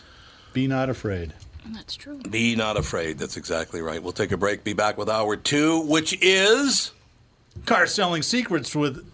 "Be 0.54 0.68
not 0.68 0.90
afraid." 0.90 1.34
That's 1.72 1.96
true. 1.96 2.18
Be 2.20 2.56
not 2.56 2.78
afraid. 2.78 3.18
That's 3.18 3.38
exactly 3.38 3.82
right. 3.82 4.02
We'll 4.02 4.12
take 4.14 4.32
a 4.32 4.38
break. 4.38 4.64
Be 4.64 4.74
back 4.74 4.98
with 4.98 5.10
hour 5.10 5.36
two, 5.36 5.82
which 5.82 6.18
is 6.22 6.92
Car 7.66 7.86
selling 7.88 8.22
secrets 8.22 8.76
with. 8.76 9.06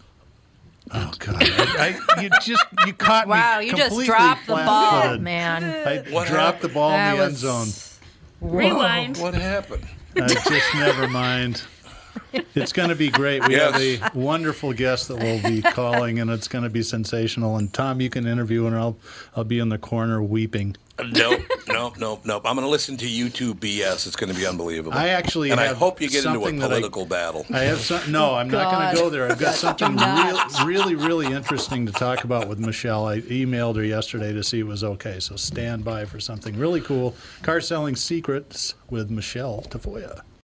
Oh 0.92 1.12
God! 1.20 1.36
I, 1.40 2.00
I, 2.16 2.22
you 2.22 2.30
just 2.42 2.64
you 2.86 2.94
caught 2.94 3.28
wow, 3.28 3.60
me. 3.60 3.68
you 3.68 3.74
just 3.76 4.00
dropped 4.06 4.46
the 4.48 4.54
ball, 4.54 4.64
flat-footed. 4.92 5.22
man. 5.22 5.64
I 5.88 6.12
What 6.12 6.28
dropped 6.28 6.62
the 6.62 6.70
ball 6.70 6.92
That 6.92 7.12
in 7.14 7.18
the 7.18 7.24
end 7.24 7.32
was- 7.34 7.40
zone. 7.40 7.92
Rewind. 8.42 9.18
what 9.18 9.34
happened. 9.34 9.88
I 10.16 10.28
just 10.28 10.76
never 10.76 11.08
mind. 11.08 11.64
It's 12.54 12.72
going 12.72 12.90
to 12.90 12.96
be 12.96 13.10
great. 13.10 13.46
We 13.48 13.56
Yes. 13.56 14.00
have 14.00 14.16
a 14.16 14.18
wonderful 14.18 14.74
guest 14.74 15.08
that 15.08 15.18
we'll 15.18 15.42
be 15.42 15.62
calling, 15.62 16.20
and 16.20 16.30
it's 16.30 16.48
going 16.48 16.64
to 16.64 16.70
be 16.70 16.84
sensational. 16.84 17.58
And 17.58 17.72
Tom, 17.74 18.00
you 18.00 18.10
can 18.10 18.28
interview, 18.28 18.68
and 18.68 18.76
I'll 18.76 18.98
I'll 19.36 19.44
be 19.44 19.60
in 19.60 19.70
the 19.70 19.78
corner 19.78 20.22
weeping. 20.22 20.76
Nope, 20.98 21.42
nope, 21.68 21.98
nope, 21.98 22.22
nope. 22.24 22.44
I'm 22.46 22.56
going 22.56 22.66
to 22.66 22.70
listen 22.70 22.96
to 22.98 23.06
YouTube 23.06 23.56
BS. 23.56 24.08
It's 24.08 24.16
going 24.16 24.32
to 24.34 24.40
be 24.40 24.48
unbelievable. 24.48 24.98
I 24.98 25.10
actually 25.10 25.52
and 25.52 25.60
I 25.60 25.74
hope 25.74 26.00
you 26.00 26.10
get 26.10 26.26
into 26.26 26.30
a 26.30 26.34
something 26.44 26.60
that 26.60 26.66
I- 26.72 26.76
political 26.76 27.06
battle. 27.06 27.46
I 27.52 27.60
have 27.64 27.80
some. 27.80 28.12
No, 28.12 28.36
I'm 28.36 28.50
not 28.50 28.72
going 28.72 28.96
to 28.96 29.02
go 29.02 29.10
there. 29.10 29.30
I've 29.30 29.38
got 29.40 29.56
something 29.56 29.96
real, 29.98 30.66
really, 30.66 30.96
really 30.96 31.28
interesting 31.34 31.86
to 31.86 31.92
talk 31.92 32.24
about 32.24 32.48
with 32.48 32.60
Michelle. 32.60 33.06
I 33.08 33.20
emailed 33.22 33.76
her 33.76 33.84
yesterday 33.84 34.32
to 34.34 34.44
see 34.44 34.60
it 34.60 34.68
was 34.68 34.84
okay. 34.84 35.20
So 35.20 35.36
stand 35.36 35.84
by 35.84 36.06
for 36.06 36.20
something 36.22 36.58
really 36.58 36.82
cool. 36.82 37.16
Car 37.44 37.60
selling 37.60 37.96
secrets 37.98 38.76
with 38.90 39.10
Michelle 39.12 39.64
Tafoya. 39.70 40.22